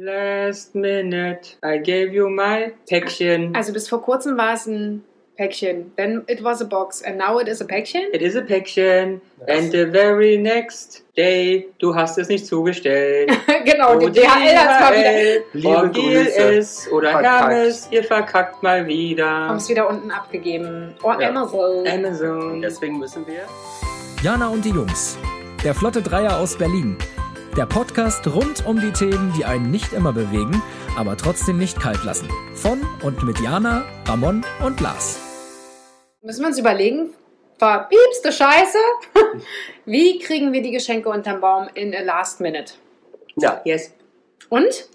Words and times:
Last 0.00 0.76
minute, 0.76 1.56
I 1.64 1.78
gave 1.78 2.12
you 2.14 2.28
my 2.28 2.72
Päckchen. 2.88 3.52
Also 3.56 3.72
bis 3.72 3.88
vor 3.88 4.00
kurzem 4.00 4.36
war 4.38 4.54
es 4.54 4.64
ein 4.66 5.02
Päckchen. 5.36 5.90
Then 5.96 6.22
it 6.28 6.40
was 6.44 6.62
a 6.62 6.64
box 6.64 7.02
and 7.02 7.18
now 7.18 7.40
it 7.40 7.48
is 7.48 7.60
a 7.60 7.64
Päckchen. 7.64 8.02
It 8.12 8.22
is 8.22 8.36
a 8.36 8.40
Päckchen. 8.42 9.20
And 9.48 9.72
the 9.72 9.86
very 9.90 10.36
next 10.36 11.02
day, 11.16 11.66
du 11.80 11.96
hast 11.96 12.16
es 12.16 12.28
nicht 12.28 12.46
zugestellt. 12.46 13.28
genau, 13.64 13.96
Oh, 13.96 13.98
die 13.98 14.12
DHL 14.20 14.56
hat 14.56 14.80
mal 14.80 14.92
wieder. 14.96 15.44
Liebe 15.52 15.90
Grüße. 15.92 16.30
GLS 16.36 16.88
oder 16.92 17.10
Verkackt. 17.10 17.50
Hermes, 17.50 17.88
ihr 17.90 18.04
verkackt 18.04 18.62
mal 18.62 18.86
wieder. 18.86 19.28
Haben 19.28 19.56
es 19.56 19.68
wieder 19.68 19.88
unten 19.88 20.12
abgegeben. 20.12 20.94
Oh, 21.02 21.12
Ja. 21.18 21.30
Amazon. 21.30 21.84
Amazon. 21.88 22.62
Deswegen 22.62 23.00
müssen 23.00 23.26
wir. 23.26 23.40
Jana 24.22 24.46
und 24.46 24.64
die 24.64 24.70
Jungs. 24.70 25.18
Der 25.64 25.74
Flotte 25.74 26.02
Dreier 26.02 26.38
aus 26.38 26.56
Berlin. 26.56 26.96
Der 27.56 27.66
Podcast 27.66 28.26
rund 28.28 28.64
um 28.66 28.80
die 28.80 28.92
Themen, 28.92 29.32
die 29.36 29.44
einen 29.44 29.70
nicht 29.70 29.92
immer 29.92 30.12
bewegen, 30.12 30.62
aber 30.96 31.16
trotzdem 31.16 31.58
nicht 31.58 31.80
kalt 31.80 32.04
lassen. 32.04 32.28
Von 32.54 32.86
und 33.02 33.22
mit 33.24 33.40
Jana, 33.40 33.84
Ramon 34.06 34.44
und 34.64 34.80
Lars. 34.80 35.18
Müssen 36.22 36.42
wir 36.42 36.48
uns 36.48 36.58
überlegen, 36.58 37.10
verpiepste 37.58 38.32
Scheiße. 38.32 38.78
Wie 39.86 40.18
kriegen 40.20 40.52
wir 40.52 40.62
die 40.62 40.70
Geschenke 40.70 41.08
unterm 41.08 41.40
Baum 41.40 41.68
in 41.74 41.94
a 41.94 42.00
last 42.02 42.40
minute? 42.40 42.74
Ja, 43.36 43.60
Yes. 43.64 43.92
Und? 44.48 44.88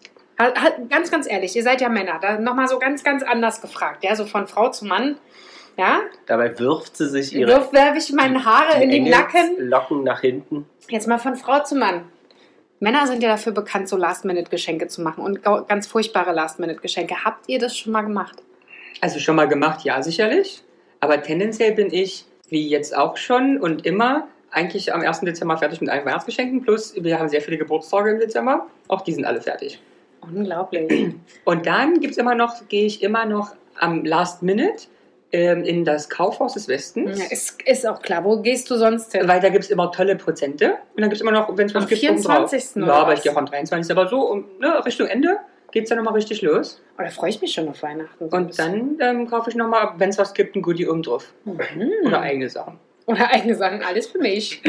Ganz, 0.89 1.11
ganz 1.11 1.29
ehrlich, 1.29 1.55
ihr 1.55 1.63
seid 1.63 1.79
ja 1.79 1.89
Männer. 1.89 2.19
Da 2.21 2.39
nochmal 2.39 2.67
so 2.67 2.79
ganz, 2.79 3.03
ganz 3.03 3.23
anders 3.23 3.61
gefragt. 3.61 4.03
Ja, 4.03 4.15
so 4.15 4.25
von 4.25 4.47
Frau 4.47 4.69
zu 4.69 4.85
Mann. 4.85 5.17
Ja, 5.77 6.01
dabei 6.27 6.57
wirft 6.59 6.97
sie 6.97 7.09
sich 7.09 7.33
ihre 7.33 7.49
wirf 7.49 7.73
werfe 7.73 7.97
ich 7.97 8.11
meine 8.13 8.43
Haare 8.45 8.83
in 8.83 8.91
den 8.91 9.09
Nacken. 9.09 9.55
Locken 9.57 10.03
nach 10.03 10.21
hinten. 10.21 10.67
Jetzt 10.87 11.07
mal 11.07 11.17
von 11.17 11.35
Frau 11.35 11.63
zu 11.63 11.75
Mann. 11.75 12.05
Männer 12.83 13.07
sind 13.07 13.23
ja 13.23 13.29
dafür 13.29 13.53
bekannt, 13.53 13.87
so 13.87 13.95
Last-Minute-Geschenke 13.95 14.89
zu 14.89 15.01
machen 15.01 15.23
und 15.23 15.41
ganz 15.41 15.87
furchtbare 15.87 16.33
Last-Minute-Geschenke. 16.33 17.23
Habt 17.23 17.47
ihr 17.47 17.57
das 17.57 17.77
schon 17.77 17.93
mal 17.93 18.01
gemacht? 18.01 18.43
Also 18.99 19.19
schon 19.19 19.37
mal 19.37 19.47
gemacht, 19.47 19.85
ja, 19.85 20.03
sicherlich. 20.03 20.65
Aber 20.99 21.21
tendenziell 21.21 21.71
bin 21.71 21.93
ich, 21.93 22.25
wie 22.49 22.67
jetzt 22.67 22.93
auch 22.93 23.15
schon 23.15 23.57
und 23.57 23.85
immer, 23.85 24.27
eigentlich 24.51 24.93
am 24.93 24.99
1. 24.99 25.21
Dezember 25.21 25.57
fertig 25.57 25.79
mit 25.79 25.89
allen 25.89 26.05
Weihnachtsgeschenken. 26.05 26.61
Plus, 26.61 26.93
wir 27.01 27.19
haben 27.19 27.29
sehr 27.29 27.41
viele 27.41 27.57
Geburtstage 27.57 28.11
im 28.11 28.19
Dezember. 28.19 28.67
Auch 28.89 28.99
die 28.99 29.13
sind 29.13 29.23
alle 29.23 29.39
fertig. 29.39 29.81
Unglaublich. 30.19 31.15
Und 31.45 31.65
dann 31.65 32.01
gibt 32.01 32.11
es 32.11 32.17
immer 32.17 32.35
noch, 32.35 32.67
gehe 32.67 32.85
ich 32.85 33.01
immer 33.01 33.23
noch 33.25 33.55
am 33.79 34.03
Last 34.03 34.43
Minute 34.43 34.87
ähm, 35.33 35.63
in 35.63 35.83
das 35.83 36.09
Kaufhaus 36.09 36.53
des 36.53 36.67
Westens. 36.67 37.19
Ja, 37.19 37.25
ist, 37.29 37.61
ist 37.63 37.87
auch 37.87 38.01
klar. 38.01 38.23
Wo 38.23 38.39
gehst 38.41 38.69
du 38.69 38.77
sonst 38.77 39.11
hin? 39.11 39.27
Weil 39.27 39.41
da 39.41 39.49
gibt 39.49 39.65
es 39.65 39.71
immer 39.71 39.91
tolle 39.91 40.15
Prozente. 40.15 40.73
Und 40.95 41.01
dann 41.01 41.09
gibt 41.09 41.15
es 41.15 41.21
immer 41.21 41.31
noch, 41.31 41.57
wenn 41.57 41.65
es 41.65 41.73
was 41.73 41.83
Am 41.83 41.89
gibt, 41.89 42.03
obendrauf. 42.03 42.49
24. 42.51 42.75
Ja, 42.75 42.83
oder 42.83 42.93
aber 42.93 43.11
was? 43.11 43.19
ich 43.19 43.23
gehe 43.23 43.31
auch 43.33 43.37
am 43.37 43.47
23. 43.47 43.91
Aber 43.91 44.07
so 44.07 44.21
um, 44.21 44.45
ne, 44.59 44.85
Richtung 44.85 45.07
Ende 45.07 45.39
geht 45.71 45.83
es 45.83 45.89
dann 45.89 45.97
nochmal 45.97 46.13
richtig 46.13 46.43
los. 46.43 46.81
Oh, 46.99 47.01
da 47.01 47.09
freue 47.09 47.31
ich 47.31 47.41
mich 47.41 47.51
schon 47.51 47.67
auf 47.67 47.81
Weihnachten. 47.81 48.25
Und 48.25 48.59
dann 48.59 48.97
ähm, 48.99 49.27
kaufe 49.27 49.49
ich 49.49 49.55
nochmal, 49.55 49.93
wenn 49.97 50.09
es 50.09 50.19
was 50.19 50.35
gibt, 50.35 50.55
ein 50.55 50.61
Goodie 50.61 50.87
oben 50.87 51.01
drauf. 51.01 51.33
Mhm. 51.45 51.91
Oder 52.05 52.21
eigene 52.21 52.47
Sachen. 52.47 52.79
Oder 53.07 53.31
eigene 53.31 53.55
Sachen, 53.55 53.81
alles 53.81 54.07
für 54.07 54.19
mich. 54.19 54.61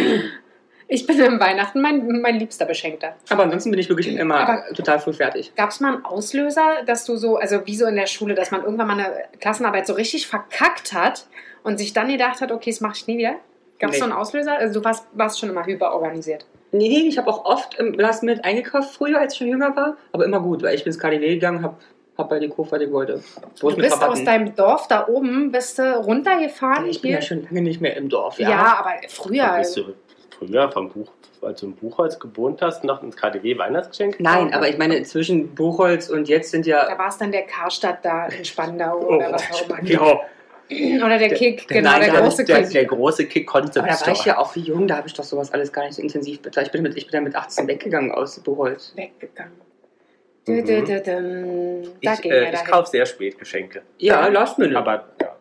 Ich 0.86 1.06
bin 1.06 1.20
am 1.22 1.40
Weihnachten 1.40 1.80
mein, 1.80 2.20
mein 2.20 2.36
liebster 2.38 2.66
Beschenkter. 2.66 3.14
Aber 3.30 3.44
ansonsten 3.44 3.70
bin 3.70 3.80
ich 3.80 3.88
wirklich 3.88 4.08
immer 4.08 4.36
Aber- 4.40 4.64
total 4.74 4.98
früh 5.00 5.12
fertig. 5.12 5.52
Gab 5.56 5.70
es 5.70 5.80
mal 5.80 5.94
einen 5.94 6.04
Auslöser, 6.04 6.82
dass 6.86 7.04
du 7.04 7.16
so, 7.16 7.36
also 7.36 7.66
wie 7.66 7.76
so 7.76 7.86
in 7.86 7.96
der 7.96 8.06
Schule, 8.06 8.34
dass 8.34 8.50
man 8.50 8.62
irgendwann 8.62 8.86
mal 8.88 8.98
eine 8.98 9.12
Klassenarbeit 9.40 9.86
so 9.86 9.94
richtig 9.94 10.26
verkackt 10.26 10.92
hat 10.92 11.26
und 11.62 11.78
sich 11.78 11.92
dann 11.94 12.08
gedacht 12.08 12.40
hat, 12.40 12.52
okay, 12.52 12.70
das 12.70 12.80
mache 12.80 12.94
ich 12.96 13.06
nie 13.06 13.18
wieder? 13.18 13.36
Gab 13.78 13.90
es 13.90 13.96
Nee. 13.96 13.98
so 14.00 14.04
einen 14.04 14.12
Auslöser? 14.12 14.56
Also 14.58 14.80
du 14.80 14.84
warst, 14.84 15.06
warst 15.14 15.38
schon 15.40 15.48
immer 15.48 15.64
hyperorganisiert. 15.64 16.46
Nee, 16.72 16.88
nee, 16.88 17.08
ich 17.08 17.18
habe 17.18 17.28
auch 17.30 17.44
oft 17.44 17.78
im 17.78 17.94
Last 17.94 18.22
Minute 18.22 18.44
eingekauft, 18.44 18.94
früher, 18.94 19.20
als 19.20 19.32
ich 19.34 19.38
schon 19.38 19.48
jünger 19.48 19.74
war. 19.76 19.96
Aber 20.12 20.24
immer 20.24 20.40
gut, 20.40 20.62
weil 20.62 20.74
ich 20.74 20.84
bin 20.84 20.92
ins 20.92 21.00
KDW 21.00 21.34
gegangen, 21.34 21.62
habe 21.62 21.76
hab 22.18 22.28
bei 22.28 22.38
die 22.40 22.48
Kurve, 22.48 22.78
die 22.78 22.84
ich 22.86 22.92
wollte. 22.92 23.22
Du 23.60 23.66
mit 23.68 23.76
bist 23.78 23.92
Rabatten. 23.94 24.12
aus 24.12 24.24
deinem 24.24 24.54
Dorf 24.54 24.86
da 24.88 25.06
oben, 25.08 25.50
bist 25.52 25.78
du 25.78 25.82
runtergefahren 26.00 26.86
Ich 26.86 27.00
bin 27.00 27.10
hier? 27.10 27.18
ja 27.20 27.22
schon 27.24 27.42
lange 27.44 27.62
nicht 27.62 27.80
mehr 27.80 27.96
im 27.96 28.08
Dorf, 28.08 28.38
ja. 28.38 28.50
ja. 28.50 28.76
aber 28.78 28.90
Da 29.02 29.08
früher. 29.08 29.54
bist 29.58 29.76
du 29.76 29.94
früher 30.38 30.70
vom 30.72 30.90
Buch, 30.90 31.10
als 31.42 31.60
du 31.60 31.66
im 31.66 31.74
Buchholz 31.74 32.18
gewohnt 32.18 32.60
hast, 32.62 32.84
noch 32.84 33.02
ins 33.02 33.16
KDW 33.16 33.56
Weihnachtsgeschenk 33.58 34.18
Nein, 34.20 34.52
aber 34.54 34.68
ich 34.68 34.78
meine, 34.78 35.02
zwischen 35.02 35.54
Buchholz 35.54 36.08
und 36.10 36.28
jetzt 36.28 36.50
sind 36.50 36.66
Da 36.66 36.88
ja. 36.90 36.98
war 36.98 37.08
es 37.08 37.18
dann 37.18 37.32
der 37.32 37.42
Karstadt 37.46 38.04
da 38.04 38.26
in 38.26 38.44
Spandau 38.44 38.98
Oh, 39.00 39.14
oder 39.16 39.32
was 39.32 39.42
auch 39.52 39.68
immer. 39.68 39.82
ja. 39.84 40.20
Oder 41.04 41.18
der 41.18 41.28
Kick, 41.34 41.68
der- 41.68 41.76
genau, 41.82 41.90
nein, 41.90 42.00
der 42.02 42.12
da- 42.14 42.20
große 42.22 42.44
der, 42.46 42.62
Kick. 42.62 42.70
der 42.72 42.84
große 42.86 43.26
Kick 43.26 43.46
Concept 43.46 43.76
Aber 43.86 43.86
da 43.88 44.06
war 44.06 44.12
ich 44.14 44.24
ja 44.24 44.38
auch 44.38 44.54
wie 44.56 44.60
jung, 44.60 44.86
da 44.88 44.96
habe 44.96 45.06
ich 45.06 45.12
doch 45.14 45.22
sowas 45.24 45.52
alles 45.52 45.70
gar 45.72 45.84
nicht 45.84 45.94
so 45.94 46.00
intensiv 46.02 46.40
bezahlt. 46.40 46.68
Ich 46.68 46.72
bin 46.72 46.82
mit, 46.82 46.96
ich 46.96 47.04
bin 47.06 47.12
dann 47.12 47.24
mit 47.24 47.36
18 47.36 47.68
weggegangen 47.68 48.10
aus 48.12 48.40
Buchholz. 48.40 48.92
weggegangen. 48.96 49.52
Mhm. 50.46 50.64
Da 52.02 52.12
Ich, 52.14 52.24
äh, 52.24 52.52
ich 52.52 52.64
kaufe 52.64 52.90
sehr 52.90 53.06
spät 53.06 53.38
Geschenke. 53.38 53.82
Ja, 53.98 54.26
Last 54.28 54.58
Minute. 54.58 54.78
Aber 54.78 55.04
ja, 55.20 55.33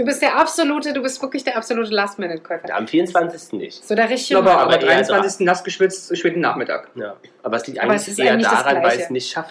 Du 0.00 0.06
bist 0.06 0.22
der 0.22 0.34
absolute, 0.38 0.94
du 0.94 1.02
bist 1.02 1.20
wirklich 1.20 1.44
der 1.44 1.58
absolute 1.58 1.90
Last-Minute-Käufer. 1.92 2.74
am 2.74 2.88
24. 2.88 3.52
nicht. 3.58 3.84
So 3.86 3.94
der 3.94 4.08
richtige 4.08 4.38
aber, 4.38 4.48
Mann. 4.54 4.58
aber 4.60 4.74
aber 4.76 4.82
eher 4.86 5.02
23. 5.02 5.44
nass 5.44 5.62
geschwitzt, 5.62 6.16
späten 6.16 6.40
Nachmittag. 6.40 6.88
Ja. 6.94 7.16
Aber 7.42 7.58
es 7.58 7.66
liegt 7.66 7.80
Aber 7.80 7.90
eigentlich 7.90 8.02
es 8.04 8.08
ist 8.08 8.18
eher 8.18 8.32
eigentlich 8.32 8.48
daran, 8.48 8.82
weil 8.82 8.96
ich 8.96 9.04
es 9.04 9.10
nicht 9.10 9.30
schaffe. 9.30 9.50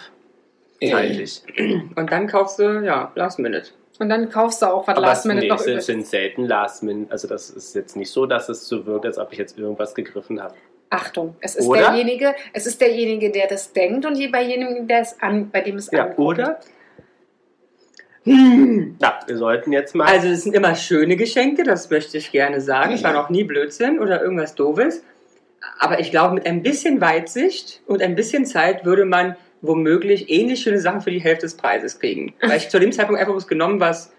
Zeitlich. 0.84 1.44
Und 1.96 2.12
dann 2.12 2.26
kaufst 2.26 2.58
du, 2.58 2.84
ja, 2.84 3.12
Last 3.14 3.38
Minute. 3.38 3.68
Und 4.00 4.10
dann 4.10 4.28
kaufst 4.32 4.64
du 4.64 4.66
auch 4.66 4.88
was 4.88 4.98
Aber 4.98 5.06
es, 5.06 5.10
Last-Minute 5.20 5.46
nee, 5.46 5.50
noch 5.52 5.60
es 5.60 5.68
übrig. 5.68 5.84
sind 5.84 6.08
selten 6.08 6.46
Last 6.46 6.82
Minute. 6.82 7.12
Also 7.12 7.28
das 7.28 7.52
ist 7.52 7.76
jetzt 7.76 7.96
nicht 7.96 8.10
so, 8.10 8.26
dass 8.26 8.50
es 8.50 8.68
so 8.68 8.88
wirkt, 8.88 9.06
als 9.06 9.20
ob 9.20 9.32
ich 9.32 9.38
jetzt 9.38 9.56
irgendwas 9.56 9.94
gegriffen 9.94 10.42
habe. 10.42 10.56
Achtung, 10.90 11.36
es 11.42 11.56
ist 11.58 11.68
Oder? 11.68 11.82
derjenige, 11.92 12.34
es 12.54 12.66
ist 12.66 12.82
derjenige, 12.82 13.30
der 13.32 13.46
das 13.48 13.72
denkt 13.72 14.04
und 14.08 14.16
je- 14.16 14.30
bei 14.30 14.42
jedem, 14.42 14.88
der 14.88 15.02
es 15.02 15.22
an, 15.22 15.52
bei 15.52 15.62
dem 15.62 15.76
es 15.76 15.92
Ja, 15.92 16.06
ankommt. 16.06 16.18
oder? 16.40 16.60
Hm. 18.30 18.96
Na, 19.00 19.20
wir 19.26 19.38
sollten 19.38 19.72
jetzt 19.72 19.96
mal. 19.96 20.08
Also 20.08 20.28
es 20.28 20.44
sind 20.44 20.56
immer 20.56 20.76
schöne 20.76 21.16
Geschenke, 21.16 21.64
das 21.64 21.90
möchte 21.90 22.18
ich 22.18 22.32
gerne 22.32 22.62
sagen. 22.62 22.94
Es 22.94 23.04
war 23.04 23.14
noch 23.14 23.30
nie 23.30 23.44
Blödsinn 23.44 24.00
oder 24.00 24.22
irgendwas 24.22 24.56
Doofes. 24.56 25.04
Aber 25.80 26.00
ich 26.00 26.12
glaube, 26.12 26.36
mit 26.36 26.46
ein 26.46 26.62
bisschen 26.62 27.02
Weitsicht 27.02 27.82
und 27.88 28.02
ein 28.02 28.16
bisschen 28.16 28.46
Zeit 28.46 28.86
würde 28.86 29.06
man 29.06 29.36
womöglich 29.62 30.30
ähnlich 30.30 30.62
schöne 30.62 30.80
Sachen 30.80 31.02
für 31.02 31.12
die 31.12 31.20
Hälfte 31.20 31.48
des 31.48 31.56
Preises 31.56 32.00
kriegen. 32.00 32.34
Weil 32.42 32.58
ich 32.58 32.70
zu 32.70 32.80
dem 32.80 32.92
Zeitpunkt 32.92 33.20
einfach 33.20 33.36
was 33.36 33.48
genommen, 33.48 33.80
was 33.80 34.14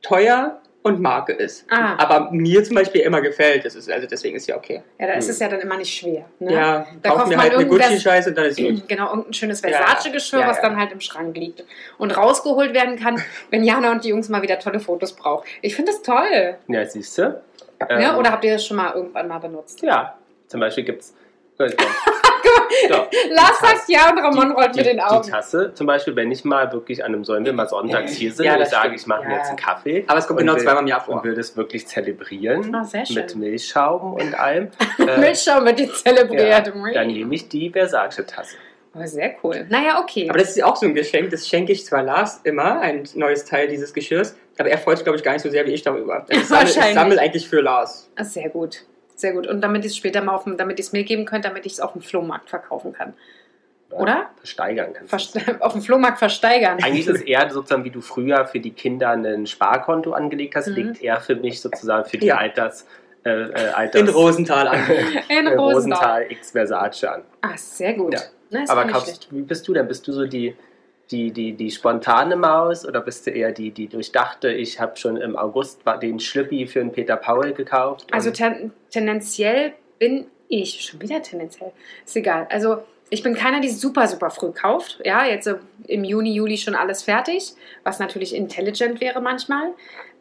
teuer 0.00 0.60
und 0.82 1.00
Marke 1.00 1.32
ist. 1.32 1.64
Ah. 1.70 1.94
Aber 1.96 2.30
mir 2.32 2.62
zum 2.64 2.74
Beispiel 2.74 3.02
immer 3.02 3.20
gefällt. 3.20 3.64
Das 3.64 3.74
ist, 3.74 3.90
also 3.90 4.06
deswegen 4.06 4.36
ist 4.36 4.48
ja 4.48 4.56
okay. 4.56 4.82
Ja, 4.98 5.06
da 5.06 5.12
ist 5.14 5.28
es 5.28 5.38
ja 5.38 5.48
dann 5.48 5.60
immer 5.60 5.76
nicht 5.76 5.94
schwer. 5.94 6.24
Ne? 6.40 6.50
Hm. 6.50 6.56
Ja, 6.56 6.86
Da 7.02 7.08
kauf 7.08 7.18
kauft 7.18 7.28
mir 7.30 7.36
man 7.36 7.44
halt 7.44 7.54
eine 7.54 7.66
Gucci-Scheiße 7.66 8.30
und 8.30 8.38
dann 8.38 8.46
ist 8.46 8.58
gut. 8.58 8.82
Genau, 8.88 9.08
irgendein 9.10 9.32
schönes 9.32 9.62
Ja, 9.62 9.68
Versace-Geschirr, 9.70 10.40
ja, 10.40 10.48
was 10.48 10.56
ja. 10.56 10.62
dann 10.64 10.76
halt 10.78 10.92
im 10.92 11.00
Schrank 11.00 11.36
liegt 11.36 11.64
und 11.98 12.10
rausgeholt 12.16 12.74
werden 12.74 12.96
kann, 12.98 13.22
wenn 13.50 13.62
Jana 13.62 13.92
und 13.92 14.04
die 14.04 14.08
Jungs 14.08 14.28
mal 14.28 14.42
wieder 14.42 14.58
tolle 14.58 14.80
Fotos 14.80 15.12
brauchen. 15.14 15.46
Ich 15.60 15.76
finde 15.76 15.92
das 15.92 16.02
toll. 16.02 16.56
ja, 16.68 16.84
siehst 16.84 17.16
du? 17.18 17.40
Ähm, 17.88 17.98
ne? 17.98 18.18
Oder 18.18 18.32
habt 18.32 18.44
ihr 18.44 18.54
das 18.54 18.66
schon 18.66 18.76
mal 18.76 18.92
irgendwann 18.94 19.28
mal 19.28 19.38
benutzt? 19.38 19.82
Ja, 19.82 20.16
zum 20.48 20.60
Beispiel 20.60 20.84
gibt 20.84 21.02
es. 21.02 21.14
Lars 23.30 23.58
sagt 23.60 23.88
ja 23.88 24.10
und 24.10 24.18
Ramon 24.18 24.48
die, 24.48 24.54
rollt 24.54 24.74
die, 24.74 24.78
mit 24.78 24.86
den 24.86 24.96
die 24.96 25.02
Augen. 25.02 25.28
Tasse, 25.30 25.72
zum 25.74 25.86
Beispiel, 25.86 26.16
wenn 26.16 26.30
ich 26.30 26.44
mal 26.44 26.72
wirklich 26.72 27.04
an 27.04 27.12
einem 27.14 27.24
Sonntag 27.24 27.54
mal 27.54 27.68
sonntags 27.68 28.12
hier 28.12 28.32
sind 28.32 28.44
Ja, 28.46 28.56
und 28.56 28.62
ich 28.62 28.68
sage, 28.68 28.94
ich 28.94 29.06
mache 29.06 29.24
mir 29.24 29.32
Ja. 29.32 29.36
jetzt 29.38 29.48
einen 29.48 29.56
Kaffee. 29.58 30.04
Aber 30.06 30.18
es 30.18 30.26
kommt 30.26 30.38
genau 30.40 30.54
will- 30.54 30.62
zweimal 30.62 30.82
im 30.82 30.88
Jahr 30.88 31.00
vor. 31.00 31.16
Und 31.16 31.24
will 31.24 31.34
das 31.34 31.56
wirklich 31.56 31.86
zelebrieren 31.86 32.74
Ah, 32.74 32.84
sehr 32.84 33.04
schön. 33.06 33.16
mit 33.16 33.36
Milchschaum 33.36 34.14
und 34.14 34.34
allem. 34.38 34.68
äh, 34.98 35.18
Milchschaum 35.18 35.64
wird 35.64 35.78
die 35.78 35.84
ja, 35.84 35.92
zelebriert. 35.92 36.68
dann 36.96 37.06
nehme 37.06 37.34
ich 37.34 37.48
die 37.48 37.70
Versace-Tasse. 37.70 38.56
Oh, 38.94 39.00
sehr 39.06 39.36
cool. 39.42 39.64
Naja, 39.70 40.00
okay. 40.02 40.28
Aber 40.28 40.38
das 40.38 40.50
ist 40.50 40.56
ja 40.58 40.66
auch 40.66 40.76
so 40.76 40.84
ein 40.84 40.94
Geschenk, 40.94 41.30
das 41.30 41.48
schenke 41.48 41.72
ich 41.72 41.86
zwar 41.86 42.02
Lars 42.02 42.40
immer, 42.44 42.80
ein 42.80 43.04
neues 43.14 43.46
Teil 43.46 43.66
dieses 43.68 43.94
Geschirrs, 43.94 44.36
aber 44.58 44.68
er 44.68 44.76
freut 44.76 44.98
sich, 44.98 45.04
glaube 45.04 45.16
ich, 45.16 45.24
gar 45.24 45.32
nicht 45.32 45.40
so 45.40 45.48
sehr 45.48 45.66
wie 45.66 45.70
ich 45.70 45.82
darüber. 45.82 46.26
Ich 46.28 46.44
sammle, 46.46 46.68
ich 46.68 46.74
sammle 46.74 47.18
eigentlich 47.18 47.48
für 47.48 47.62
Lars. 47.62 48.10
Ah, 48.16 48.24
Sehr 48.24 48.50
gut. 48.50 48.84
Sehr 49.22 49.32
gut. 49.34 49.46
Und 49.46 49.60
damit 49.60 49.84
ich 49.84 49.92
es 49.92 49.96
später 49.96 50.20
mal 50.20 50.34
auf 50.34 50.42
dem, 50.44 50.56
damit 50.56 50.80
ich 50.80 50.86
es 50.86 50.92
mir 50.92 51.04
geben 51.04 51.24
könnte, 51.26 51.48
damit 51.48 51.64
ich 51.64 51.74
es 51.74 51.80
auf 51.80 51.92
dem 51.92 52.02
Flohmarkt 52.02 52.50
verkaufen 52.50 52.92
kann. 52.92 53.14
Oder? 53.90 54.30
Versteigern 54.38 54.92
kannst. 54.94 55.10
Verste 55.10 55.40
auf 55.60 55.72
dem 55.74 55.82
Flohmarkt 55.82 56.18
versteigern. 56.18 56.78
Eigentlich 56.82 57.06
ist 57.06 57.14
es 57.16 57.22
eher 57.22 57.48
sozusagen, 57.50 57.84
wie 57.84 57.90
du 57.90 58.00
früher 58.00 58.46
für 58.46 58.58
die 58.58 58.72
Kinder 58.72 59.10
ein 59.10 59.46
Sparkonto 59.46 60.12
angelegt 60.12 60.56
hast, 60.56 60.66
Mhm. 60.66 60.74
liegt 60.74 61.02
eher 61.02 61.20
für 61.20 61.36
mich 61.36 61.60
sozusagen 61.60 62.04
für 62.08 62.18
die 62.18 62.26
Ja. 62.26 62.38
Alters, 62.38 62.84
äh, 63.24 63.30
äh, 63.30 63.68
Alters 63.74 64.00
In 64.00 64.08
Rosenthal 64.08 64.66
an. 64.66 64.78
In 65.28 65.46
äh, 65.46 65.54
Rosenthal. 65.54 65.58
Rosenthal 65.58 66.26
X 66.32 66.50
Versace 66.50 67.04
an. 67.04 67.22
Ah, 67.42 67.56
sehr 67.56 67.94
gut. 67.94 68.14
Ja. 68.50 68.60
Ist 68.62 68.70
Aber 68.70 68.86
kaufst, 68.86 69.28
wie 69.30 69.42
bist 69.42 69.68
du 69.68 69.72
denn? 69.74 69.86
Bist 69.86 70.08
du 70.08 70.12
so 70.12 70.26
die, 70.26 70.56
die, 71.10 71.30
die, 71.30 71.52
die 71.52 71.70
spontane 71.70 72.36
Maus 72.36 72.86
oder 72.86 73.00
bist 73.00 73.26
du 73.26 73.30
eher 73.30 73.52
die, 73.52 73.70
die 73.70 73.88
durchdachte, 73.88 74.50
ich 74.50 74.80
habe 74.80 74.96
schon 74.96 75.16
im 75.16 75.36
August 75.36 75.80
den 76.00 76.20
Schlüppi 76.20 76.66
für 76.66 76.80
einen 76.80 76.92
Peter 76.92 77.16
Paul 77.16 77.52
gekauft? 77.52 78.06
Also 78.12 78.30
ten, 78.30 78.72
tendenziell 78.90 79.74
bin 79.98 80.26
ich, 80.48 80.82
schon 80.82 81.00
wieder 81.00 81.22
tendenziell, 81.22 81.72
ist 82.04 82.16
egal. 82.16 82.46
Also 82.50 82.78
ich 83.10 83.22
bin 83.22 83.34
keiner, 83.34 83.60
die 83.60 83.68
super, 83.68 84.08
super 84.08 84.30
früh 84.30 84.52
kauft. 84.52 85.00
Ja, 85.04 85.26
jetzt 85.26 85.50
im 85.86 86.04
Juni, 86.04 86.32
Juli 86.32 86.56
schon 86.56 86.74
alles 86.74 87.02
fertig, 87.02 87.52
was 87.84 87.98
natürlich 87.98 88.34
intelligent 88.34 89.00
wäre 89.00 89.20
manchmal. 89.20 89.74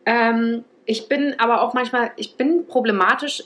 Ähm, 0.05 0.65
ich 0.85 1.07
bin 1.07 1.35
aber 1.39 1.61
auch 1.61 1.73
manchmal, 1.73 2.11
ich 2.17 2.35
bin 2.35 2.67
problematisch 2.67 3.43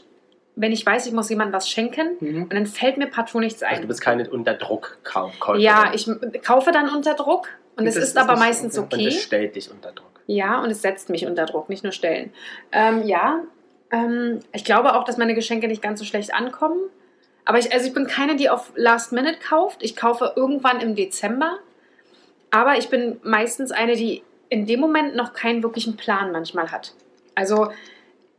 wenn 0.56 0.72
ich 0.72 0.86
weiß, 0.86 1.06
ich 1.07 1.13
muss 1.13 1.30
jemandem 1.30 1.54
was 1.54 1.69
schenken 1.69 2.16
Mhm. 2.19 2.44
und 2.44 2.54
dann 2.54 2.66
fällt 2.66 2.98
mir 2.98 3.07
partout 3.07 3.40
nichts 3.40 3.62
Also 3.63 3.75
ein. 3.75 3.81
du 3.81 3.88
bist 3.88 4.02
keine 4.02 4.30
Unterdruckkäuferin. 4.30 5.62
ja, 5.62 5.92
ich 5.94 6.10
kaufe 6.44 6.72
dann 6.72 6.90
unter 6.90 7.13
Druck 7.13 7.50
und 7.78 7.86
es 7.88 7.96
ist, 7.96 8.04
ist 8.10 8.18
aber 8.18 8.34
nicht- 8.34 8.40
meistens 8.42 8.78
Und 8.78 8.94
okay. 8.94 9.06
das 9.06 9.16
stellt 9.16 9.56
dich 9.56 9.69
unter 9.72 9.92
Druck. 9.92 10.12
Ja, 10.28 10.62
und 10.62 10.72
es 10.72 10.81
setzt 10.81 11.10
mich 11.10 11.25
unter 11.25 11.46
Druck, 11.46 11.69
nicht 11.69 11.84
nur 11.84 11.92
stellen. 11.92 12.34
Ähm, 12.72 13.04
ja, 13.04 13.42
ähm, 13.92 14.40
ich 14.54 14.63
glaube 14.66 14.96
auch, 14.96 15.04
dass 15.04 15.18
meine 15.18 15.36
Geschenke 15.36 15.68
nicht 15.68 15.81
ganz 15.81 16.00
so 16.00 16.06
schlecht 16.06 16.34
ankommen. 16.34 16.80
Aber 17.44 17.60
ich, 17.60 17.72
also 17.72 17.86
ich 17.86 17.94
bin 17.94 18.07
keine, 18.07 18.36
die 18.36 18.50
auf 18.50 18.72
Last 18.75 19.12
Minute 19.12 19.38
kauft. 19.38 19.84
Ich 19.84 19.96
kaufe 19.96 20.34
irgendwann 20.36 20.80
im 20.80 20.96
Dezember. 20.96 21.60
Aber 22.50 22.78
ich 22.78 22.90
bin 22.90 23.19
meistens 23.24 23.72
eine, 23.72 23.96
die 23.96 24.24
in 24.50 24.66
dem 24.66 24.80
Moment 24.80 25.16
noch 25.16 25.34
keinen 25.34 25.62
wirklichen 25.62 25.96
Plan 25.98 26.31
manchmal 26.31 26.72
hat. 26.72 26.94
Also 27.36 27.72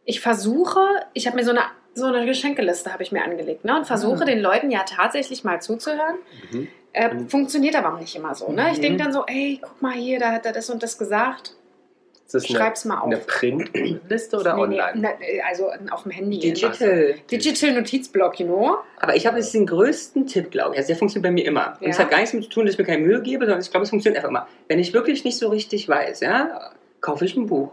ich 0.04 0.20
versuche, 0.20 0.80
ich 1.12 1.26
habe 1.28 1.36
mir 1.36 1.44
so 1.44 1.50
eine, 1.52 1.60
so 1.96 2.06
eine 2.06 2.26
Geschenkeliste 2.26 2.92
habe 2.92 3.02
ich 3.02 3.10
mir 3.12 3.24
angelegt 3.24 3.64
ne, 3.64 3.76
und 3.76 3.86
versuche 3.86 4.22
Ah. 4.22 4.26
den 4.26 4.40
Leuten 4.40 4.70
ja 4.70 4.84
tatsächlich 4.84 5.44
mal 5.44 5.60
zuzuhören. 5.60 6.16
Mhm. 6.52 6.68
Äh, 6.92 7.12
Mhm. 7.14 7.28
funktioniert 7.28 7.74
aber 7.76 7.94
auch 7.94 7.98
nicht 8.00 8.14
immer 8.16 8.34
so. 8.34 8.50
Ne? 8.52 8.68
Ich 8.72 8.78
Mhm. 8.78 8.82
denke 8.82 9.02
dann 9.04 9.12
so, 9.12 9.24
ey, 9.26 9.58
guck 9.62 9.82
mal 9.82 9.92
hier, 9.92 10.18
da 10.18 10.32
hat 10.32 10.46
er 10.46 10.52
das 10.52 10.70
und 10.70 10.82
das 10.82 10.96
gesagt. 10.98 11.54
Ist 12.26 12.34
das 12.34 12.44
eine, 12.50 12.58
Schreib's 12.58 12.84
mal 12.84 12.98
auf. 12.98 13.04
eine 13.06 13.18
Printliste 13.18 14.36
oder 14.38 14.54
Nee, 14.56 14.66
nee, 14.66 14.80
online? 14.80 14.92
na, 15.00 15.08
äh, 15.24 15.40
also 15.48 15.70
auf 15.90 16.02
dem 16.02 16.10
Handy. 16.12 16.38
Digital. 16.40 17.14
Digital 17.30 17.72
Notizblock, 17.72 18.40
you 18.40 18.46
know? 18.46 18.78
Aber 18.98 19.14
ich 19.14 19.26
habe 19.26 19.38
jetzt 19.38 19.54
den 19.54 19.64
größten 19.66 20.26
Tipp, 20.26 20.50
glaube 20.50 20.72
ich. 20.74 20.78
Also 20.78 20.88
der 20.88 20.96
funktioniert 20.96 21.22
bei 21.28 21.30
mir 21.32 21.44
immer. 21.46 21.78
Und 21.80 21.88
es 21.88 21.98
Ja. 21.98 22.02
hat 22.04 22.10
gar 22.10 22.16
nichts 22.18 22.32
damit 22.32 22.44
zu 22.46 22.50
tun, 22.50 22.66
dass 22.66 22.74
ich 22.74 22.78
mir 22.78 22.84
keine 22.84 23.02
Mühe 23.06 23.22
gebe, 23.22 23.44
sondern 23.44 23.60
ich 23.60 23.70
glaube, 23.70 23.84
es 23.84 23.90
funktioniert 23.90 24.16
einfach 24.18 24.30
immer. 24.30 24.48
Wenn 24.68 24.80
ich 24.80 24.92
wirklich 24.92 25.24
nicht 25.24 25.38
so 25.38 25.48
richtig 25.50 25.88
weiß, 25.88 26.20
ja, 26.20 26.72
kaufe 27.00 27.24
ich 27.24 27.36
ein 27.36 27.46
Buch. 27.46 27.70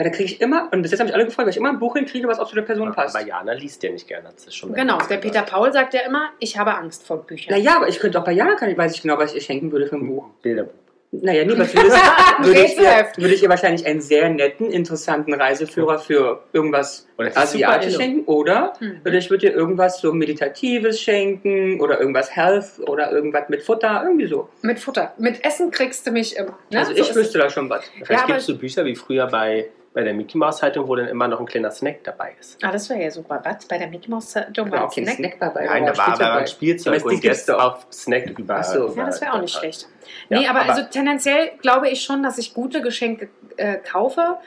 Weil 0.00 0.10
da 0.10 0.16
kriege 0.16 0.32
ich 0.32 0.40
immer, 0.40 0.68
und 0.72 0.80
bis 0.80 0.92
jetzt 0.92 1.00
habe 1.00 1.10
ich 1.10 1.14
alle 1.14 1.26
gefreut, 1.26 1.44
weil 1.44 1.50
ich 1.50 1.58
immer 1.58 1.68
ein 1.68 1.78
Buch 1.78 1.94
hinkriege, 1.94 2.26
was 2.26 2.38
auch 2.38 2.48
zu 2.48 2.54
der 2.54 2.62
Person 2.62 2.90
passt. 2.94 3.14
Aber 3.14 3.26
Jana 3.26 3.52
liest 3.52 3.82
ja 3.82 3.90
nicht 3.90 4.08
gerne, 4.08 4.28
hat 4.28 4.40
sie 4.40 4.50
schon 4.50 4.72
Genau, 4.72 4.96
der. 5.10 5.18
Peter 5.18 5.42
Paul 5.42 5.70
sagt 5.74 5.92
ja 5.92 6.00
immer, 6.06 6.30
ich 6.38 6.56
habe 6.56 6.74
Angst 6.74 7.06
vor 7.06 7.18
Büchern. 7.26 7.54
Naja, 7.54 7.76
aber 7.76 7.88
ich 7.88 7.98
könnte 7.98 8.18
auch 8.18 8.24
bei 8.24 8.32
Jana, 8.32 8.54
kann 8.54 8.70
ich, 8.70 8.78
weiß 8.78 8.94
ich 8.94 9.02
genau, 9.02 9.18
was 9.18 9.30
ich 9.32 9.36
ihr 9.36 9.42
schenken 9.42 9.70
würde 9.72 9.86
für 9.88 9.96
ein 9.96 10.06
Buch. 10.06 10.24
Bilderbuch. 10.40 10.72
Naja, 11.12 11.44
nee, 11.44 11.58
was 11.58 11.74
würdest, 11.74 11.96
würde, 12.40 12.60
ich 12.62 12.78
ihr, 12.80 13.08
würde 13.16 13.34
ich 13.34 13.42
ihr 13.42 13.48
wahrscheinlich 13.48 13.84
einen 13.84 14.00
sehr 14.00 14.28
netten, 14.30 14.70
interessanten 14.70 15.34
Reiseführer 15.34 15.98
für 15.98 16.44
irgendwas 16.52 17.08
Oder 17.18 17.30
das 17.30 17.44
ist 17.46 17.50
super 17.54 17.64
Asiatisch 17.68 17.94
Erinnerung. 17.94 18.14
schenken. 18.14 18.30
Oder, 18.30 18.72
Mhm. 18.78 19.00
oder 19.04 19.14
ich 19.14 19.28
würde 19.28 19.46
ihr 19.48 19.52
irgendwas 19.52 20.00
so 20.00 20.12
Meditatives 20.12 21.00
schenken 21.00 21.80
oder 21.80 21.98
irgendwas 21.98 22.34
Health 22.36 22.78
oder 22.86 23.10
irgendwas 23.10 23.48
mit 23.48 23.60
Futter, 23.64 24.02
irgendwie 24.06 24.28
so. 24.28 24.48
Mit 24.62 24.78
Futter. 24.78 25.12
Mit 25.18 25.44
Essen 25.44 25.72
kriegst 25.72 26.06
du 26.06 26.12
mich 26.12 26.36
immer. 26.36 26.56
Ne? 26.70 26.78
Also 26.78 26.94
So 26.94 27.02
ich 27.02 27.12
wüsste 27.14 27.38
da 27.38 27.50
schon 27.50 27.68
was. 27.68 27.82
Vielleicht 27.92 28.10
Ja, 28.10 28.16
gibt 28.18 28.30
aber- 28.30 28.38
es 28.38 28.46
so 28.46 28.56
Bücher 28.56 28.84
wie 28.84 28.94
früher 28.94 29.26
bei, 29.26 29.66
bei 29.92 30.04
der 30.04 30.14
Mickey 30.14 30.38
Mouse 30.38 30.58
Zeitung, 30.58 30.86
wo 30.86 30.94
dann 30.94 31.08
immer 31.08 31.26
noch 31.26 31.40
ein 31.40 31.46
kleiner 31.46 31.70
Snack 31.70 32.04
dabei 32.04 32.34
ist. 32.38 32.62
Ah, 32.62 32.70
das 32.70 32.88
wäre 32.88 33.02
ja 33.02 33.10
super. 33.10 33.40
Was? 33.42 33.66
Bei 33.66 33.76
der 33.76 33.88
Mickey 33.88 34.08
Mouse 34.08 34.32
Da 34.32 34.46
war 34.56 34.64
ein 34.66 34.72
auch 34.74 34.94
kein 34.94 35.04
Snack? 35.04 35.16
Snack 35.16 35.36
dabei. 35.40 35.64
Nein, 35.66 35.82
aber 35.88 35.92
da 35.92 35.98
war 35.98 36.20
aber 36.20 36.32
ein 36.40 36.46
Spielzeug 36.46 36.94
das 36.94 37.02
und 37.02 37.24
jetzt 37.24 37.50
auf 37.50 37.86
Snack 37.90 38.38
über. 38.38 38.56
Ach 38.58 38.64
so. 38.64 38.94
Ja, 38.96 39.06
das 39.06 39.20
wäre 39.20 39.32
auch 39.32 39.40
nicht 39.40 39.54
schlecht. 39.54 39.88
Ja, 40.28 40.38
nee, 40.38 40.46
aber, 40.46 40.60
aber- 40.60 40.70
also 40.70 40.82
tendenziell 40.90 41.52
glaube 41.60 41.88
ich 41.88 42.02
schon, 42.04 42.22
dass 42.22 42.38
ich 42.38 42.54
gute 42.54 42.82
Geschenke 42.82 43.28
äh, 43.56 43.76
kaufe. 43.78 44.38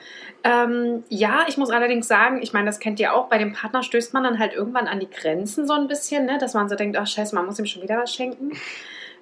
Ähm, 0.45 1.04
ja, 1.10 1.46
ich 1.48 1.57
muss 1.57 1.69
allerdings 1.72 2.07
sagen, 2.07 2.42
ich 2.42 2.51
meine, 2.54 2.66
das 2.66 2.80
kennt 2.80 3.00
ihr 3.00 3.13
auch, 3.13 3.28
bei 3.28 3.38
dem 3.38 3.54
Partner 3.54 3.81
stößt 3.84 4.13
man 4.13 4.24
dann 4.24 4.39
halt 4.39 4.54
irgendwann 4.54 4.88
an 4.88 5.00
die 5.00 5.10
Grenzen 5.10 5.66
so 5.68 5.74
ein 5.74 5.88
bisschen, 5.88 6.25
ne? 6.25 6.38
dass 6.38 6.54
man 6.54 6.68
so 6.68 6.75
denkt, 6.75 6.98
ach 6.98 7.07
scheiße, 7.07 7.34
man 7.34 7.46
muss 7.46 7.60
ihm 7.60 7.66
schon 7.66 7.81
wieder 7.81 7.98
was 7.98 8.13
schenken. 8.13 8.51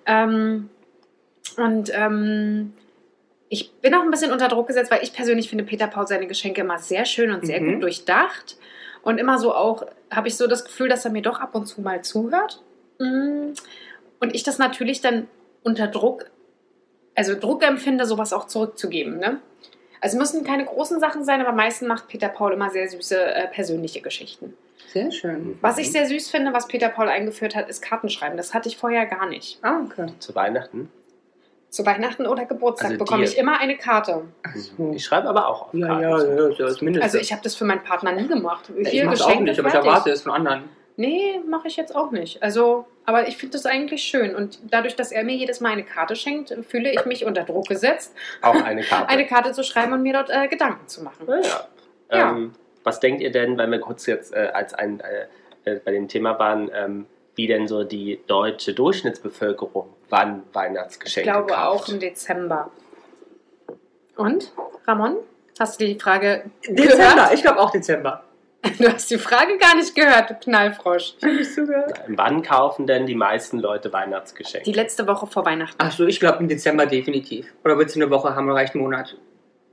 Ähm, 0.07 0.69
und 1.57 1.91
ähm, 1.94 2.74
ich 3.53 3.74
bin 3.81 3.94
auch 3.94 4.01
ein 4.01 4.09
bisschen 4.12 4.31
unter 4.31 4.48
Druck 4.48 4.68
gesetzt, 4.68 4.89
weil 4.92 5.03
ich 5.03 5.12
persönlich 5.12 5.50
finde 5.50 5.65
Peter 5.65 5.88
Paul 5.88 6.07
seine 6.07 6.25
Geschenke 6.25 6.62
immer 6.62 6.80
sehr 6.80 7.03
schön 7.03 7.31
und 7.33 7.45
sehr 7.45 7.59
Mhm. 7.59 7.74
gut 7.74 7.83
durchdacht. 7.83 8.56
Und 9.03 9.18
immer 9.18 9.38
so 9.39 9.53
auch, 9.53 9.86
habe 10.09 10.30
ich 10.30 10.38
so 10.38 10.48
das 10.48 10.63
Gefühl, 10.63 10.88
dass 10.88 11.03
er 11.03 11.12
mir 11.12 11.21
doch 11.21 11.38
ab 11.42 11.53
und 11.53 11.65
zu 11.65 11.81
mal 11.81 12.01
zuhört. 12.01 12.63
Mm. 12.98 13.50
Und 14.21 14.33
ich 14.36 14.44
das 14.44 14.57
natürlich 14.57 15.01
dann 15.01 15.27
unter 15.63 15.88
Druck, 15.88 16.31
also 17.13 17.38
Druck 17.38 17.68
empfinde, 17.68 18.06
sowas 18.06 18.31
auch 18.31 18.48
zurückzugeben. 18.48 19.18
Ne? 19.18 19.42
Also 20.00 20.18
müssen 20.18 20.45
keine 20.45 20.63
großen 20.63 21.01
Sachen 21.01 21.25
sein, 21.25 21.42
aber 21.42 21.51
meistens 21.51 21.89
macht 21.89 22.07
Peter 22.07 22.30
Paul 22.30 22.53
immer 22.53 22.69
sehr 22.69 22.88
süße 22.88 23.21
äh, 23.21 23.48
persönliche 23.50 24.00
Geschichten. 24.00 24.53
Sehr 24.94 25.12
schön. 25.12 25.57
Was 25.59 25.77
ich 25.77 25.92
sehr 25.92 26.06
süß 26.06 26.30
finde, 26.30 26.53
was 26.53 26.68
Peter 26.68 26.88
Paul 26.88 27.09
eingeführt 27.09 27.56
hat, 27.56 27.68
ist 27.69 27.81
Kartenschreiben. 27.81 28.38
Das 28.38 28.53
hatte 28.53 28.69
ich 28.69 28.77
vorher 28.77 29.06
gar 29.07 29.27
nicht. 29.27 29.59
Ah, 29.62 29.81
okay. 29.83 30.07
Zu 30.19 30.36
Weihnachten. 30.36 30.89
Zu 31.71 31.85
Weihnachten 31.85 32.27
oder 32.27 32.45
Geburtstag 32.45 32.91
Also 32.91 33.00
bekomme 33.00 33.23
ich 33.23 33.38
immer 33.38 33.57
eine 33.59 33.77
Karte. 33.77 34.23
Ach 34.44 34.56
so. 34.56 34.91
Ich 34.94 35.06
schreibe 35.06 35.29
aber 35.29 35.47
auch 35.47 35.68
auf 35.68 35.73
Ja, 35.73 35.88
Karten. 35.88 36.01
ja, 36.03 36.09
ja, 36.09 36.18
das 36.18 36.50
ist 36.51 36.59
das 36.59 36.81
Mindeste. 36.81 37.03
Also 37.06 37.18
ich 37.18 37.31
habe 37.31 37.41
das 37.44 37.56
für 37.56 37.63
meinen 37.63 37.81
Partner 37.81 38.12
nie 38.12 38.27
gemacht. 38.27 38.69
Wie 38.75 38.81
ich 38.88 39.03
mach's 39.06 39.21
auch 39.21 39.39
nicht, 39.39 39.57
aber 39.57 39.69
ich 39.69 39.73
erwarte 39.75 40.12
es 40.12 40.23
von 40.23 40.33
anderen. 40.33 40.63
Nee, 40.97 41.39
mache 41.47 41.69
ich 41.69 41.77
jetzt 41.77 41.95
auch 41.95 42.12
nicht. 42.12 42.44
Also, 42.44 42.85
aber 43.06 43.29
ich 43.29 43.38
finde 43.38 43.53
das 43.53 43.65
eigentlich 43.65 44.03
schön. 44.03 44.35
Und 44.35 44.59
dadurch, 44.69 44.97
dass 44.97 45.13
er 45.13 45.23
mir 45.23 45.33
jedes 45.33 45.62
Mal 45.62 45.69
eine 45.71 45.83
Karte 45.83 46.18
schenkt, 46.18 46.53
fühle 46.68 46.91
ich 46.91 47.06
mich 47.06 47.25
unter 47.25 47.44
Druck 47.44 47.69
gesetzt, 47.69 48.13
Auch 48.41 48.53
eine 48.62 48.83
Karte. 48.83 49.07
eine 49.09 49.25
Karte 49.25 49.53
zu 49.53 49.63
schreiben 49.63 49.94
und 49.94 50.03
mir 50.03 50.12
dort 50.12 50.29
äh, 50.29 50.50
Gedanken 50.50 50.85
zu 50.88 51.03
machen. 51.03 51.25
Ja, 51.27 51.39
ja. 51.39 51.67
Ja. 52.12 52.31
Ähm, 52.31 52.51
was 52.83 53.00
denkt 53.00 53.21
ihr 53.21 53.31
denn, 53.31 53.57
weil 53.57 53.71
wir 53.71 53.79
kurz 53.79 54.06
jetzt 54.07 54.33
äh, 54.33 54.50
als 54.53 54.74
ein, 54.74 55.00
äh, 55.00 55.71
äh, 55.71 55.79
bei 55.79 55.91
dem 55.91 56.09
Thema 56.09 56.38
waren, 56.38 56.69
ähm, 56.75 57.06
wie 57.41 57.47
denn 57.47 57.67
so 57.67 57.83
die 57.83 58.19
deutsche 58.27 58.75
Durchschnittsbevölkerung 58.75 59.89
wann 60.09 60.43
Ich 60.47 60.55
Weihnachtsgeschenke 60.55 61.31
glaube 61.31 61.57
auch 61.57 61.77
kauft? 61.77 61.89
im 61.89 61.99
Dezember. 61.99 62.69
Und, 64.15 64.53
Ramon? 64.85 65.17
Hast 65.59 65.81
du 65.81 65.85
die 65.85 65.99
Frage 65.99 66.51
Dezember, 66.67 67.15
gehört? 67.15 67.33
ich 67.33 67.41
glaube 67.41 67.59
auch 67.59 67.71
Dezember. 67.71 68.23
Du 68.77 68.88
hast 68.88 69.09
die 69.09 69.17
Frage 69.17 69.57
gar 69.57 69.75
nicht 69.75 69.95
gehört, 69.95 70.29
du 70.29 70.35
Knallfrosch. 70.35 71.15
Nicht 71.23 71.51
zugehört. 71.51 71.99
Wann 72.09 72.43
kaufen 72.43 72.85
denn 72.85 73.07
die 73.07 73.15
meisten 73.15 73.57
Leute 73.57 73.91
Weihnachtsgeschenke? 73.91 74.65
Die 74.65 74.73
letzte 74.77 75.07
Woche 75.07 75.25
vor 75.25 75.45
Weihnachten. 75.45 75.77
Ach 75.79 75.91
so, 75.91 76.05
ich 76.05 76.19
glaube 76.19 76.38
im 76.43 76.47
Dezember 76.47 76.85
definitiv. 76.85 77.51
Oder 77.65 77.79
wird 77.79 77.89
es 77.89 77.95
eine 77.95 78.11
Woche 78.11 78.35
haben, 78.35 78.51
reicht 78.51 78.75
ein 78.75 78.81
Monat. 78.81 79.17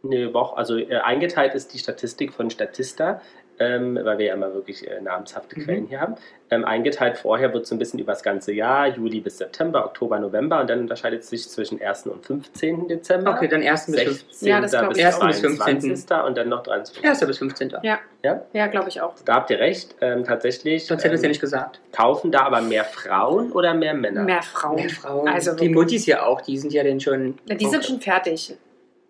Eine 0.02 0.32
Woche, 0.32 0.56
also 0.56 0.78
äh, 0.78 0.96
eingeteilt 0.96 1.54
ist 1.54 1.74
die 1.74 1.78
Statistik 1.78 2.32
von 2.32 2.48
Statista, 2.48 3.20
ähm, 3.58 3.98
weil 4.02 4.18
wir 4.18 4.26
ja 4.26 4.34
immer 4.34 4.52
wirklich 4.54 4.88
äh, 4.88 5.00
namenshafte 5.00 5.58
Mhm. 5.58 5.64
Quellen 5.64 5.86
hier 5.86 6.00
haben. 6.00 6.14
Ähm, 6.50 6.64
eingeteilt 6.64 7.18
vorher 7.18 7.52
wird 7.52 7.66
so 7.66 7.74
ein 7.74 7.78
bisschen 7.78 7.98
über 7.98 8.12
das 8.12 8.22
ganze 8.22 8.52
Jahr, 8.52 8.86
Juli 8.88 9.20
bis 9.20 9.38
September, 9.38 9.84
Oktober, 9.84 10.18
November 10.18 10.60
und 10.60 10.70
dann 10.70 10.80
unterscheidet 10.80 11.20
es 11.20 11.28
sich 11.28 11.46
zwischen 11.48 11.80
1. 11.82 12.06
und 12.06 12.24
15. 12.24 12.88
Dezember. 12.88 13.32
Okay, 13.32 13.48
dann 13.48 13.62
1. 13.62 13.86
bis 13.86 13.96
15. 14.00 14.14
16. 14.28 14.48
Ja, 14.48 14.60
das 14.60 14.70
glaub 14.70 14.88
bis 14.88 14.98
ich 14.98 15.06
auch. 15.06 15.18
22. 15.18 15.44
1. 15.66 15.82
bis 15.82 15.90
15. 16.06 16.20
und 16.26 16.38
dann 16.38 16.48
noch 16.48 16.62
23. 16.62 17.04
1. 17.06 17.26
bis 17.26 17.38
15. 17.38 17.74
Ja, 17.82 17.98
Ja? 18.22 18.42
ja 18.52 18.66
glaube 18.68 18.88
ich 18.88 19.00
auch. 19.00 19.14
Da 19.24 19.34
habt 19.34 19.50
ihr 19.50 19.58
recht, 19.58 19.94
ähm, 20.00 20.24
tatsächlich. 20.24 20.86
Sonst 20.86 21.04
hätte 21.04 21.14
ich 21.14 21.18
es 21.18 21.22
ja 21.22 21.26
ähm, 21.26 21.30
nicht 21.32 21.40
gesagt. 21.40 21.80
Kaufen 21.92 22.30
da 22.32 22.40
aber 22.40 22.60
mehr 22.62 22.84
Frauen 22.84 23.52
oder 23.52 23.74
mehr 23.74 23.92
Männer? 23.94 24.22
Mehr 24.22 24.42
Frauen. 24.42 24.76
Mehr 24.76 24.88
Frauen. 24.90 25.28
Also 25.28 25.54
die. 25.54 25.68
Muttis 25.68 26.06
ja 26.06 26.22
auch, 26.24 26.40
die 26.40 26.56
sind 26.56 26.72
ja 26.72 26.82
dann 26.82 27.00
schon. 27.00 27.38
Ja, 27.46 27.56
Die 27.56 27.66
sind 27.66 27.84
schon 27.84 28.00
fertig. 28.00 28.56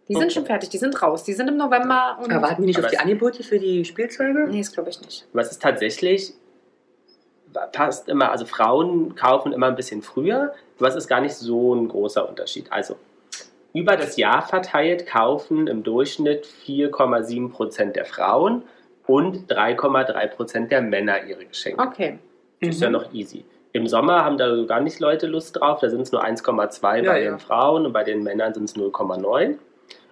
Die 0.09 0.15
sind 0.15 0.25
Okay. 0.25 0.31
schon 0.35 0.47
fertig, 0.47 0.71
die 0.71 0.79
sind 0.79 1.00
raus. 1.03 1.23
Die 1.25 1.35
sind 1.35 1.49
im 1.49 1.57
November 1.59 2.19
und. 2.23 2.33
Aber 2.33 2.49
warten 2.49 2.62
die 2.62 2.69
nicht 2.69 2.79
Aber 2.79 2.87
auf 2.87 2.91
die 2.91 2.99
Angebote 2.99 3.43
für 3.43 3.59
die 3.59 3.85
Spielzeuge? 3.85 4.47
nee, 4.49 4.59
das 4.61 4.73
glaube 4.73 4.88
ich 4.91 5.00
nicht. 5.03 5.27
Es 5.35 5.50
ist 5.50 5.61
tatsächlich, 5.62 6.33
passt 7.73 8.09
immer, 8.09 8.31
also 8.31 8.45
Frauen 8.47 9.15
kaufen 9.17 9.53
immer 9.53 9.67
ein 9.67 9.77
bisschen 9.77 10.03
früher, 10.03 10.53
aber 10.79 10.88
es 10.88 10.95
ist 10.97 11.09
gar 11.09 11.21
nicht 11.21 11.35
so 11.35 11.75
ein 11.75 11.88
großer 11.88 12.29
Unterschied. 12.29 12.71
Also 12.73 12.97
über 13.75 13.97
das 13.97 14.17
Jahr 14.17 14.43
verteilt 14.43 15.07
kaufen 15.07 15.67
im 15.67 15.83
Durchschnitt 15.83 16.47
4,7 16.67 17.50
Prozent 17.50 17.97
der 17.97 18.05
Frauen 18.05 18.62
und 19.07 19.50
3,3 19.50 20.27
Prozent 20.29 20.73
der 20.73 20.81
Männer 20.83 21.25
ihre 21.25 21.45
Geschenke. 21.45 21.83
Okay. 21.83 22.19
Das 22.61 22.71
ist 22.71 22.81
ja 22.81 22.88
Mhm. 22.88 22.93
noch 22.95 23.12
easy. 23.12 23.45
Im 23.73 23.87
Sommer 23.87 24.25
haben 24.25 24.38
da 24.38 24.62
gar 24.65 24.81
nicht 24.81 24.99
Leute 25.00 25.27
Lust 25.27 25.57
drauf, 25.61 25.81
da 25.81 25.91
sind 25.91 26.00
es 26.00 26.11
nur 26.12 26.25
1,2 26.25 27.03
Ja, 27.05 27.12
bei 27.12 27.23
ja. 27.23 27.31
den 27.31 27.38
Frauen 27.38 27.87
und 27.87 27.93
bei 27.93 28.03
den 28.05 28.23
Männern 28.23 28.55
sind 28.55 28.65
es 28.65 28.75
0,9. 28.77 29.59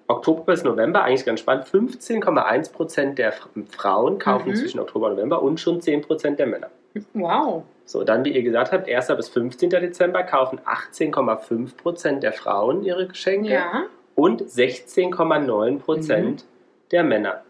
Oktober 0.09 0.45
bis 0.53 0.63
November, 0.63 1.03
eigentlich 1.03 1.25
ganz 1.25 1.41
spannend, 1.41 1.67
15,1 1.67 2.73
Prozent 2.73 3.19
der 3.19 3.29
F- 3.29 3.49
Frauen 3.71 4.19
kaufen 4.19 4.51
Mhm. 4.51 4.55
zwischen 4.57 4.81
Oktober 4.81 5.07
und 5.09 5.15
November 5.17 5.43
und 5.43 5.59
schon 5.59 5.81
10 5.81 6.03
Prozent 6.03 6.39
der 6.39 6.47
Männer. 6.47 6.71
Wow. 7.13 7.65
So, 7.85 8.05
dann, 8.05 8.25
wie 8.25 8.31
ihr 8.35 8.43
gesagt 8.43 8.73
habt, 8.73 8.89
1. 8.89 9.15
bis 9.17 9.29
15. 9.29 9.81
Dezember 9.81 10.23
kaufen 10.23 10.61
18,5 10.65 11.77
Prozent 11.77 12.23
der 12.23 12.33
Frauen 12.33 12.83
ihre 12.85 13.07
Geschenke 13.07 13.51
Ja. 13.53 13.85
und 14.15 14.43
16,9 14.43 15.79
Prozent 15.81 16.45
der 16.93 17.05
Männer. 17.05 17.43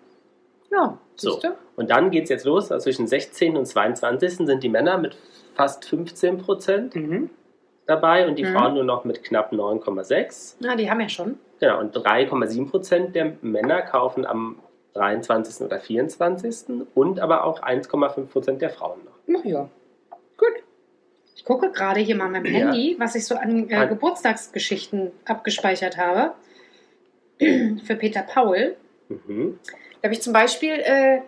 Ja, 0.71 0.99
So. 1.15 1.39
du? 1.41 1.49
Und 1.77 1.91
dann 1.91 2.11
geht 2.11 2.25
es 2.25 2.31
jetzt 2.31 2.45
los, 2.45 2.73
also 2.73 2.85
zwischen 2.85 3.07
16. 3.07 3.57
und 3.57 3.67
22. 3.67 4.47
sind 4.47 4.63
die 4.63 4.69
Männer 4.69 4.99
mit 4.99 5.17
fast 5.55 5.85
15 5.85 6.39
Prozent 6.39 6.95
Mhm. 6.97 7.31
Dabei 7.87 8.27
und 8.27 8.37
die 8.37 8.45
Mhm. 8.45 8.53
Frauen 8.55 8.75
nur 8.75 8.85
noch 8.85 9.05
mit 9.05 9.23
knapp 9.23 9.53
9,6. 9.53 10.57
Na, 10.61 10.77
die 10.77 10.91
haben 10.91 11.01
ja 11.01 11.09
schon. 11.09 11.39
Genau, 11.61 11.81
und 11.81 11.95
3,7 11.97 12.69
Prozent 12.71 13.15
der 13.15 13.37
Männer 13.43 13.83
kaufen 13.83 14.27
am 14.27 14.59
23. 14.95 15.65
oder 15.67 15.79
24. 15.81 16.87
und 16.95 17.21
aber 17.21 17.45
auch 17.45 17.63
1,5 17.63 18.27
Prozent 18.27 18.63
der 18.63 18.71
Frauen 18.71 19.05
noch. 19.05 19.13
Na 19.27 19.41
ja. 19.45 19.69
Ich 21.35 21.45
gucke 21.45 21.71
gerade 21.71 22.01
hier 22.01 22.17
mal 22.17 22.33
dem 22.33 22.45
Ja. 22.47 22.51
Handy, 22.73 22.97
was 22.99 23.15
ich 23.15 23.25
so 23.25 23.37
an 23.37 23.69
äh, 23.71 23.77
Halt. 23.77 23.91
Geburtstagsgeschichten 23.91 25.13
abgespeichert 25.27 25.97
habe. 25.97 26.33
Für 27.85 27.95
Peter 27.95 28.23
Paul. 28.23 28.75
Mhm. 29.09 29.59
Da 30.01 30.07
habe 30.09 30.15
ich 30.15 30.23
zum 30.23 30.33
Beispiel 30.33 30.73
äh, 30.73 31.21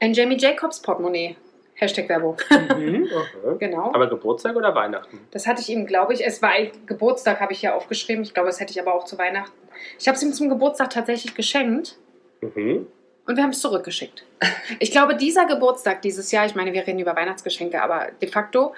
Ein 0.00 0.12
Jamie 0.12 0.36
Jacobs 0.36 0.82
Portemonnaie. 0.82 1.36
Hashtag 1.78 2.08
Werbung. 2.08 2.36
Mhm. 2.76 2.90
Mhm. 3.02 3.08
Genau. 3.58 3.92
Aber 3.94 4.08
Geburtstag 4.08 4.56
oder 4.56 4.74
Weihnachten? 4.74 5.20
Das 5.30 5.46
hatte 5.46 5.60
ich 5.62 5.68
ihm, 5.70 5.86
glaube 5.86 6.12
ich, 6.14 6.24
es 6.26 6.42
war 6.42 6.50
Geburtstag, 6.86 7.40
habe 7.40 7.52
ich 7.52 7.62
ja 7.62 7.74
aufgeschrieben. 7.74 8.22
Ich 8.22 8.34
glaube, 8.34 8.48
das 8.48 8.60
hätte 8.60 8.72
ich 8.72 8.80
aber 8.80 8.94
auch 8.94 9.04
zu 9.04 9.16
Weihnachten. 9.18 9.56
Ich 9.98 10.08
habe 10.08 10.16
es 10.16 10.22
ihm 10.22 10.32
zum 10.32 10.48
Geburtstag 10.48 10.90
tatsächlich 10.90 11.34
geschenkt 11.34 11.96
Mhm. 12.40 12.86
und 13.26 13.36
wir 13.36 13.42
haben 13.42 13.50
es 13.50 13.60
zurückgeschickt. 13.60 14.24
Ich 14.80 14.90
glaube, 14.90 15.16
dieser 15.16 15.46
Geburtstag 15.46 16.02
dieses 16.02 16.30
Jahr, 16.30 16.44
ich 16.46 16.54
meine, 16.54 16.72
wir 16.72 16.86
reden 16.86 16.98
über 16.98 17.16
Weihnachtsgeschenke, 17.16 17.82
aber 17.82 18.08
de 18.20 18.28
facto, 18.28 18.74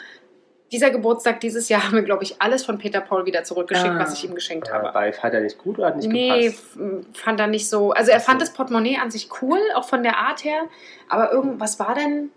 dieser 0.72 0.90
Geburtstag 0.90 1.40
dieses 1.40 1.68
Jahr 1.68 1.82
haben 1.84 1.94
wir, 1.94 2.02
glaube 2.02 2.22
ich, 2.22 2.40
alles 2.40 2.64
von 2.64 2.78
Peter 2.78 3.00
Paul 3.00 3.26
wieder 3.26 3.42
zurückgeschickt, 3.42 3.90
Ah. 3.96 3.98
was 3.98 4.14
ich 4.14 4.24
ihm 4.24 4.34
geschenkt 4.36 4.70
Aber 4.70 4.84
habe. 4.88 4.92
bei 4.92 5.12
fand 5.12 5.34
er 5.34 5.40
nicht 5.40 5.58
gut 5.58 5.78
oder 5.78 5.88
hat 5.88 5.96
nicht 5.96 6.08
Nee, 6.08 6.44
gepasst? 6.50 6.76
f- 6.76 7.06
fand 7.24 7.40
er 7.40 7.48
nicht 7.48 7.68
so. 7.68 7.90
Also 7.90 8.12
er 8.12 8.20
fand 8.20 8.40
das 8.40 8.52
Portemonnaie 8.52 8.96
an 8.98 9.10
sich 9.10 9.28
cool, 9.42 9.58
auch 9.74 9.88
von 9.88 10.02
der 10.04 10.18
Art 10.18 10.44
her. 10.44 10.68
Aber 11.08 11.32
irgendwas 11.32 11.80
war 11.80 11.94
denn. 11.96 12.30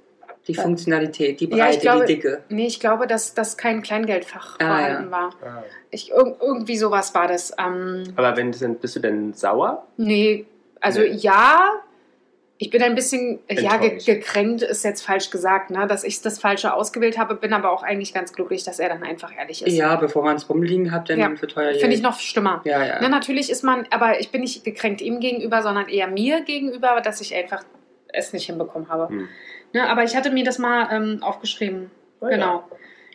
Die 0.48 0.56
Funktionalität, 0.56 1.40
die 1.40 1.46
Ja, 1.50 1.70
ich 1.70 1.76
Breite, 1.76 1.80
glaube- 1.80 2.06
die 2.06 2.16
Dicke. 2.16 2.44
Nee, 2.50 2.68
ich 2.68 2.80
glaube, 2.80 3.08
dass 3.08 3.34
das 3.34 3.56
kein 3.58 3.82
Kleingeldfach 3.82 4.58
Ah, 4.60 4.66
vorhanden 4.78 5.06
ja. 5.06 5.12
war. 5.12 5.30
Ah. 5.44 5.64
Ich, 5.90 6.12
irg 6.12 6.36
irgendwie 6.42 6.78
sowas 6.78 7.16
war 7.16 7.28
das. 7.28 7.54
Ähm, 7.58 8.04
Aber 8.18 8.36
wenn 8.36 8.52
denn, 8.52 8.76
bist 8.76 8.96
du 8.96 9.00
denn 9.00 9.34
sauer? 9.34 9.88
nee, 9.98 10.46
also 10.82 11.00
Nee. 11.02 11.08
ja. 11.12 11.70
Ich 12.60 12.70
bin 12.70 12.82
ein 12.82 12.96
bisschen, 12.96 13.40
ja, 13.50 13.76
ge 13.78 13.98
gekränkt 13.98 14.62
ist 14.62 14.84
jetzt 14.86 15.02
falsch 15.02 15.30
gesagt, 15.32 15.70
ne, 15.70 15.86
dass 15.88 16.04
ich 16.06 16.22
das 16.22 16.40
Falsche 16.40 16.74
ausgewählt 16.74 17.18
habe, 17.18 17.36
bin 17.36 17.52
aber 17.52 17.72
auch 17.72 17.84
eigentlich 17.84 18.14
ganz 18.14 18.32
glücklich, 18.32 18.64
dass 18.64 18.80
er 18.80 18.88
dann 18.90 19.04
einfach 19.04 19.36
ehrlich 19.36 19.66
ist. 19.66 19.74
Ja, 19.74 19.96
bevor 19.98 20.24
man 20.24 20.38
es 20.38 20.48
rumliegen 20.50 20.92
hat, 20.92 21.10
dann 21.10 21.20
Ja. 21.20 21.36
für 21.36 21.48
teuer 21.48 21.74
Finde 21.74 21.96
ich 21.96 22.02
noch 22.02 22.18
schlimmer. 22.20 22.62
Ja, 22.64 22.86
ja. 22.86 23.02
Ne, 23.02 23.10
natürlich 23.10 23.50
ist 23.50 23.64
man, 23.64 23.86
aber 23.90 24.20
ich 24.22 24.30
bin 24.32 24.42
nicht 24.42 24.64
gekränkt 24.64 25.02
ihm 25.02 25.20
gegenüber, 25.20 25.62
sondern 25.62 25.90
eher 25.90 26.08
mir 26.08 26.42
gegenüber, 26.42 27.02
dass 27.02 27.20
ich 27.22 27.36
einfach 27.36 27.64
es 28.14 28.32
nicht 28.32 28.46
hinbekommen 28.46 28.88
habe. 28.88 29.10
Hm. 29.10 29.28
Ne, 29.74 29.90
aber 29.90 30.04
ich 30.04 30.16
hatte 30.16 30.32
mir 30.32 30.44
das 30.44 30.60
mal 30.60 30.88
ähm, 30.92 31.22
aufgeschrieben. 31.22 31.92
Oh 32.22 32.26
ja. 32.26 32.32
genau. 32.36 32.64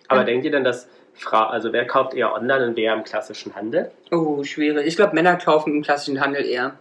Aber 0.09 0.21
Ja. 0.21 0.25
denkt 0.27 0.45
ihr 0.45 0.51
denn, 0.51 0.65
dass 0.65 0.89
Frau, 1.15 1.45
also 1.45 1.73
wer 1.73 1.87
kauft 1.87 2.15
eher 2.15 2.33
online 2.33 2.67
und 2.69 2.77
wer 2.77 2.95
im 2.95 3.05
klassischen 3.05 3.55
Handel? 3.55 3.91
Oh, 4.11 4.43
schwierig. 4.45 4.87
Ich 4.87 4.97
glaube, 4.97 5.15
Männer 5.15 5.37
kaufen 5.37 5.75
im 5.75 5.83
klassischen 5.83 6.21
Handel 6.21 6.45
eher. 6.45 6.79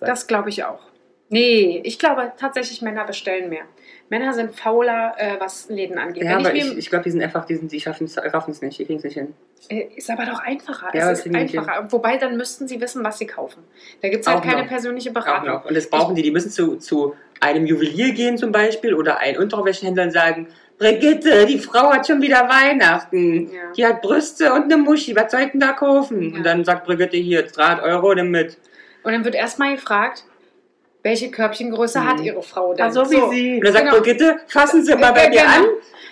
Das 0.00 0.26
glaube 0.26 0.48
ich 0.50 0.64
auch. 0.64 0.80
Nee, 1.28 1.80
ich 1.84 1.98
glaube 1.98 2.32
tatsächlich, 2.38 2.82
Männer 2.82 3.04
bestellen 3.04 3.48
mehr. 3.48 3.64
Männer 4.10 4.32
sind 4.32 4.54
fauler, 4.58 5.14
äh, 5.18 5.36
was 5.38 5.68
Läden 5.68 5.98
angeht. 5.98 6.22
Ja, 6.22 6.30
Wenn 6.38 6.46
aber 6.46 6.54
ich 6.54 6.64
ich, 6.72 6.78
ich 6.78 6.90
glaube, 6.90 7.04
die 7.04 7.10
sind 7.10 7.22
einfach, 7.22 7.44
die, 7.44 7.56
sind, 7.56 7.70
die 7.70 7.80
schaffen 7.80 8.04
es 8.06 8.62
nicht, 8.62 8.78
die 8.78 8.84
kriegen 8.86 8.98
es 8.98 9.04
nicht 9.04 9.14
hin. 9.14 9.34
äh, 9.68 9.86
ist 9.96 10.10
aber 10.10 10.24
doch 10.24 10.40
einfacher. 10.40 10.88
Ja, 10.94 11.10
es 11.10 11.26
ist 11.26 11.34
einfacher. 11.34 11.86
Wobei, 11.90 12.16
dann 12.16 12.36
müssten 12.36 12.66
sie 12.68 12.80
wissen, 12.80 13.04
was 13.04 13.18
sie 13.18 13.26
kaufen. 13.26 13.62
Da 14.00 14.08
gibt 14.08 14.22
es 14.22 14.26
halt 14.26 14.38
Auch 14.38 14.42
keine 14.42 14.62
noch. 14.62 14.68
persönliche 14.68 15.10
Auch 15.10 15.14
Beratung. 15.14 15.48
noch. 15.48 15.64
Und 15.66 15.76
das 15.76 15.90
brauchen 15.90 16.14
die. 16.14 16.22
Die 16.22 16.30
müssen 16.30 16.50
zu, 16.50 16.76
zu 16.76 17.14
einem 17.40 17.66
Juwelier 17.66 18.12
gehen 18.14 18.38
zum 18.38 18.50
Beispiel 18.50 18.94
oder 18.94 19.18
einen 19.18 19.38
Unterwäschehändler 19.38 20.04
und 20.04 20.10
sagen, 20.12 20.48
Brigitte, 20.78 21.44
die 21.46 21.58
Frau 21.58 21.92
hat 21.92 22.06
schon 22.06 22.22
wieder 22.22 22.48
Weihnachten. 22.48 23.50
Ja. 23.52 23.72
Die 23.76 23.84
hat 23.84 24.00
Brüste 24.00 24.52
und 24.54 24.64
eine 24.64 24.76
Muschi. 24.76 25.14
Was 25.16 25.32
soll 25.32 25.40
ich 25.42 25.50
denn 25.50 25.60
da 25.60 25.72
kaufen? 25.72 26.30
Ja. 26.30 26.36
Und 26.36 26.44
dann 26.44 26.64
sagt 26.64 26.86
Brigitte, 26.86 27.16
hier, 27.16 27.42
300 27.42 27.82
Euro, 27.84 28.14
nimm 28.14 28.30
mit. 28.30 28.56
Und 29.02 29.12
dann 29.12 29.24
wird 29.24 29.34
erstmal 29.34 29.74
gefragt, 29.74 30.24
welche 31.08 31.30
Körbchengröße 31.30 31.98
Mhm. 32.00 32.06
hat 32.08 32.20
ihre 32.20 32.42
Frau 32.42 32.74
denn? 32.74 32.84
Also 32.84 33.10
wie 33.10 33.34
sie. 33.34 33.54
Und 33.56 33.64
dann 33.64 33.72
sagt 33.72 33.86
Genau. 33.86 33.96
Brigitte, 33.98 34.36
fassen 34.46 34.84
Sie 34.84 34.94
mal 34.94 35.12
bei 35.12 35.24
Ja, 35.24 35.30
dir 35.30 35.40
genau. 35.40 35.52
an. 35.52 35.64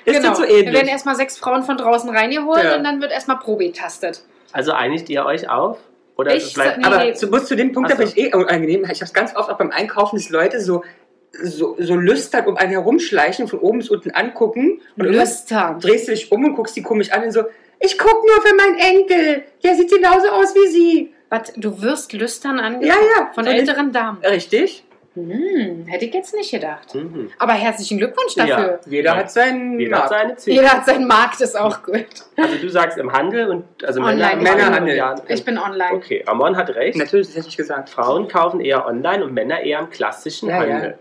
Ist 0.07 0.17
genau. 0.23 0.35
so 0.35 0.43
Dann 0.43 0.50
werden 0.50 0.67
ähnlich? 0.75 0.88
erstmal 0.91 1.17
sechs 1.17 1.37
Frauen 1.38 1.62
von 1.65 1.76
draußen 1.76 2.09
reingeholt 2.11 2.65
Ja. 2.65 2.76
und 2.76 2.85
dann 2.85 3.00
wird 3.00 3.12
erstmal 3.12 3.38
Probe 3.38 3.67
getestet. 3.67 4.23
Also 4.53 4.73
einigt 4.73 5.09
ihr 5.11 5.25
euch 5.26 5.49
auf? 5.50 5.79
Oder 6.17 6.35
Ich 6.35 6.55
bleibt, 6.55 6.79
Nee. 6.79 6.85
Aber 6.85 7.12
zu, 7.15 7.31
bis 7.31 7.45
zu 7.45 7.57
dem 7.57 7.73
Punkt, 7.73 7.91
Ach 7.93 7.97
da 7.97 7.99
bin 8.03 8.07
so. 8.09 8.15
ich 8.17 8.25
eh 8.25 8.35
unangenehm. 8.35 8.83
Ich 8.85 8.88
habe 9.00 9.05
es 9.05 9.12
ganz 9.12 9.37
oft 9.37 9.50
auch 9.50 9.59
beim 9.59 9.71
Einkaufen, 9.71 10.17
dass 10.17 10.31
Leute 10.31 10.61
so, 10.61 10.83
so, 11.43 11.76
so 11.79 11.95
lüstern 11.95 12.47
um 12.47 12.57
einen 12.57 12.71
herumschleichen, 12.71 13.49
von 13.49 13.59
oben 13.59 13.79
bis 13.81 13.91
unten 13.91 14.12
angucken. 14.12 14.81
Und 14.97 15.05
Lüstern. 15.07 15.79
drehst 15.81 16.09
du 16.09 16.12
dich 16.12 16.33
um 16.33 16.43
und 16.45 16.55
guckst 16.55 16.75
die 16.76 16.83
komisch 16.83 17.12
an 17.12 17.25
und 17.25 17.33
so, 17.33 17.43
ich 17.81 17.99
guck 17.99 18.25
nur 18.26 18.41
für 18.41 18.55
meinen 18.55 18.79
Enkel. 18.79 19.43
Der 19.62 19.75
sieht 19.75 19.91
genauso 19.93 20.29
aus 20.31 20.55
wie 20.55 20.69
sie. 20.69 21.12
Was, 21.29 21.53
du 21.57 21.83
wirst 21.83 22.12
lüstern 22.15 22.57
Ja, 22.59 22.65
angeguckt 22.65 22.97
ja. 23.17 23.31
von 23.35 23.45
den- 23.45 23.57
älteren 23.57 23.93
Damen. 23.93 24.19
Richtig. 24.25 24.85
Hm, 25.16 25.87
hätte 25.87 26.04
ich 26.04 26.12
jetzt 26.14 26.35
nicht 26.35 26.50
gedacht. 26.50 26.94
Mhm. 26.94 27.30
Aber 27.38 27.54
herzlichen 27.54 27.96
Glückwunsch 27.99 28.35
dafür. 28.35 28.80
Jeder 28.87 29.12
Ja. 29.12 29.16
hat 29.16 29.30
seinen 29.30 29.80
Jeder 29.80 29.96
hat 29.96 30.11
Markt. 30.11 30.20
seine 30.23 30.37
Ziele. 30.37 30.56
Jeder 30.56 30.73
hat 30.73 30.85
seinen 30.87 31.06
Markt, 31.06 31.40
ist 31.40 31.58
auch 31.58 31.82
gut. 31.82 32.04
Also 32.37 32.56
du 32.61 32.68
sagst 32.68 32.99
im 32.99 33.11
Handel 33.11 33.49
und 33.49 33.64
also 33.85 34.00
Online. 34.00 34.37
Männer, 34.37 34.56
Männerhandel. 34.56 34.96
Ja, 34.96 35.14
Ich 35.28 35.42
bin 35.44 35.56
online. 35.58 35.94
Okay, 35.94 36.23
Ramon 36.26 36.54
hat 36.56 36.68
recht. 36.75 36.99
Natürlich, 36.99 37.28
das 37.28 37.37
hätte 37.37 37.49
ich 37.49 37.56
gesagt. 37.56 37.88
Frauen 37.88 38.28
kaufen 38.28 38.61
eher 38.61 38.87
online 38.87 39.25
und 39.25 39.32
Männer 39.32 39.61
eher 39.61 39.78
im 39.80 39.88
klassischen 39.90 40.50
Ja, 40.50 40.64
ja. 40.64 40.75
Handel. 40.75 40.99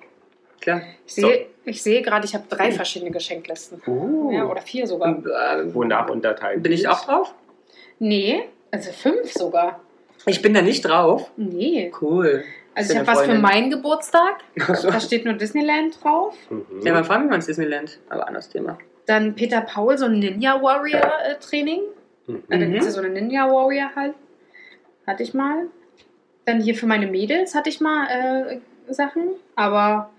Klar. 0.61 0.81
Ich 1.05 1.13
sehe, 1.13 1.45
ich 1.65 1.83
sehe 1.83 2.01
gerade, 2.01 2.25
ich 2.25 2.33
habe 2.33 2.45
drei 2.49 2.71
verschiedene 2.71 3.11
Geschenklisten. 3.11 3.81
Uh. 3.85 4.31
Ja, 4.31 4.45
oder 4.45 4.61
vier 4.61 4.87
sogar. 4.87 5.09
Und, 5.09 5.27
äh, 5.27 5.73
Wonach 5.75 6.09
unterteilen 6.09 6.63
bin 6.63 6.71
ich 6.71 6.87
auch 6.87 7.03
drauf? 7.05 7.33
Nee, 7.99 8.45
also 8.71 8.91
fünf 8.91 9.31
sogar. 9.33 9.81
Ich 10.25 10.41
bin 10.41 10.53
da 10.53 10.61
nicht 10.61 10.81
drauf. 10.85 11.29
Nee. 11.37 11.91
Cool. 12.01 12.43
Also 12.75 12.93
ich 12.93 12.99
habe 12.99 13.07
was 13.07 13.21
für 13.23 13.33
meinen 13.35 13.69
Geburtstag. 13.71 14.43
So. 14.73 14.89
Da 14.91 14.99
steht 14.99 15.25
nur 15.25 15.33
Disneyland 15.35 16.03
drauf. 16.03 16.35
Mhm. 16.49 16.81
Ja, 16.83 16.93
mein 16.93 17.05
Freund 17.05 17.27
war 17.29 17.35
ins 17.35 17.45
Disneyland, 17.45 17.99
aber 18.09 18.27
anderes 18.27 18.49
Thema. 18.49 18.77
Dann 19.05 19.33
Peter 19.35 19.61
Paul, 19.61 19.97
so 19.97 20.05
ein 20.05 20.19
Ninja 20.19 20.61
Warrior 20.61 21.01
äh, 21.25 21.35
Training. 21.39 21.81
Mhm. 22.27 22.43
Ja, 22.49 22.57
da 22.57 22.65
Mhm. 22.65 22.71
gibt 22.71 22.79
es 22.81 22.85
ja 22.87 22.91
so 22.91 22.99
eine 22.99 23.09
Ninja 23.09 23.49
Warrior 23.49 23.91
halt. 23.95 24.13
Hatte 25.07 25.23
ich 25.23 25.33
mal. 25.33 25.67
Dann 26.45 26.61
hier 26.61 26.75
für 26.75 26.85
meine 26.87 27.07
Mädels 27.07 27.55
hatte 27.55 27.69
ich 27.69 27.79
mal 27.81 28.07
äh, 28.87 28.93
Sachen. 28.93 29.29
Aber 29.55 30.09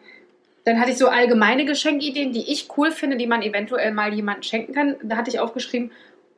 dann 0.65 0.81
hatte 0.81 0.91
ich 0.91 0.99
so 0.99 1.09
allgemeine 1.09 1.65
Geschenkideen, 1.67 2.33
die 2.33 2.51
ich 2.53 2.69
cool 2.77 2.91
finde, 2.91 3.17
die 3.17 3.27
man 3.27 3.43
eventuell 3.43 3.93
mal 3.93 4.13
jemandem 4.15 4.43
schenken 4.45 4.73
kann. 4.75 4.97
Da 5.03 5.17
hatte 5.17 5.31
ich 5.31 5.39
aufgeschrieben, 5.41 5.91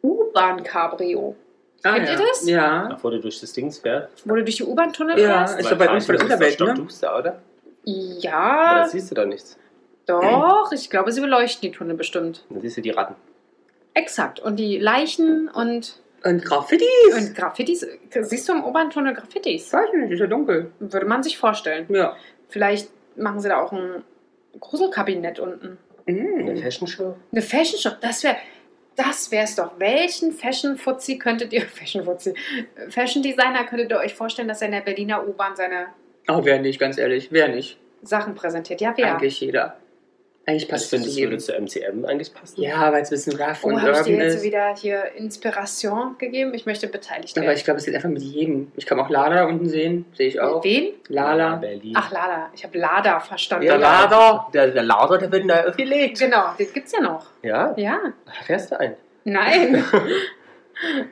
U-Bahn-Cabrio. 0.02 1.36
Kennt 1.82 2.06
ja. 2.08 2.12
ihr 2.12 2.18
das? 2.18 2.46
Ja. 2.48 2.86
Bevor 2.88 3.10
du 3.12 3.20
durch 3.20 3.40
das 3.40 3.52
Ding 3.52 3.70
fährst. 3.70 4.28
Wo 4.28 4.34
du 4.34 4.42
durch 4.42 4.56
die 4.56 4.64
U-Bahn-Tunnel 4.64 5.18
Ja, 5.18 5.46
fährst? 5.46 5.60
ist 5.60 5.70
doch 5.70 5.78
bei 5.78 5.88
uns 5.90 6.06
bei 6.06 6.14
der 6.14 6.22
Unterwelt, 6.24 6.60
ne? 6.60 6.74
Duster, 6.74 7.18
oder? 7.18 7.30
Aber 7.30 7.40
Ja, 7.84 8.74
da 8.82 8.88
siehst 8.88 9.10
du 9.10 9.14
doch 9.14 9.24
nichts. 9.26 9.56
doch. 10.06 10.70
Ich 10.72 10.90
glaube, 10.90 11.12
sie 11.12 11.20
beleuchten 11.20 11.70
die 11.70 11.76
Tunnel 11.76 11.96
bestimmt. 11.96 12.44
Dann 12.50 12.60
siehst 12.60 12.76
du 12.76 12.80
die 12.80 12.90
Ratten. 12.90 13.14
Exakt. 13.94 14.40
Und 14.40 14.56
die 14.56 14.78
Leichen 14.78 15.48
und, 15.48 16.00
Und 16.24 16.44
Graffitis. 16.44 16.86
und 17.16 17.34
Graffitis. 17.34 17.86
Siehst 18.10 18.48
du 18.48 18.52
im 18.54 18.64
U-Bahn-Tunnel 18.64 19.14
Graffitis? 19.14 19.72
Weiß 19.72 19.88
ich 19.94 20.00
nicht, 20.00 20.12
ist 20.12 20.20
ja 20.20 20.26
dunkel. 20.26 20.70
Würde 20.80 21.06
man 21.06 21.22
sich 21.22 21.38
vorstellen. 21.38 21.86
Ja. 21.88 22.16
Vielleicht 22.48 22.90
machen 23.16 23.40
sie 23.40 23.48
da 23.48 23.60
auch 23.62 23.72
ein 23.72 24.02
Gruselkabinett 24.60 25.38
unten. 25.40 25.78
Eine 26.06 26.20
Mhm. 26.54 26.56
Fashion 26.62 26.88
Show? 26.88 27.16
Eine 27.32 27.42
Fashion 27.42 27.78
Show, 27.78 27.90
das 28.00 28.22
wäre 28.24 28.36
das 28.98 29.30
wär's 29.30 29.54
doch. 29.54 29.78
Welchen 29.78 30.32
Fashion-Fuzzi 30.32 31.18
könntet 31.18 31.52
ihr, 31.52 31.62
Fashion-Fuzzi, 31.66 32.34
Fashion-Designer 32.90 33.64
könntet 33.64 33.90
ihr 33.90 33.98
euch 33.98 34.14
vorstellen, 34.14 34.48
dass 34.48 34.60
er 34.60 34.66
in 34.66 34.72
der 34.72 34.80
Berliner 34.80 35.26
U-Bahn 35.26 35.56
seine 35.56 35.88
Oh, 36.30 36.44
wer 36.44 36.60
nicht, 36.60 36.78
ganz 36.78 36.98
ehrlich. 36.98 37.28
Wer 37.30 37.48
nicht? 37.48 37.78
Sachen 38.02 38.34
präsentiert? 38.34 38.82
Ja, 38.82 38.92
wer? 38.96 39.16
Eigentlich 39.16 39.40
jeder. 39.40 39.78
Eigentlich 40.48 40.62
Ich 40.62 40.68
passt 40.70 40.84
es 40.84 40.90
finde, 40.90 41.04
zu 41.04 41.10
es 41.10 41.16
würde 41.18 41.36
jedem. 41.36 41.68
zu 41.68 41.78
MCM 42.00 42.04
eigentlich 42.06 42.32
passen. 42.32 42.62
Ja, 42.62 42.90
weil 42.90 43.02
es 43.02 43.08
ein 43.08 43.16
bisschen 43.16 43.38
rough 43.38 43.64
Oh, 43.64 43.68
und 43.68 43.82
habe 43.82 43.90
ich 43.92 43.98
dir 43.98 44.12
urban 44.12 44.24
jetzt 44.26 44.34
ist. 44.36 44.42
wieder 44.44 44.74
hier 44.74 45.04
Inspiration 45.16 46.16
gegeben? 46.18 46.54
Ich 46.54 46.64
möchte 46.64 46.86
beteiligt 46.88 47.36
Aber 47.36 47.46
werden. 47.48 47.56
ich 47.58 47.64
glaube, 47.64 47.78
es 47.80 47.84
geht 47.84 47.94
einfach 47.94 48.08
mit 48.08 48.22
jedem. 48.22 48.72
Ich 48.76 48.86
kann 48.86 48.98
auch 48.98 49.10
Lada 49.10 49.34
da 49.34 49.44
unten 49.44 49.68
sehen. 49.68 50.06
Sehe 50.14 50.28
ich 50.28 50.40
auch. 50.40 50.64
Wen? 50.64 50.94
Lala. 51.08 51.56
Berlin. 51.56 51.92
Ach, 51.96 52.10
Lada. 52.10 52.48
Ich 52.54 52.64
habe 52.64 52.78
Lada 52.78 53.20
verstanden. 53.20 53.66
Ja, 53.66 53.76
Lada. 53.76 54.48
Der, 54.54 54.68
der 54.68 54.82
Lader, 54.84 55.18
der 55.18 55.30
wird 55.30 55.44
neu 55.44 55.66
aufgelegt. 55.68 56.18
Genau, 56.18 56.44
den 56.58 56.72
gibt's 56.72 56.92
ja 56.92 57.00
noch. 57.00 57.26
Ja, 57.42 57.74
Ja. 57.76 57.98
da 58.24 58.32
fährst 58.44 58.70
du 58.72 58.80
ein. 58.80 58.94
Nein. 59.24 59.84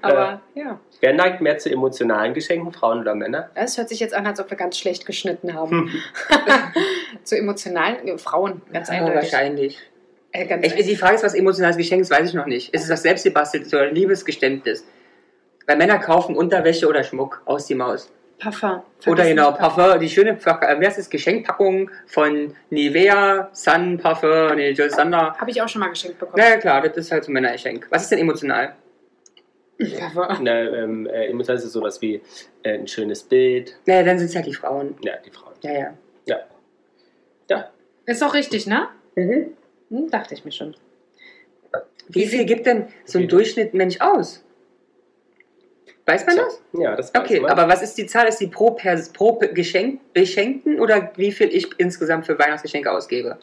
Aber 0.02 0.40
ja. 0.54 0.80
Wer 1.00 1.12
neigt 1.14 1.40
mehr 1.40 1.58
zu 1.58 1.70
emotionalen 1.70 2.34
Geschenken, 2.34 2.72
Frauen 2.72 3.00
oder 3.00 3.14
Männer? 3.14 3.50
Es 3.54 3.76
hört 3.76 3.88
sich 3.88 4.00
jetzt 4.00 4.14
an, 4.14 4.26
als 4.26 4.40
ob 4.40 4.50
wir 4.50 4.56
ganz 4.56 4.78
schlecht 4.78 5.06
geschnitten 5.06 5.54
haben. 5.54 5.92
zu 7.24 7.36
emotionalen 7.36 8.06
äh, 8.06 8.18
Frauen, 8.18 8.62
ganz 8.72 8.88
Ja, 8.88 8.94
eindeutig. 8.94 9.32
wahrscheinlich. 9.32 9.78
Äh, 10.32 10.46
ganz 10.46 10.66
Ich, 10.66 10.86
die 10.86 10.96
Frage 10.96 11.16
ist, 11.16 11.24
was 11.24 11.34
emotionales 11.34 11.76
Geschenk 11.76 12.02
ist, 12.02 12.10
weiß 12.10 12.28
ich 12.28 12.34
noch 12.34 12.46
nicht. 12.46 12.72
Ist 12.72 12.84
es 12.84 12.90
was 12.90 13.02
selbstgebasteltes 13.02 13.72
oder 13.74 13.84
ein 13.84 13.94
Liebesgeständnis? 13.94 14.84
Weil 15.66 15.76
Männer 15.76 15.98
kaufen 15.98 16.36
Unterwäsche 16.36 16.88
oder 16.88 17.02
Schmuck 17.02 17.42
aus 17.44 17.66
die 17.66 17.74
Maus. 17.74 18.10
Parfum. 18.38 18.82
Oder 19.06 19.24
genau, 19.24 19.52
Parfum, 19.52 19.98
die 19.98 20.10
schöne, 20.10 20.30
äh, 20.30 20.76
wer 20.78 20.88
ist 20.88 20.98
das, 20.98 21.08
Geschenkpackung 21.08 21.90
von 22.06 22.54
Nivea, 22.70 23.48
Sun 23.52 23.98
Parfum, 23.98 24.56
nee, 24.56 24.70
Joe 24.70 24.90
Sander. 24.90 25.34
Habe 25.38 25.50
ich 25.50 25.60
auch 25.62 25.68
schon 25.68 25.80
mal 25.80 25.88
geschenkt 25.88 26.18
bekommen. 26.18 26.36
Na 26.38 26.50
ja, 26.50 26.56
klar, 26.58 26.82
das 26.82 26.96
ist 26.96 27.12
halt 27.12 27.24
so 27.24 27.30
ein 27.30 27.34
Männergeschenk. 27.34 27.86
Was 27.90 28.02
ist 28.02 28.12
denn 28.12 28.18
emotional? 28.18 28.74
Parfum. 29.78 30.42
Na, 30.44 30.60
ähm, 30.60 31.06
äh, 31.06 31.30
ist 31.32 31.48
es 31.48 31.72
sowas 31.72 32.00
wie 32.00 32.22
äh, 32.62 32.74
ein 32.78 32.88
schönes 32.88 33.22
Bild. 33.22 33.78
Naja, 33.86 34.02
dann 34.04 34.18
sind 34.18 34.28
es 34.28 34.34
halt 34.36 34.46
die 34.46 34.54
Frauen. 34.54 34.94
Ja, 35.02 35.14
die 35.24 35.30
Frauen. 35.30 35.52
Ja, 35.62 35.72
ja. 35.72 35.94
Ja. 36.26 36.40
Ja. 37.50 37.70
Ist 38.06 38.22
doch 38.22 38.34
richtig, 38.34 38.66
ne? 38.66 38.88
Mhm. 39.16 39.48
Hm, 39.90 40.10
dachte 40.10 40.34
ich 40.34 40.44
mir 40.44 40.52
schon. 40.52 40.74
Wie 42.08 42.26
viel 42.26 42.44
gibt 42.44 42.66
denn 42.66 42.86
so 43.04 43.18
ein 43.18 43.24
Wie- 43.24 43.28
Durchschnitt 43.28 43.74
Mensch 43.74 44.00
aus? 44.00 44.42
Weiß 46.06 46.24
man 46.24 46.36
das? 46.36 46.62
Ja, 46.72 46.94
das 46.94 47.12
weiß 47.12 47.20
Okay, 47.22 47.40
man. 47.40 47.50
aber 47.50 47.68
was 47.68 47.82
ist 47.82 47.94
die 47.98 48.06
Zahl? 48.06 48.28
Ist 48.28 48.38
die 48.40 48.46
pro, 48.46 48.70
Pers 48.70 49.08
pro 49.12 49.32
Geschenk 49.52 50.00
Beschenkten 50.12 50.78
oder 50.78 51.10
wie 51.16 51.32
viel 51.32 51.48
ich 51.48 51.68
insgesamt 51.78 52.26
für 52.26 52.38
Weihnachtsgeschenke 52.38 52.90
ausgebe? 52.90 53.38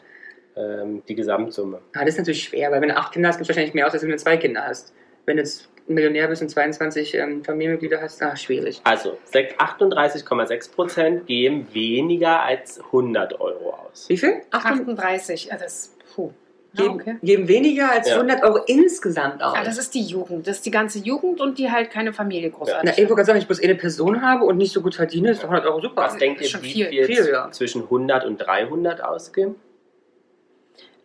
ähm, 0.56 1.02
die 1.08 1.14
Gesamtsumme. 1.16 1.80
Ah, 1.94 2.00
das 2.04 2.10
ist 2.10 2.18
natürlich 2.18 2.44
schwer, 2.44 2.70
weil 2.70 2.80
wenn 2.80 2.88
du 2.88 2.96
acht 2.96 3.12
Kinder 3.12 3.28
hast, 3.28 3.36
gibt 3.38 3.42
es 3.44 3.48
wahrscheinlich 3.48 3.74
mehr 3.74 3.86
aus, 3.88 3.92
als 3.92 4.02
wenn 4.04 4.10
du 4.10 4.16
zwei 4.16 4.36
Kinder 4.36 4.64
hast. 4.64 4.94
Wenn 5.26 5.36
du 5.36 5.42
jetzt 5.42 5.68
Millionär 5.86 6.28
bist 6.28 6.40
und 6.42 6.48
22 6.48 7.14
ähm, 7.14 7.44
Familienmitglieder 7.44 8.00
hast, 8.00 8.22
ah, 8.22 8.34
schwierig. 8.36 8.80
Also, 8.84 9.18
sech- 9.32 9.54
38,6% 9.58 11.24
geben 11.24 11.66
weniger 11.72 12.42
als 12.42 12.80
100 12.80 13.38
Euro 13.40 13.74
aus. 13.74 14.08
Wie 14.08 14.16
viel? 14.16 14.36
38. 14.50 15.46
Ja, 15.46 15.56
das, 15.58 15.94
puh. 16.14 16.30
Ja, 16.76 16.82
Geben, 16.84 16.94
okay. 16.96 17.16
geben 17.22 17.46
weniger 17.48 17.92
als 17.92 18.08
Ja. 18.08 18.16
100 18.16 18.42
Euro 18.42 18.58
insgesamt 18.66 19.40
aus. 19.42 19.54
Ah, 19.56 19.62
das 19.62 19.78
ist 19.78 19.94
die 19.94 20.02
Jugend. 20.02 20.46
Das 20.48 20.56
ist 20.56 20.66
die 20.66 20.72
ganze 20.72 20.98
Jugend 20.98 21.40
und 21.40 21.56
die 21.58 21.70
halt 21.70 21.90
keine 21.90 22.12
Familie 22.12 22.48
Na, 22.50 22.56
großartig. 22.58 22.90
ich 22.92 22.96
wollte 22.98 23.14
gerade 23.14 23.24
sagen, 23.26 23.38
ich 23.38 23.46
bloß 23.46 23.62
eine 23.62 23.76
Person 23.76 24.22
habe 24.22 24.44
und 24.44 24.56
nicht 24.56 24.72
so 24.72 24.80
gut 24.80 24.96
verdiene, 24.96 25.30
ist 25.30 25.38
doch 25.44 25.50
100 25.50 25.66
Euro 25.66 25.80
super. 25.80 26.02
Was 26.02 26.16
denkt 26.16 26.40
ist 26.40 26.46
ihr, 26.48 26.50
schon 26.50 26.62
wie 26.64 26.72
viel. 26.72 27.04
viel, 27.04 27.28
ja. 27.30 27.48
zwischen 27.52 27.82
100 27.82 28.24
und 28.24 28.38
300 28.38 29.04
ausgeben? 29.04 29.54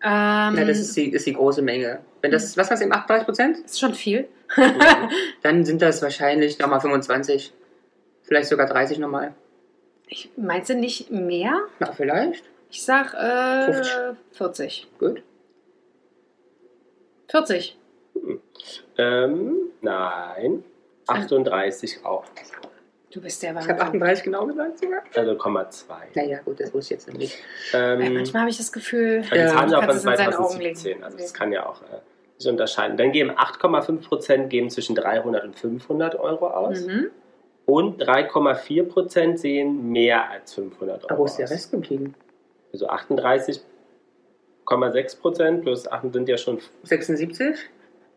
ähm, 0.01 0.55
Ja, 0.57 0.65
das 0.65 0.79
ist 0.79 0.95
die, 0.97 1.11
ist 1.11 1.27
die 1.27 1.33
große 1.33 1.61
Menge. 1.61 1.99
Wenn 2.21 2.31
das, 2.31 2.57
was 2.57 2.69
war 2.69 2.75
es 2.75 2.81
eben, 2.81 2.91
38 2.91 3.25
Prozent? 3.25 3.57
ist 3.59 3.79
schon 3.79 3.93
viel. 3.93 4.27
Dann 5.43 5.65
sind 5.65 5.81
das 5.81 6.01
wahrscheinlich 6.01 6.59
nochmal 6.59 6.81
25. 6.81 7.53
Vielleicht 8.23 8.49
sogar 8.49 8.67
30 8.67 8.99
nochmal. 8.99 9.33
Ich, 10.07 10.29
meinst 10.37 10.69
du 10.69 10.75
nicht 10.75 11.11
mehr? 11.11 11.61
Na, 11.79 11.91
vielleicht. 11.91 12.43
Ich 12.71 12.83
sag 12.83 13.13
äh, 13.13 13.73
50. 13.73 13.93
40. 14.31 14.87
Gut. 14.99 15.23
40. 17.29 17.77
ähm, 18.97 19.55
nein. 19.81 20.63
38 21.07 22.05
auch. 22.05 22.25
Du 23.11 23.21
bist 23.21 23.41
der 23.41 23.51
Ich 23.53 23.57
habe 23.57 23.69
Wahnsinn. 23.69 23.81
38 24.03 24.23
genau 24.23 24.45
gesagt 24.45 24.77
sogar. 24.79 25.03
Also 25.15 25.31
0,2. 25.31 25.83
Naja, 26.13 26.39
gut, 26.45 26.59
das 26.59 26.71
wusste 26.73 26.93
ich 26.93 26.99
jetzt 27.05 27.13
nicht. 27.17 27.37
Ähm, 27.73 28.13
manchmal 28.13 28.41
habe 28.41 28.51
ich 28.51 28.57
das 28.57 28.71
Gefühl, 28.71 29.21
die 29.21 29.35
Ja. 29.35 29.47
Zahlen 29.47 29.69
sind 29.69 29.77
auch 29.77 29.81
von 29.83 29.89
kannst 29.89 30.05
es 30.05 30.11
in 30.11 30.17
seine 30.17 30.37
Augen 30.37 30.47
2017. 30.49 30.91
legen. 30.91 31.03
Also 31.03 31.17
das 31.17 31.33
kann 31.33 31.51
ja 31.51 31.65
auch 31.65 31.81
äh, 31.81 32.01
sich 32.39 32.49
unterscheiden. 32.49 32.97
Dann 32.97 33.11
geben 33.11 33.29
8,5% 33.31 34.47
geben 34.47 34.69
zwischen 34.71 34.95
300 34.95 35.43
und 35.43 35.59
500 35.59 36.15
Euro 36.15 36.47
aus. 36.47 36.85
mhm. 36.85 37.11
Und 37.65 38.01
3,4% 38.01 39.37
sehen 39.37 39.91
mehr 39.91 40.31
als 40.31 40.53
500 40.55 41.03
Euro 41.03 41.09
Aber 41.11 41.19
wo 41.19 41.25
ist 41.25 41.37
der 41.37 41.45
aus. 41.45 41.51
Rest 41.51 41.69
geblieben? 41.71 42.15
Also 42.73 42.89
38,6% 42.89 45.61
plus 45.61 45.87
8 45.91 46.13
sind 46.13 46.27
ja 46.27 46.37
schon... 46.37 46.57
76? 46.83 47.57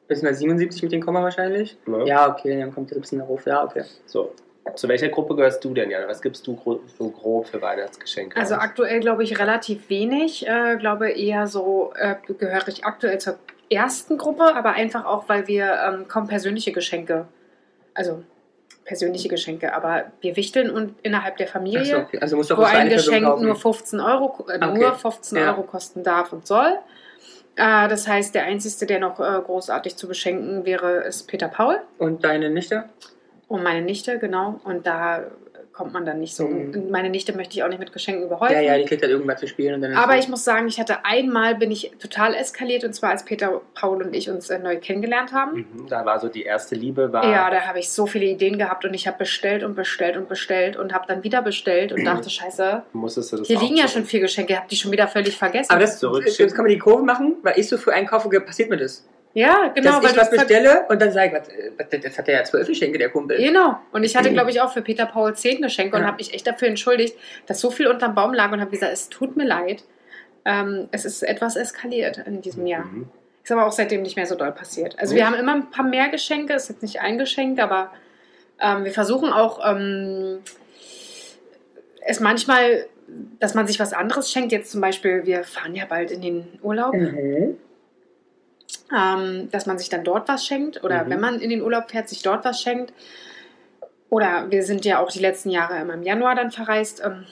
Bis 0.09 0.23
mal 0.23 0.33
77 0.35 0.83
mit 0.83 0.93
dem 0.93 1.03
Komma 1.03 1.23
wahrscheinlich? 1.23 1.77
Ne? 1.87 2.07
Ja, 2.07 2.31
okay, 2.31 2.59
dann 2.59 2.73
kommt 2.73 2.93
ein 2.93 3.01
bisschen 3.01 3.19
darauf. 3.19 3.45
Ja, 3.45 3.63
okay. 3.65 3.83
So. 4.07 4.33
Zu 4.77 4.89
welcher 4.89 5.09
Gruppe 5.09 5.35
gehörst 5.37 5.63
du 5.65 5.75
denn, 5.75 5.91
Jana? 5.91 6.09
Was 6.09 6.23
gibst 6.23 6.47
du 6.47 6.55
gro 6.57 6.81
so 6.87 7.11
grob 7.11 7.47
für 7.47 7.61
Weihnachtsgeschenke 7.61 8.37
Also 8.39 8.55
aus? 8.55 8.61
aktuell 8.61 9.01
glaube 9.01 9.23
ich 9.25 9.39
relativ 9.39 9.91
wenig. 9.91 10.47
Äh, 10.47 10.77
glaube 10.79 11.11
eher 11.11 11.47
so, 11.47 11.93
äh, 11.97 12.15
gehöre 12.39 12.69
ich 12.69 12.85
aktuell 12.85 13.19
zur 13.19 13.37
ersten 13.73 14.19
Gruppe, 14.19 14.55
aber 14.55 14.71
einfach 14.73 15.05
auch, 15.05 15.29
weil 15.29 15.47
wir 15.49 15.79
ähm, 15.87 16.09
kaum 16.09 16.27
persönliche 16.29 16.73
Geschenke, 16.73 17.27
also 17.95 18.23
persönliche 18.85 19.29
Geschenke, 19.29 19.75
aber 19.75 20.07
wir 20.21 20.37
wichteln 20.37 20.71
und 20.71 20.95
innerhalb 21.03 21.37
der 21.37 21.47
Familie. 21.47 21.81
Achso, 21.83 21.99
okay. 21.99 22.19
Also 22.21 22.37
wo 22.59 22.63
ein 22.63 22.89
Geschenk 22.89 23.41
nur 23.41 23.55
15 23.55 24.01
Euro, 24.01 24.45
äh, 24.49 24.57
Okay. 24.57 24.79
nur 24.79 24.95
15 24.95 25.39
Ja. 25.39 25.53
Euro 25.53 25.63
kosten 25.63 26.03
darf 26.03 26.33
und 26.33 26.47
soll. 26.47 26.79
Äh, 27.57 27.89
das 27.89 28.09
heißt, 28.09 28.35
der 28.35 28.45
Einzige, 28.45 28.87
der 28.87 28.99
noch 28.99 29.21
äh, 29.21 29.41
großartig 29.45 29.97
zu 29.97 30.09
beschenken 30.09 30.65
wäre, 30.65 31.03
ist 31.05 31.29
Peter 31.29 31.49
Paul 31.49 31.79
Und 31.99 32.25
deine 32.25 32.51
Nichte? 32.51 32.85
und 33.49 33.63
meine 33.63 33.83
Nichte, 33.83 34.19
genau. 34.19 34.59
Und 34.65 34.87
da 34.87 35.25
kommt 35.83 35.95
man 35.95 36.07
dann 36.07 36.21
nicht 36.21 36.37
so. 36.37 36.47
Mhm. 36.47 36.91
Meine 36.91 37.11
Nichte 37.11 37.37
möchte 37.37 37.57
ich 37.57 37.65
auch 37.65 37.69
nicht 37.69 37.81
mit 37.81 37.93
Geschenken 37.93 38.23
überhäufen. 38.23 38.55
Ja, 38.55 38.61
ja, 38.61 38.79
die 38.79 38.85
kriegt 38.85 39.03
halt 39.03 39.11
irgendwas 39.11 39.41
zu 39.41 39.49
spielen. 39.49 39.85
Aber 39.97 40.17
ich 40.17 40.29
muss 40.29 40.45
sagen, 40.45 40.69
ich 40.69 40.79
hatte 40.79 41.05
einmal, 41.05 41.57
bin 41.57 41.73
ich 41.73 41.91
total 41.99 42.35
eskaliert 42.35 42.85
und 42.85 42.93
zwar 42.93 43.11
als 43.11 43.25
Peter, 43.25 43.61
Paul 43.75 44.01
und 44.01 44.15
ich 44.15 44.31
uns 44.31 44.49
äh, 44.49 44.61
neu 44.61 44.77
kennengelernt 44.77 45.33
haben. 45.33 45.67
Mhm, 45.73 45.89
da 45.89 46.07
war 46.07 46.21
so 46.21 46.29
die 46.29 46.45
erste 46.45 46.77
Liebe, 46.77 47.13
war... 47.13 47.29
Ja, 47.29 47.51
da 47.51 47.63
habe 47.63 47.81
ich 47.81 47.91
so 47.91 48.07
viele 48.07 48.27
Ideen 48.27 48.59
gehabt 48.59 48.85
und 48.85 48.95
ich 48.95 49.09
habe 49.09 49.19
bestellt 49.19 49.65
und 49.65 49.75
bestellt 49.75 50.17
und 50.17 50.29
bestellt 50.29 50.77
und 50.77 50.95
habe 50.95 51.07
dann 51.09 51.25
wieder 51.25 51.43
bestellt 51.43 51.93
und 51.93 52.05
dachte, 52.05 52.31
scheiße, 52.31 52.85
musstest 52.93 53.33
du 53.33 53.39
das 53.39 53.49
hier 53.49 53.59
liegen 53.59 53.77
ja 53.77 53.89
schon 53.89 54.05
vier 54.05 54.21
Geschenke, 54.21 54.57
habe 54.57 54.69
die 54.71 54.77
schon 54.77 54.93
wieder 54.93 55.09
völlig 55.09 55.37
vergessen. 55.37 55.73
Aber 55.73 55.81
das, 55.81 56.01
jetzt 56.01 56.55
kann 56.55 56.65
man 56.65 56.73
die 56.73 56.79
Kurve 56.79 57.03
machen, 57.03 57.39
weil 57.43 57.59
ich 57.59 57.69
so 57.69 57.77
für 57.77 57.93
einkaufe, 57.93 58.29
passiert 58.41 58.71
mir 58.71 58.77
das. 58.77 59.05
Ja, 59.35 59.69
genau. 59.75 60.01
Dass 60.01 60.13
ich 60.13 60.17
was 60.19 60.31
bestelle 60.31 60.85
und 60.89 61.01
dann 61.01 61.11
sage 61.13 61.29
ich, 61.29 61.33
was, 61.41 61.49
äh, 61.49 61.71
was, 61.79 62.03
das 62.03 62.19
hat 62.19 62.29
er 62.29 62.39
ja 62.41 62.45
zwölf 62.45 62.67
Geschenke, 62.69 62.99
der 62.99 63.09
Kumpel. 63.11 63.39
Genau. 63.39 63.79
Und 63.93 64.05
ich 64.05 64.15
hatte, 64.17 64.31
glaube 64.33 64.51
ich, 64.51 64.61
auch 64.61 64.73
für 64.73 64.83
Peter 64.83 65.07
Paul 65.07 65.35
zehn 65.35 65.63
Geschenke 65.63 65.97
und 65.97 66.03
Ja. 66.03 66.09
habe 66.09 66.19
mich 66.19 66.35
echt 66.35 66.47
dafür 66.47 66.69
entschuldigt, 66.69 67.17
dass 67.47 67.61
so 67.61 67.71
viel 67.71 67.87
unterm 67.87 68.15
Baum 68.15 68.35
lag 68.35 68.53
und 68.53 68.61
habe 68.61 68.71
gesagt, 68.71 68.93
es 68.93 69.09
tut 69.09 69.37
mir 69.37 69.45
leid. 69.47 69.85
Ähm, 70.45 70.89
es 70.91 71.05
ist 71.05 71.23
etwas 71.23 71.57
eskaliert 71.57 72.19
in 72.27 72.43
diesem 72.43 72.67
Jahr. 72.67 72.85
Mhm. 72.85 73.09
Ist 73.45 73.51
aber 73.53 73.67
auch 73.67 73.73
seitdem 73.73 74.03
nicht 74.03 74.17
mehr 74.17 74.27
so 74.27 74.35
doll 74.35 74.53
passiert. 74.53 74.99
Also 74.99 75.15
Mhm. 75.15 75.17
wir 75.19 75.27
haben 75.27 75.35
immer 75.35 75.55
ein 75.55 75.71
paar 75.71 75.85
mehr 75.85 76.09
Geschenke, 76.09 76.53
ist 76.55 76.69
jetzt 76.69 76.83
nicht 76.83 77.01
ein 77.01 77.17
Geschenk, 77.19 77.61
aber 77.61 77.93
ähm, 78.61 78.85
wir 78.85 78.93
versuchen 78.93 79.33
auch 79.33 79.61
ähm, 79.65 80.41
es 82.05 82.21
manchmal, 82.21 82.87
dass 83.39 83.55
man 83.55 83.67
sich 83.67 83.79
was 83.81 83.93
anderes 83.93 84.31
schenkt. 84.31 84.53
Jetzt 84.53 84.71
zum 84.73 84.81
Beispiel, 84.81 85.25
wir 85.25 85.45
fahren 85.45 85.75
ja 85.75 85.85
bald 85.87 86.11
in 86.11 86.21
den 86.23 86.59
Urlaub, 86.63 86.95
Mhm. 86.95 87.57
Ähm, 88.97 89.49
dass 89.51 89.67
man 89.67 89.79
sich 89.79 89.89
dann 89.89 90.05
dort 90.05 90.29
was 90.29 90.45
schenkt 90.47 90.83
oder 90.85 91.05
Mhm. 91.05 91.11
wenn 91.11 91.21
man 91.21 91.41
in 91.41 91.51
den 91.51 91.63
Urlaub 91.63 91.91
fährt, 91.91 92.09
sich 92.09 92.23
dort 92.23 92.45
was 92.45 92.61
schenkt. 92.61 92.93
Oder 94.11 94.47
wir 94.51 94.63
sind 94.63 94.85
ja 94.85 94.99
auch 95.01 95.11
die 95.11 95.21
letzten 95.21 95.49
Jahre 95.51 95.79
immer 95.81 95.95
im 95.95 96.03
Januar 96.03 96.35
dann 96.35 96.51
verreist, 96.51 97.03
ähm, 97.05 97.25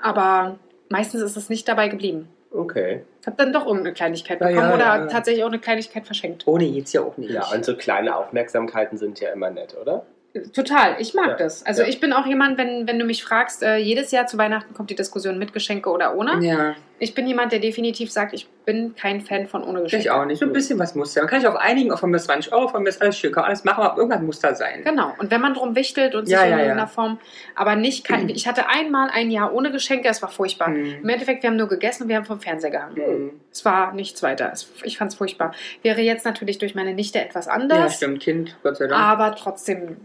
aber 0.00 0.58
meistens 0.88 1.22
ist 1.22 1.36
es 1.36 1.48
nicht 1.48 1.68
dabei 1.68 1.88
geblieben. 1.88 2.28
Okay. 2.52 3.02
Ich 3.20 3.26
habe 3.26 3.36
dann 3.36 3.52
doch 3.52 3.66
irgendeine 3.66 3.92
Kleinigkeit 3.92 4.40
Ja, 4.40 4.48
bekommen 4.48 4.68
ja, 4.70 4.74
oder 4.74 4.84
ja, 4.84 4.98
ja. 5.00 5.06
tatsächlich 5.06 5.44
auch 5.44 5.48
eine 5.48 5.58
Kleinigkeit 5.58 6.06
verschenkt. 6.06 6.46
Ohne 6.46 6.68
geht's 6.70 6.92
ja 6.92 7.02
auch 7.02 7.16
nicht. 7.16 7.30
Ja, 7.30 7.46
und 7.52 7.64
so 7.64 7.76
kleine 7.76 8.16
Aufmerksamkeiten 8.16 8.98
sind 8.98 9.20
ja 9.20 9.30
immer 9.30 9.50
nett, 9.50 9.76
oder? 9.80 10.06
Total, 10.54 10.96
ich 10.98 11.14
mag 11.14 11.28
Ja. 11.28 11.34
das. 11.36 11.64
Also 11.64 11.82
Ja. 11.82 11.88
ich 11.88 11.98
bin 12.00 12.12
auch 12.12 12.26
jemand, 12.26 12.58
wenn, 12.58 12.86
wenn 12.86 12.98
du 12.98 13.04
mich 13.04 13.24
fragst, 13.24 13.62
äh, 13.62 13.76
jedes 13.76 14.10
Jahr 14.10 14.26
zu 14.26 14.36
Weihnachten 14.36 14.74
kommt 14.74 14.90
die 14.90 14.94
Diskussion 14.94 15.38
mit 15.38 15.52
Geschenke 15.52 15.90
oder 15.90 16.14
ohne. 16.16 16.44
ja, 16.44 16.74
Ich 16.98 17.14
bin 17.14 17.26
jemand, 17.26 17.52
der 17.52 17.58
definitiv 17.58 18.10
sagt, 18.10 18.32
ich 18.32 18.48
bin 18.64 18.94
kein 18.96 19.20
Fan 19.20 19.46
von 19.46 19.62
ohne 19.62 19.82
Geschenke. 19.82 20.04
ich 20.06 20.10
auch 20.10 20.24
nicht. 20.24 20.38
So 20.38 20.46
ein 20.46 20.52
bisschen 20.52 20.78
was 20.78 20.94
muss 20.94 21.14
ja. 21.14 21.22
Man 21.22 21.28
kann 21.30 21.40
sich 21.40 21.48
auf 21.48 21.56
einigen, 21.56 21.92
auch 21.92 21.98
von 21.98 22.10
mir 22.10 22.16
ist 22.16 22.24
20 22.24 22.52
Euro, 22.54 22.68
von 22.68 22.82
mir 22.82 22.88
ist 22.88 23.02
alles 23.02 23.18
schön, 23.18 23.32
kann 23.32 23.44
alles 23.44 23.64
machen, 23.64 23.84
aber 23.84 23.98
irgendwas 23.98 24.22
muss 24.22 24.40
da 24.40 24.54
sein. 24.54 24.82
Genau. 24.82 25.12
Und 25.18 25.30
wenn 25.30 25.40
man 25.42 25.52
drum 25.54 25.76
wichtelt 25.76 26.14
und 26.14 26.24
sich 26.26 26.32
Ja, 26.34 26.44
in 26.44 26.50
ja, 26.50 26.56
ja. 26.56 26.62
irgendeiner 26.62 26.88
Form, 26.88 27.18
aber 27.54 27.76
nicht 27.76 28.04
kein, 28.04 28.28
ich 28.30 28.48
hatte 28.48 28.68
einmal 28.68 29.10
ein 29.12 29.30
Jahr 29.30 29.52
ohne 29.54 29.70
Geschenke, 29.70 30.08
es 30.08 30.22
war 30.22 30.30
furchtbar. 30.30 30.68
Mhm. 30.68 30.96
Im 31.02 31.08
Endeffekt, 31.08 31.42
wir 31.42 31.50
haben 31.50 31.56
nur 31.56 31.68
gegessen 31.68 32.04
und 32.04 32.08
wir 32.08 32.16
haben 32.16 32.24
vom 32.24 32.40
Fernseher 32.40 32.70
gehangen. 32.70 32.94
Mhm. 32.96 33.30
Es 33.52 33.64
war 33.64 33.92
nichts 33.92 34.22
weiter. 34.22 34.50
Es, 34.52 34.66
ich 34.82 34.96
fand 34.98 35.12
es 35.12 35.18
furchtbar. 35.18 35.52
Wäre 35.82 36.00
jetzt 36.00 36.24
natürlich 36.24 36.56
durch 36.58 36.74
meine 36.74 36.94
Nichte 36.94 37.20
etwas 37.20 37.46
Ja, 37.46 37.52
anders, 37.52 37.96
stimmt, 37.96 38.20
Kind, 38.22 38.56
Gott 38.62 38.78
sei 38.78 38.86
Dank. 38.86 39.00
aber 39.02 39.36
trotzdem 39.36 39.96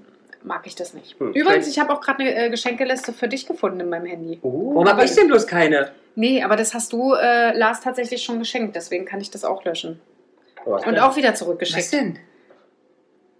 mag 0.44 0.66
ich 0.68 0.76
das 0.76 0.94
nicht. 0.94 1.20
Hm, 1.20 1.34
Übrigens, 1.34 1.68
ich 1.68 1.80
habe 1.80 1.94
auch 1.94 2.02
gerade 2.02 2.22
eine 2.24 2.36
äh, 2.36 2.50
Geschenkeliste 2.50 3.14
für 3.14 3.28
dich 3.28 3.46
gefunden 3.48 3.80
in 3.80 3.90
meinem 3.90 4.06
Handy. 4.06 4.40
Warum 4.42 4.88
habe 4.88 5.04
ich 5.06 5.14
denn 5.16 5.28
bloß 5.28 5.48
keine? 5.48 5.92
Nee, 6.16 6.44
aber 6.44 6.56
das 6.56 6.74
hast 6.74 6.92
du, 6.94 7.14
äh, 7.14 7.56
Lars, 7.58 7.82
tatsächlich 7.82 8.24
schon 8.24 8.40
geschenkt. 8.40 8.76
Deswegen 8.76 9.06
kann 9.06 9.22
ich 9.22 9.32
das 9.32 9.46
auch 9.46 9.64
löschen. 9.66 10.00
Was 10.66 10.86
Und 10.86 10.94
denn? 10.96 11.04
auch 11.04 11.16
wieder 11.16 11.30
Was 11.32 11.40
zurückgeschickt. 11.40 11.94
denn? 11.94 12.20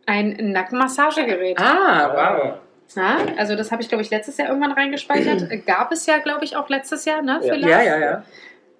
Ein 0.06 0.52
Nackenmassagegerät. 0.52 1.60
Ah, 1.60 2.12
wow. 2.14 2.54
Ja, 2.96 3.18
also 3.38 3.56
das 3.56 3.72
habe 3.72 3.82
ich, 3.82 3.88
glaube 3.90 4.02
ich, 4.04 4.10
letztes 4.10 4.38
Jahr 4.38 4.50
irgendwann 4.50 4.72
reingespeichert. 4.74 5.48
Gab 5.66 5.92
es 5.92 6.06
ja, 6.08 6.18
glaube 6.18 6.44
ich, 6.44 6.56
auch 6.56 6.68
letztes 6.70 7.06
Jahr, 7.06 7.22
ne? 7.22 7.40
Für 7.42 7.48
Ja. 7.48 7.56
Lars. 7.56 7.70
Ja, 7.72 7.82
ja, 7.84 8.00
ja. 8.00 8.24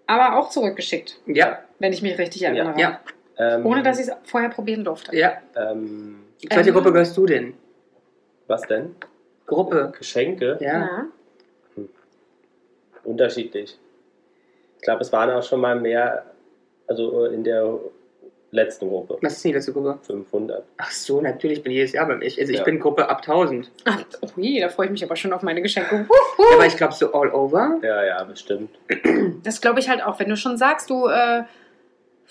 Aber 0.08 0.38
auch 0.38 0.50
zurückgeschickt, 0.50 1.20
Ja, 1.28 1.60
wenn 1.80 1.94
ich 1.94 2.02
mich 2.02 2.18
richtig 2.18 2.42
erinnere. 2.44 2.78
ja, 2.78 3.00
Ähm, 3.38 3.66
Ohne 3.66 3.82
dass 3.84 4.00
ich 4.00 4.08
es 4.08 4.14
vorher 4.24 4.50
probieren 4.50 4.84
durfte. 4.84 5.16
ja. 5.16 5.34
Ähm, 5.56 6.20
Zu 6.42 6.50
welcher 6.50 6.68
Ähm. 6.70 6.74
Gruppe 6.76 6.92
gehörst 6.92 7.16
du 7.16 7.26
denn? 7.26 7.54
Was 8.52 8.62
denn? 8.64 8.96
Gruppe. 9.48 9.92
Geschenke? 9.98 10.58
Ja. 10.62 10.80
Ja. 10.80 11.06
Unterschiedlich. 13.04 13.78
Ich 14.78 14.82
glaube, 14.84 15.02
es 15.02 15.12
waren 15.12 15.30
auch 15.32 15.44
schon 15.44 15.60
mal 15.62 15.80
mehr, 15.80 16.26
also 16.88 17.26
in 17.26 17.44
der 17.44 17.80
letzten 18.52 18.90
Gruppe. 18.90 19.18
Was 19.22 19.34
ist 19.34 19.44
denn 19.44 19.52
die 19.52 19.56
letzte 19.56 19.74
Gruppe? 19.74 19.98
500. 20.04 20.64
Ach 20.78 20.92
so, 20.92 21.22
natürlich, 21.22 21.64
bin 21.64 21.72
jedes 21.72 21.94
Jahr 21.94 22.06
beim 22.08 22.22
ich. 22.22 22.40
Also 22.40 22.52
ich 22.52 22.60
Ja. 22.60 22.64
bin 22.66 22.80
Gruppe 22.80 23.08
ab 23.10 23.20
1000. 23.20 23.72
Ach, 23.86 24.04
ui, 24.38 24.60
da 24.60 24.70
freue 24.70 24.88
ich 24.88 24.92
mich 24.92 25.04
aber 25.04 25.16
schon 25.16 25.34
auf 25.34 25.42
meine 25.42 25.62
Geschenke. 25.62 26.06
Ja, 26.38 26.46
aber 26.56 26.66
ich 26.66 26.76
glaube 26.78 26.94
so 26.94 27.14
all 27.14 27.32
over. 27.34 27.80
Ja, 27.82 28.04
ja, 28.04 28.24
bestimmt. 28.24 28.78
Das 29.44 29.62
glaube 29.62 29.80
ich 29.80 29.90
halt 29.90 30.04
auch. 30.04 30.20
Wenn 30.20 30.30
du 30.30 30.36
schon 30.36 30.58
sagst, 30.58 30.90
du 30.90 31.08
äh, 31.08 31.44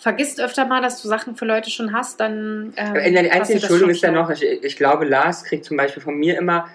vergisst 0.01 0.41
öfter 0.41 0.67
mal, 0.67 0.81
dass 0.83 1.01
du 1.03 1.09
Sachen 1.09 1.37
für 1.37 1.45
Leute 1.45 1.71
schon 1.71 1.93
hast, 1.93 2.21
dann. 2.21 2.73
Ähm, 2.77 2.97
In 2.97 3.15
der 3.15 3.23
einzige 3.23 3.39
passiert 3.39 3.41
das 3.41 3.71
Entschuldigung 3.71 3.91
ist 3.91 4.03
ja 4.03 4.11
noch, 4.11 4.31
ich, 4.31 4.43
ich 4.43 4.77
glaube, 4.77 5.05
Lars 5.05 5.45
kriegt 5.45 5.65
zum 5.65 5.77
Beispiel 5.77 6.03
von 6.03 6.17
mir 6.17 6.39
immer, 6.39 6.69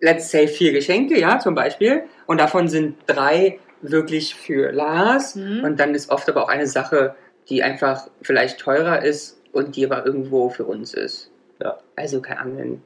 let's 0.00 0.30
say, 0.30 0.46
vier 0.46 0.72
Geschenke, 0.72 1.18
ja, 1.18 1.38
zum 1.38 1.54
Beispiel. 1.54 2.04
Und 2.26 2.38
davon 2.38 2.68
sind 2.68 2.96
drei 3.06 3.58
wirklich 3.82 4.34
für 4.34 4.70
Lars. 4.72 5.34
Mhm. 5.34 5.64
Und 5.64 5.80
dann 5.80 5.94
ist 5.94 6.10
oft 6.10 6.28
aber 6.28 6.44
auch 6.44 6.48
eine 6.48 6.66
Sache, 6.66 7.14
die 7.48 7.62
einfach 7.62 8.08
vielleicht 8.22 8.60
teurer 8.60 9.02
ist 9.02 9.40
und 9.52 9.76
die 9.76 9.84
aber 9.86 10.04
irgendwo 10.04 10.50
für 10.50 10.64
uns 10.64 10.94
ist. 10.94 11.30
Ja. 11.60 11.78
Also 11.94 12.20
keine 12.20 12.40
Ahnung, 12.40 12.82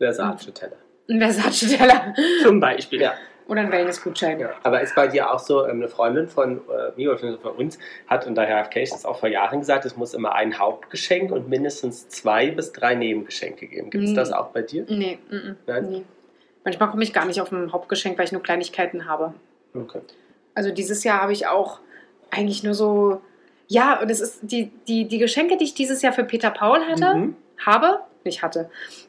Versace-Teller. 0.00 0.76
Ein 1.08 1.20
Versace-Teller 1.20 2.14
Zum 2.42 2.58
Beispiel. 2.58 3.02
Ja. 3.02 3.14
Oder 3.50 3.60
ein 3.62 3.72
Wellness-Gutschein. 3.72 4.38
Ja, 4.40 4.50
aber 4.62 4.80
ist 4.80 4.94
bei 4.94 5.08
dir 5.08 5.30
auch 5.32 5.38
so, 5.40 5.64
ähm, 5.66 5.76
eine 5.76 5.88
Freundin 5.88 6.28
von 6.28 6.58
äh, 6.68 6.92
mir 6.96 7.10
oder 7.12 7.36
von 7.38 7.52
uns 7.52 7.78
hat, 8.06 8.26
und 8.26 8.34
daher 8.36 8.58
habe 8.64 8.80
ich 8.80 8.90
das 8.90 9.04
auch 9.04 9.18
vor 9.18 9.28
Jahren 9.28 9.58
gesagt, 9.58 9.84
es 9.84 9.96
muss 9.96 10.14
immer 10.14 10.34
ein 10.34 10.58
Hauptgeschenk 10.58 11.32
und 11.32 11.48
mindestens 11.48 12.08
zwei 12.08 12.50
bis 12.50 12.72
drei 12.72 12.94
Nebengeschenke 12.94 13.66
geben. 13.66 13.90
Gibt 13.90 14.04
es 14.04 14.10
Mhm. 14.12 14.14
das 14.14 14.32
auch 14.32 14.48
bei 14.48 14.62
dir? 14.62 14.86
Nee, 14.88 15.18
mm, 15.30 15.56
Nein? 15.66 15.86
nee. 15.90 16.04
Manchmal 16.64 16.90
komme 16.90 17.02
ich 17.02 17.12
gar 17.12 17.24
nicht 17.26 17.40
auf 17.40 17.50
ein 17.52 17.72
Hauptgeschenk, 17.72 18.16
weil 18.18 18.26
ich 18.26 18.32
nur 18.32 18.42
Kleinigkeiten 18.42 19.08
habe. 19.08 19.34
Okay. 19.74 20.00
Also 20.54 20.70
dieses 20.70 21.04
Jahr 21.04 21.20
habe 21.22 21.32
ich 21.32 21.46
auch 21.46 21.80
eigentlich 22.30 22.62
nur 22.62 22.74
so. 22.74 23.20
Ja, 23.66 24.00
und 24.00 24.10
es 24.10 24.20
ist 24.20 24.40
die, 24.42 24.70
die, 24.86 25.06
die 25.08 25.18
Geschenke, 25.18 25.56
die 25.56 25.64
ich 25.64 25.74
dieses 25.74 26.02
Jahr 26.02 26.12
für 26.12 26.24
Peter 26.24 26.50
Paul 26.50 26.80
hatte, 26.86 27.14
Mhm. 27.14 27.36
habe, 27.64 28.00
nicht 28.24 28.42
hatte, 28.42 28.68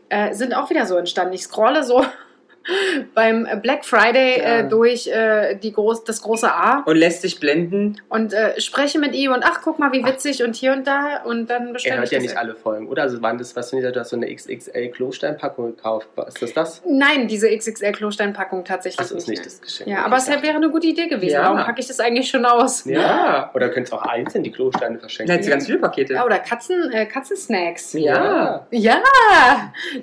äh, 0.10 0.34
sind 0.34 0.54
auch 0.56 0.70
wieder 0.70 0.86
so 0.86 0.96
entstanden. 0.98 1.34
Ich 1.34 1.44
scrolle 1.44 1.84
so 1.84 2.06
beim 3.16 3.48
Black 3.62 3.86
Friday 3.86 4.40
Ja. 4.40 4.60
äh, 4.60 4.68
durch 4.70 5.08
äh, 5.08 5.56
die 5.56 5.72
groß, 5.74 6.04
das 6.04 6.22
große 6.22 6.52
A 6.52 6.84
Und 6.86 6.96
lässt 6.98 7.22
sich 7.22 7.40
blenden. 7.40 8.02
und 8.10 8.34
äh, 8.34 8.60
spreche 8.62 9.00
mit 9.00 9.14
ihm 9.14 9.32
und 9.32 9.44
ach, 9.44 9.62
guck 9.64 9.80
mal, 9.80 9.92
wie 9.92 10.04
witzig 10.06 10.44
und 10.44 10.56
hier 10.56 10.74
und 10.74 10.86
da 10.88 11.22
und 11.24 11.50
dann 11.50 11.68
Er 11.68 11.74
bestelle 11.74 11.96
hört 11.98 12.06
ich 12.06 12.12
ja 12.12 12.20
nicht 12.20 12.38
alle 12.38 12.56
Folgen, 12.56 12.88
oder? 12.88 13.04
Also 13.04 13.22
waren 13.22 13.38
das, 13.38 13.56
was 13.56 13.70
du 13.72 13.78
gesagt 13.78 13.96
hast, 13.98 14.12
du 14.12 14.18
hast 14.18 14.22
so 14.22 14.28
eine 14.28 14.28
XXL-Klosteinpackung 14.36 15.76
gekauft. 15.76 16.08
Ist 16.28 16.42
das 16.42 16.54
das? 16.54 16.82
Nein, 16.86 17.28
diese 17.28 17.48
XXL-Klosteinpackung 17.50 18.64
tatsächlich 18.66 18.98
Das 18.98 19.12
ist 19.12 19.28
nicht 19.28 19.40
mehr. 19.40 19.46
das 19.46 19.62
Geschenk. 19.62 19.90
Ja, 19.90 20.06
aber 20.06 20.18
es 20.18 20.28
wäre 20.30 20.56
eine 20.56 20.70
gute 20.70 20.88
Idee 20.88 21.08
gewesen. 21.08 21.34
Ja. 21.34 21.44
Warum 21.44 21.58
packe 21.58 21.80
ich 21.82 21.88
das 21.88 22.00
eigentlich 22.00 22.30
schon 22.30 22.46
aus? 22.46 22.86
Ja. 22.86 23.00
Ja. 23.02 23.52
Oder 23.54 23.70
könntest 23.70 23.94
auch 23.94 24.04
einzeln 24.04 24.44
die 24.44 24.52
Klosteine 24.52 25.00
verschenken. 25.00 25.30
Da 25.32 25.38
hat 25.38 25.44
sie 25.44 25.50
ganz 25.50 25.66
viele 25.66 25.80
Pakete. 25.80 26.14
Ja, 26.14 26.26
oder 26.26 26.40
Katzen, 26.40 26.92
äh, 26.92 27.06
Katzensnacks. 27.06 27.94
Ja. 27.94 28.66
Ja, 28.72 29.02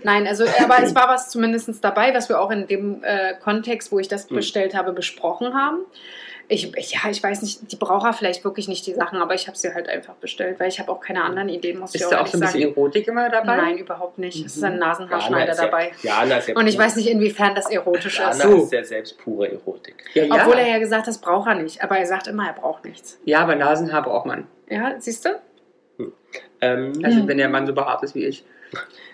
nein, 0.02 0.26
also 0.26 0.44
aber 0.62 0.82
es 0.82 0.94
war 0.94 1.08
was 1.08 1.30
zumindest 1.30 1.68
dabei, 1.82 2.14
was 2.14 2.28
wir 2.28 2.40
auch 2.40 2.47
in 2.50 2.66
dem 2.66 3.02
äh, 3.04 3.34
Kontext, 3.42 3.92
wo 3.92 3.98
ich 3.98 4.08
das 4.08 4.28
Hm. 4.28 4.36
bestellt 4.36 4.74
habe, 4.74 4.92
besprochen 4.92 5.54
haben. 5.54 5.78
Ich, 6.50 6.74
ich, 6.78 6.92
ja, 6.94 7.10
ich 7.10 7.22
weiß 7.22 7.42
nicht, 7.42 7.70
die 7.70 7.76
braucht 7.76 8.14
vielleicht 8.16 8.42
wirklich 8.42 8.68
nicht 8.68 8.86
die 8.86 8.94
Sachen, 8.94 9.20
aber 9.20 9.34
ich 9.34 9.48
habe 9.48 9.58
sie 9.58 9.74
halt 9.74 9.86
einfach 9.86 10.14
bestellt, 10.14 10.58
weil 10.58 10.68
ich 10.68 10.80
habe 10.80 10.90
auch 10.90 10.98
keine 11.00 11.22
anderen 11.22 11.50
Ideen, 11.50 11.78
muss 11.78 11.94
ich 11.94 12.00
Ist 12.00 12.06
auch 12.06 12.10
da 12.12 12.20
auch 12.22 12.26
so 12.26 12.38
ein 12.38 12.40
bisschen 12.40 12.60
sagen. 12.62 12.72
Erotik 12.72 13.06
immer 13.06 13.28
dabei? 13.28 13.56
Nein, 13.58 13.76
überhaupt 13.76 14.16
nicht. 14.18 14.46
Es 14.46 14.56
ist 14.56 14.64
ein 14.64 14.72
Mhm. 14.74 14.78
Nasenhaarschneider 14.78 15.54
ja, 15.54 15.62
dabei. 15.66 15.92
Jana 16.02 16.38
ist 16.38 16.48
ja 16.48 16.54
Und 16.56 16.66
ich 16.66 16.78
weiß 16.78 16.96
nicht, 16.96 17.06
inwiefern 17.10 17.54
das 17.54 17.68
erotisch 17.70 18.18
Jana 18.18 18.30
ist. 18.30 18.40
So. 18.42 18.62
ist 18.62 18.72
ja 18.72 18.82
selbst 18.82 19.18
pure 19.18 19.52
Erotik. 19.52 19.96
Ja, 20.14 20.24
ja. 20.24 20.34
Obwohl 20.36 20.54
er 20.58 20.68
ja 20.68 20.78
gesagt 20.78 21.02
hat, 21.02 21.08
das 21.08 21.18
braucht 21.18 21.48
er 21.48 21.54
nicht. 21.56 21.82
Aber 21.84 21.98
er 21.98 22.06
sagt 22.06 22.28
immer, 22.28 22.46
er 22.46 22.54
braucht 22.54 22.82
nichts. 22.86 23.18
ja, 23.26 23.40
aber 23.40 23.54
Nasenhaar 23.54 24.02
braucht 24.02 24.24
man. 24.24 24.46
Ja, 24.70 24.94
siehst 24.98 25.26
du? 25.26 25.30
Ähm, 26.62 26.92
Also 27.04 27.20
Mhm. 27.22 27.28
wenn 27.28 27.38
der 27.38 27.48
Mann 27.48 27.66
so 27.66 27.74
behaart 27.74 28.02
ist 28.04 28.14
wie 28.14 28.24
ich. 28.24 28.44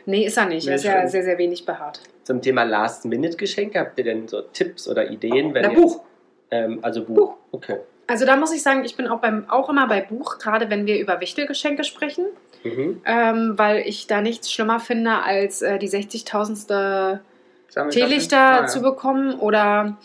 Nee, 0.07 0.25
ist 0.27 0.37
er 0.37 0.47
nicht. 0.47 0.67
Er 0.67 0.75
ist 0.77 0.85
ja 0.85 1.07
sehr, 1.09 1.23
sehr 1.25 1.39
wenig 1.39 1.65
behaart. 1.65 2.01
Zum 2.25 2.43
Thema 2.43 2.65
Last-Minute-Geschenke, 2.65 3.79
habt 3.81 3.99
ihr 3.99 4.05
denn 4.05 4.29
so 4.29 4.41
Tipps 4.43 4.89
oder 4.89 5.11
Ideen? 5.11 5.55
Wenn 5.55 5.63
Na, 5.63 5.71
ihr- 5.71 5.77
Buch. 5.77 6.03
Ähm, 6.51 6.79
also 6.83 7.05
Buch. 7.05 7.15
Buch. 7.15 7.35
Okay. 7.53 7.79
Also 8.07 8.27
da 8.27 8.37
muss 8.37 8.53
ich 8.55 8.63
sagen, 8.63 8.85
ich 8.85 8.97
bin 8.97 9.07
auch, 9.09 9.21
beim, 9.21 9.49
auch 9.49 9.71
immer 9.71 9.87
bei 9.89 10.03
Buch, 10.03 10.39
gerade 10.39 10.69
wenn 10.71 10.87
wir 10.87 10.99
über 10.99 11.21
Wichtelgeschenke 11.21 11.85
sprechen, 11.85 12.27
Mhm. 12.65 13.01
ähm, 13.07 13.55
weil 13.57 13.79
ich 13.87 14.07
da 14.07 14.21
nichts 14.21 14.51
schlimmer 14.53 14.79
finde, 14.81 15.23
als 15.23 15.63
äh, 15.63 15.79
die 15.79 15.89
60.000. 15.89 17.21
Sammeltaschen. 17.69 17.91
Teelichter 17.91 18.39
Ah, 18.39 18.61
ja. 18.61 18.67
zu 18.67 18.83
bekommen 18.83 19.39
oder 19.41 19.99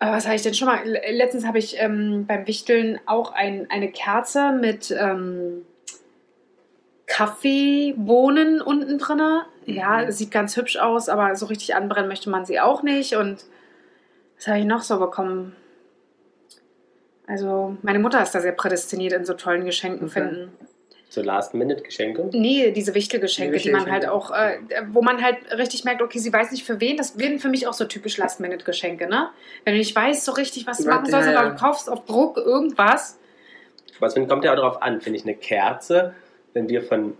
äh, 0.00 0.06
was 0.10 0.26
habe 0.26 0.36
ich 0.36 0.42
denn 0.42 0.54
schon 0.54 0.66
mal? 0.68 0.78
Letztens 1.10 1.46
habe 1.46 1.58
ich 1.58 1.80
ähm, 1.80 2.26
beim 2.26 2.46
Wichteln 2.46 3.00
auch 3.06 3.32
ein, 3.32 3.66
eine 3.70 3.90
Kerze 3.90 4.52
mit 4.52 4.90
ähm, 4.96 5.64
Kaffeebohnen 7.08 8.60
unten 8.60 8.98
drin. 8.98 9.20
Ja, 9.66 10.02
Mhm. 10.04 10.10
sieht 10.12 10.30
ganz 10.30 10.56
hübsch 10.56 10.76
aus, 10.78 11.08
aber 11.08 11.34
so 11.36 11.46
richtig 11.46 11.74
anbrennen 11.74 12.08
möchte 12.08 12.30
man 12.30 12.44
sie 12.46 12.60
auch 12.60 12.82
nicht. 12.82 13.16
Und 13.16 13.44
was 14.36 14.46
habe 14.46 14.60
ich 14.60 14.64
noch 14.64 14.82
so 14.82 14.98
bekommen? 14.98 15.56
Also, 17.26 17.76
meine 17.82 17.98
Mutter 17.98 18.22
ist 18.22 18.34
da 18.34 18.40
sehr 18.40 18.52
prädestiniert 18.52 19.12
in 19.12 19.24
so 19.24 19.34
tollen 19.34 19.64
Geschenken 19.66 20.04
Okay. 20.08 20.20
finden. 20.20 20.52
So 21.10 21.22
Last-Minute-Geschenke. 21.22 22.28
Nee, 22.32 22.70
diese 22.72 22.94
Wichtelgeschenke, 22.94 23.56
Die 23.56 23.64
die 23.64 23.70
man 23.70 23.90
halt 23.90 24.06
auch, 24.06 24.30
äh, 24.30 24.58
wo 24.88 25.00
man 25.00 25.22
halt 25.22 25.38
richtig 25.56 25.84
merkt, 25.84 26.02
okay, 26.02 26.18
sie 26.18 26.30
weiß 26.30 26.50
nicht 26.52 26.64
für 26.64 26.80
wen. 26.80 26.98
Das 26.98 27.18
werden 27.18 27.38
für 27.38 27.48
mich 27.48 27.66
auch 27.66 27.72
so 27.72 27.86
typisch 27.86 28.18
Last-Minute-Geschenke, 28.18 29.08
ne? 29.08 29.30
Wenn 29.64 29.72
du 29.72 29.78
nicht 29.78 29.96
weißt 29.96 30.22
so 30.24 30.32
richtig, 30.32 30.66
was 30.66 30.78
du 30.78 30.84
Ja, 30.84 30.90
machen 30.96 31.10
sollst, 31.10 31.28
ja, 31.28 31.34
aber 31.38 31.48
ja. 31.48 31.54
du 31.54 31.58
kaufst 31.58 31.88
auf 31.90 32.04
Druck 32.04 32.36
irgendwas. 32.36 33.18
Was 34.00 34.14
kommt 34.14 34.44
ja 34.44 34.52
auch 34.52 34.56
darauf 34.56 34.82
an. 34.82 35.00
Finde 35.00 35.18
ich 35.18 35.24
eine 35.24 35.34
Kerze, 35.34 36.14
wenn 36.58 36.68
wir 36.68 36.82
von 36.82 37.16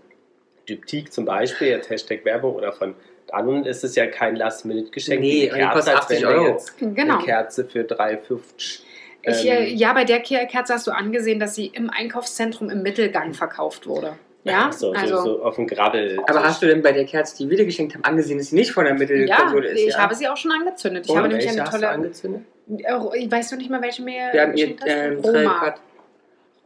Diptyque 0.67 1.09
zum 1.09 1.25
Beispiel, 1.25 1.69
jetzt 1.69 1.89
Hashtag 1.89 2.25
Werbung 2.25 2.53
oder 2.55 2.73
von 2.73 2.93
anderen, 3.31 3.65
ist 3.65 3.83
es 3.83 3.95
ja 3.95 4.05
kein 4.07 4.35
Last-Minute-Geschenk. 4.35 5.21
Nee, 5.21 5.49
die 5.53 5.61
kostet 5.67 5.95
als 5.95 6.03
80 6.11 6.21
wenn 6.23 6.29
wir 6.29 6.35
Euro. 6.41 6.61
Genau. 6.79 7.15
Eine 7.15 7.23
Kerze 7.25 7.65
für 7.65 7.81
3,50. 7.83 8.81
Ich, 9.21 9.45
ähm, 9.45 9.51
äh, 9.51 9.69
ja, 9.73 9.93
bei 9.93 10.03
der 10.03 10.19
Ke- 10.21 10.47
Kerze 10.49 10.73
hast 10.73 10.87
du 10.87 10.91
angesehen, 10.91 11.39
dass 11.39 11.55
sie 11.55 11.67
im 11.67 11.89
Einkaufszentrum 11.89 12.69
im 12.69 12.81
Mittelgang 12.81 13.33
verkauft 13.33 13.87
wurde. 13.87 14.13
Ja, 14.45 14.71
so, 14.71 14.91
also. 14.93 15.17
so, 15.17 15.23
so 15.23 15.43
auf 15.43 15.55
dem 15.57 15.67
Grabbel. 15.67 16.19
Aber 16.27 16.43
hast 16.43 16.61
du 16.61 16.65
denn 16.67 16.81
bei 16.81 16.91
der 16.93 17.05
Kerze, 17.05 17.35
die 17.37 17.49
wir 17.49 17.57
dir 17.57 17.65
geschenkt 17.65 17.93
haben, 17.93 18.03
angesehen, 18.05 18.37
dass 18.37 18.47
sie 18.47 18.55
nicht 18.55 18.71
von 18.71 18.85
der 18.85 18.93
ja, 18.93 18.99
Mittelkonsole 18.99 19.67
ist? 19.69 19.79
ich 19.81 19.97
habe 19.97 20.15
sie 20.15 20.27
auch 20.27 20.37
schon 20.37 20.51
angezündet. 20.51 21.05
Ich 21.05 21.11
Und 21.11 21.17
habe 21.17 21.27
nämlich 21.27 21.47
eine 21.49 21.61
hast 21.61 21.73
du 21.73 21.77
tolle. 21.77 21.89
angezündet? 21.89 22.41
Äh, 22.69 22.93
Ich 23.17 23.31
weiß 23.31 23.51
noch 23.51 23.57
nicht 23.59 23.69
mal, 23.69 23.81
welche 23.81 24.01
mir 24.01 24.29
Wir 24.31 24.41
haben 24.41 24.53
ihr 24.55 24.75
ähm, 24.85 25.19
Roma. 25.19 25.31
Trailcut. 25.59 25.81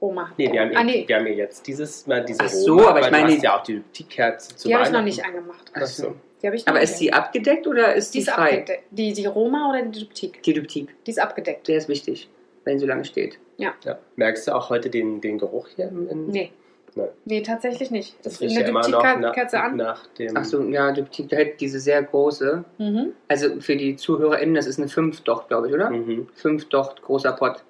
Roma. 0.04 0.32
Nee, 0.38 0.52
wir 0.52 0.60
haben, 0.62 0.72
Ah, 0.76 0.80
ihr, 0.82 0.86
nee. 0.86 1.04
wir 1.08 1.16
haben 1.16 1.28
ihr 1.28 1.34
jetzt 1.36 1.66
dieses 1.66 2.06
Mal 2.08 2.26
diese 2.26 2.42
Ach 2.44 2.50
so, 2.50 2.74
Roma, 2.76 2.90
aber 2.90 3.00
ich 3.02 3.12
meine 3.12 3.24
du 3.24 3.30
die- 3.30 3.36
hast 3.38 3.44
ja 3.44 3.58
auch 3.60 3.64
die 3.64 3.74
Diptyque-Kerze 3.76 4.56
zu 4.58 4.68
Die 4.68 4.76
habe 4.76 4.84
ich 4.86 4.92
noch 4.92 5.02
nicht 5.02 5.24
angemacht. 5.26 5.72
Ach 5.74 5.86
so. 5.86 6.14
Die 6.42 6.48
habe 6.48 6.56
ich 6.58 6.66
noch 6.66 6.74
Aber 6.74 6.82
nicht 6.82 6.92
ist 6.92 7.00
die 7.00 7.14
abgedeckt 7.14 7.68
oder 7.68 7.94
ist 7.96 8.14
Die 8.14 8.20
die, 8.20 8.24
ist 8.26 8.30
frei? 8.32 8.50
abgedeckt. 8.60 8.84
Die, 8.92 9.14
die 9.14 9.26
Roma 9.26 9.70
oder 9.70 9.82
die 9.84 10.00
Diptyque? 10.02 10.42
Die 10.42 10.54
Diptyque. 10.54 10.94
Die 11.08 11.12
ist 11.12 11.20
abgedeckt. 11.20 11.68
Der 11.70 11.78
ist 11.78 11.88
wichtig, 11.88 12.30
wenn 12.66 12.80
so 12.80 12.86
lange 12.86 13.06
steht. 13.06 13.40
Ja. 13.58 13.74
Merkst 14.18 14.48
du 14.48 14.56
auch 14.56 14.70
heute 14.70 14.90
den, 14.90 15.22
den 15.22 15.38
Geruch 15.38 15.70
hier? 15.76 15.88
im- 15.88 16.10
im- 16.10 16.28
Nee. 16.28 16.52
Nein. 16.96 17.08
Nee, 17.26 17.42
tatsächlich 17.42 17.90
nicht. 17.90 18.16
Das 18.24 18.34
Das 18.34 18.42
riecht 18.42 18.52
ist 18.52 18.58
ja 18.58 18.60
eine 18.62 18.70
immer 18.70 18.88
noch 18.88 19.02
nach, 19.22 19.64
an. 19.64 19.78
nach 19.78 20.06
dem... 20.20 20.38
Ach 20.38 20.46
so, 20.46 20.62
ja, 20.66 20.92
da 20.92 21.02
hätte 21.38 21.58
diese 21.60 21.80
sehr 21.80 22.04
große. 22.04 22.64
Mhm. 22.78 23.14
Also 23.28 23.60
für 23.62 23.76
die 23.76 23.96
ZuhörerInnen, 23.96 24.54
das 24.54 24.68
ist 24.68 24.78
eine 24.78 24.88
5-Docht, 24.90 25.48
glaube 25.48 25.70
ich, 25.70 25.74
oder? 25.74 25.90
Mhm. 25.90 26.28
5-Docht, 26.40 27.02
großer 27.02 27.32
Pott. 27.32 27.64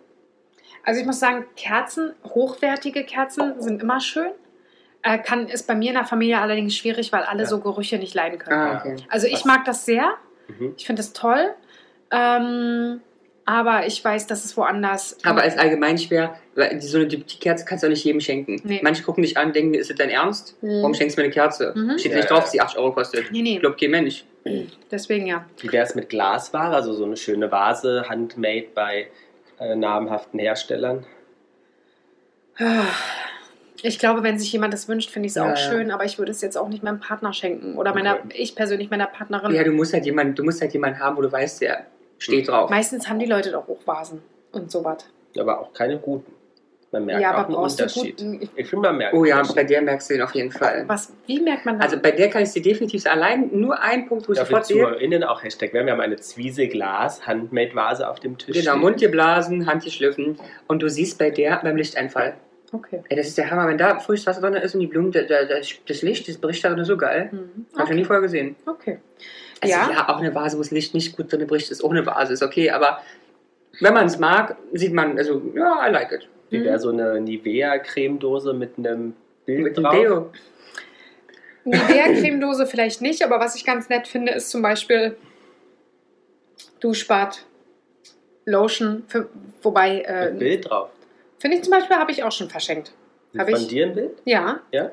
Also 0.84 1.00
ich 1.00 1.06
muss 1.06 1.20
sagen, 1.20 1.46
Kerzen, 1.56 2.14
hochwertige 2.26 3.04
Kerzen 3.06 3.62
sind 3.62 3.82
immer 3.82 4.00
schön. 4.00 4.32
Äh, 5.02 5.18
kann, 5.20 5.48
ist 5.48 5.68
bei 5.68 5.76
mir 5.76 5.90
in 5.90 5.96
der 5.96 6.06
Familie 6.06 6.40
allerdings 6.40 6.76
schwierig, 6.76 7.12
weil 7.12 7.24
alle 7.24 7.44
Ja. 7.44 7.50
so 7.50 7.60
Gerüche 7.60 7.98
nicht 7.98 8.14
leiden 8.14 8.40
können. 8.40 8.60
Ah, 8.60 8.78
okay. 8.80 8.96
Also 9.10 9.28
ich 9.28 9.44
mag 9.46 9.66
das 9.66 9.86
sehr. 9.86 10.14
Mhm. 10.48 10.74
Ich 10.78 10.86
finde 10.86 11.02
das 11.02 11.14
toll. 11.14 11.54
Ähm, 12.12 13.02
aber 13.46 13.86
ich 13.86 14.04
weiß, 14.04 14.28
dass 14.28 14.46
es 14.46 14.56
woanders. 14.56 15.18
Aber 15.26 15.44
es 15.46 15.56
ist 15.56 15.60
allgemein 15.60 15.98
schwer, 15.98 16.38
weil 16.56 16.80
so 16.82 16.98
eine 16.98 17.08
Diptyque-Kerze 17.08 17.66
kannst 17.66 17.84
du 17.84 17.88
auch 17.88 17.90
nicht 17.92 18.06
jedem 18.06 18.22
schenken. 18.22 18.62
Nee. 18.64 18.80
Manche 18.82 19.04
gucken 19.04 19.24
dich 19.24 19.36
an, 19.38 19.52
denken, 19.52 19.74
ist 19.74 19.90
das 19.90 19.98
dein 19.98 20.10
Ernst? 20.10 20.56
Mhm. 20.62 20.78
Warum 20.82 20.94
schenkst 20.94 21.18
du 21.18 21.22
mir 21.22 21.26
eine 21.26 21.34
Kerze? 21.34 21.74
Mhm. 21.76 21.98
Steht 22.00 22.12
Ja, 22.14 22.18
nicht 22.20 22.30
drauf, 22.30 22.42
dass 22.42 22.52
die 22.52 22.62
8 22.62 22.78
Euro 22.78 22.94
kostet. 22.94 23.32
Nee, 23.32 23.42
nee. 23.42 23.58
Glaubt 23.58 23.80
kein 23.82 23.92
Mensch. 23.92 24.24
Deswegen 24.92 25.28
ja. 25.28 25.46
Wie 25.60 25.72
wäre 25.72 25.86
es 25.86 25.96
mit 25.96 26.08
Glasware? 26.10 26.74
Also 26.76 26.94
so 26.94 27.04
eine 27.06 27.18
schöne 27.18 27.52
Vase, 27.52 28.06
handmade 28.10 28.68
bei 28.74 29.08
äh, 29.64 29.76
namhaften 29.76 30.40
Herstellern. 30.40 31.06
Ich 33.82 34.00
glaube, 34.00 34.24
wenn 34.24 34.38
sich 34.40 34.52
jemand 34.54 34.74
das 34.74 34.88
wünscht, 34.88 35.10
finde 35.10 35.26
ich 35.28 35.32
es 35.32 35.36
Ja, 35.36 35.44
auch 35.46 35.50
ja. 35.50 35.56
schön, 35.58 35.92
aber 35.92 36.06
ich 36.06 36.18
würde 36.20 36.32
es 36.32 36.42
jetzt 36.42 36.58
auch 36.58 36.70
nicht 36.70 36.84
meinem 36.84 37.00
Partner 37.00 37.34
schenken. 37.34 37.78
Oder 37.78 37.94
meiner, 37.94 38.16
Okay. 38.16 38.34
ich 38.36 38.56
persönlich 38.56 38.90
meiner 38.90 39.08
Partnerin. 39.08 39.54
Ja, 39.54 39.64
du 39.64 39.72
musst 39.72 39.94
halt 39.94 40.06
jemanden, 40.06 40.36
du 40.36 40.44
musst 40.44 40.62
halt 40.62 40.72
jemanden 40.74 41.00
haben, 41.00 41.18
wo 41.18 41.22
du 41.22 41.32
weißt, 41.32 41.62
der 41.62 41.88
steht 42.18 42.48
drauf. 42.48 42.70
Meistens 42.70 43.10
haben 43.10 43.20
die 43.20 43.26
Leute 43.26 43.52
doch 43.52 43.68
Hochvasen 43.68 44.22
und 44.52 44.72
sowas. 44.72 45.06
Aber 45.38 45.60
auch 45.60 45.74
keine 45.74 45.98
guten. 45.98 46.32
Man 46.94 47.06
merkt 47.06 47.22
Ja, 47.24 47.32
auch 47.34 47.38
aber 47.40 47.48
einen 47.48 47.56
Unterschied. 47.58 48.18
guten. 48.18 48.42
Ich, 48.42 48.50
Ich 48.56 48.70
finde, 48.70 48.88
man 48.90 48.98
merkt 48.98 49.16
Oh 49.16 49.26
ja, 49.26 49.42
bei 49.56 49.64
der 49.64 49.82
merkst 49.82 50.10
du 50.10 50.14
den 50.14 50.22
auf 50.24 50.34
jeden 50.36 50.52
Fall. 50.52 50.84
was, 50.88 51.12
wie 51.26 51.42
merkt 51.42 51.66
man 51.66 51.78
das? 51.80 51.86
Also 51.92 52.02
bei 52.02 52.12
der 52.12 52.30
kann 52.30 52.44
ich 52.44 52.52
dir 52.52 52.62
definitiv 52.62 53.06
allein 53.08 53.50
nur 53.52 53.82
ein 53.82 54.08
Punkt, 54.08 54.28
wo 54.30 54.34
ich 54.34 54.38
Dafür 54.40 54.52
sofort 54.58 54.66
sehe. 54.68 54.78
ZuhörerInnen 54.78 55.24
auch 55.24 55.44
Hashtag. 55.44 55.74
Wir 55.74 55.82
haben 55.86 56.00
eine 56.00 56.16
Zwiese-Glas 56.18 57.26
Handmade-Vase 57.28 58.08
auf 58.08 58.20
dem 58.20 58.38
Tisch. 58.38 58.56
Genau. 58.58 58.78
Mund 58.78 59.00
geblasen, 59.00 59.66
Hand 59.66 59.84
geschliffen 59.84 60.38
und 60.68 60.82
du 60.84 60.90
siehst 60.90 61.18
bei 61.18 61.32
der 61.32 61.60
beim 61.64 61.76
Lichteinfall. 61.76 62.36
okay. 62.72 63.02
Ey, 63.10 63.18
das 63.18 63.28
ist 63.28 63.38
der 63.40 63.50
Hammer, 63.50 63.68
wenn 63.68 63.78
da 63.80 63.98
frisches 64.00 64.28
Wasser 64.28 64.42
drin 64.42 64.54
ist 64.54 64.76
und 64.76 64.82
die 64.82 64.88
Blumen, 64.88 65.12
da- 65.12 65.24
da- 65.24 65.46
da- 65.46 65.56
das 65.88 66.02
Licht, 66.04 66.28
das 66.28 66.38
bricht 66.38 66.64
darin 66.64 66.84
so 66.86 66.96
geil. 66.96 67.30
Mhm. 67.32 67.66
Hab 67.76 67.86
ich 67.86 67.90
noch 67.90 67.96
nie 67.96 68.02
okay. 68.02 68.06
vorher 68.06 68.22
gesehen. 68.22 68.56
okay. 68.68 69.00
Also 69.62 69.74
Ja. 69.76 69.90
ja. 69.92 70.10
auch 70.10 70.20
eine 70.20 70.36
Vase, 70.36 70.58
wo 70.58 70.62
das 70.62 70.70
Licht 70.72 70.94
nicht 70.94 71.18
gut 71.18 71.32
drin 71.32 71.48
bricht, 71.48 71.72
ist 71.72 71.84
auch 71.84 71.90
eine 71.92 72.06
Vase, 72.06 72.34
ist 72.34 72.44
okay, 72.44 72.70
aber 72.70 73.00
wenn 73.80 73.94
man 73.96 74.06
es 74.06 74.20
mag, 74.20 74.58
sieht 74.74 74.94
man, 74.94 75.18
also, 75.18 75.42
ja, 75.56 75.88
I 75.88 75.92
like 75.92 76.12
it. 76.12 76.28
Wie 76.54 76.60
Mhm. 76.60 76.64
wäre 76.66 76.80
so 76.80 76.90
eine 76.90 77.20
Nivea-Cremedose 77.20 78.54
mit 78.54 78.78
einem 78.78 79.16
Bild 79.46 79.64
Mit 79.64 79.78
drauf? 79.78 79.92
Deo. 79.96 80.30
Nivea-Cremedose 81.66 82.68
vielleicht 82.68 83.02
nicht, 83.02 83.24
aber 83.26 83.40
was 83.40 83.56
ich 83.56 83.66
ganz 83.66 83.90
nett 83.90 84.08
finde, 84.08 84.34
ist 84.34 84.52
zum 84.52 84.62
Beispiel 84.62 85.16
Duschbad, 86.80 87.44
Lotion, 88.46 89.04
für, 89.08 89.30
wobei, 89.64 89.96
Mit 89.98 90.06
äh, 90.08 90.32
Bild 90.38 90.70
drauf. 90.70 90.90
finde 91.40 91.58
ich 91.58 91.64
zum 91.64 91.72
Beispiel, 91.72 91.96
habe 91.96 92.12
ich 92.12 92.24
auch 92.24 92.32
schon 92.32 92.50
verschenkt. 92.50 92.94
Hab 93.36 93.50
Von 93.50 93.60
ich? 93.60 93.68
dir 93.68 93.88
ein 93.88 93.96
Bild? 93.96 94.12
Ja. 94.26 94.60
Ja. 94.72 94.92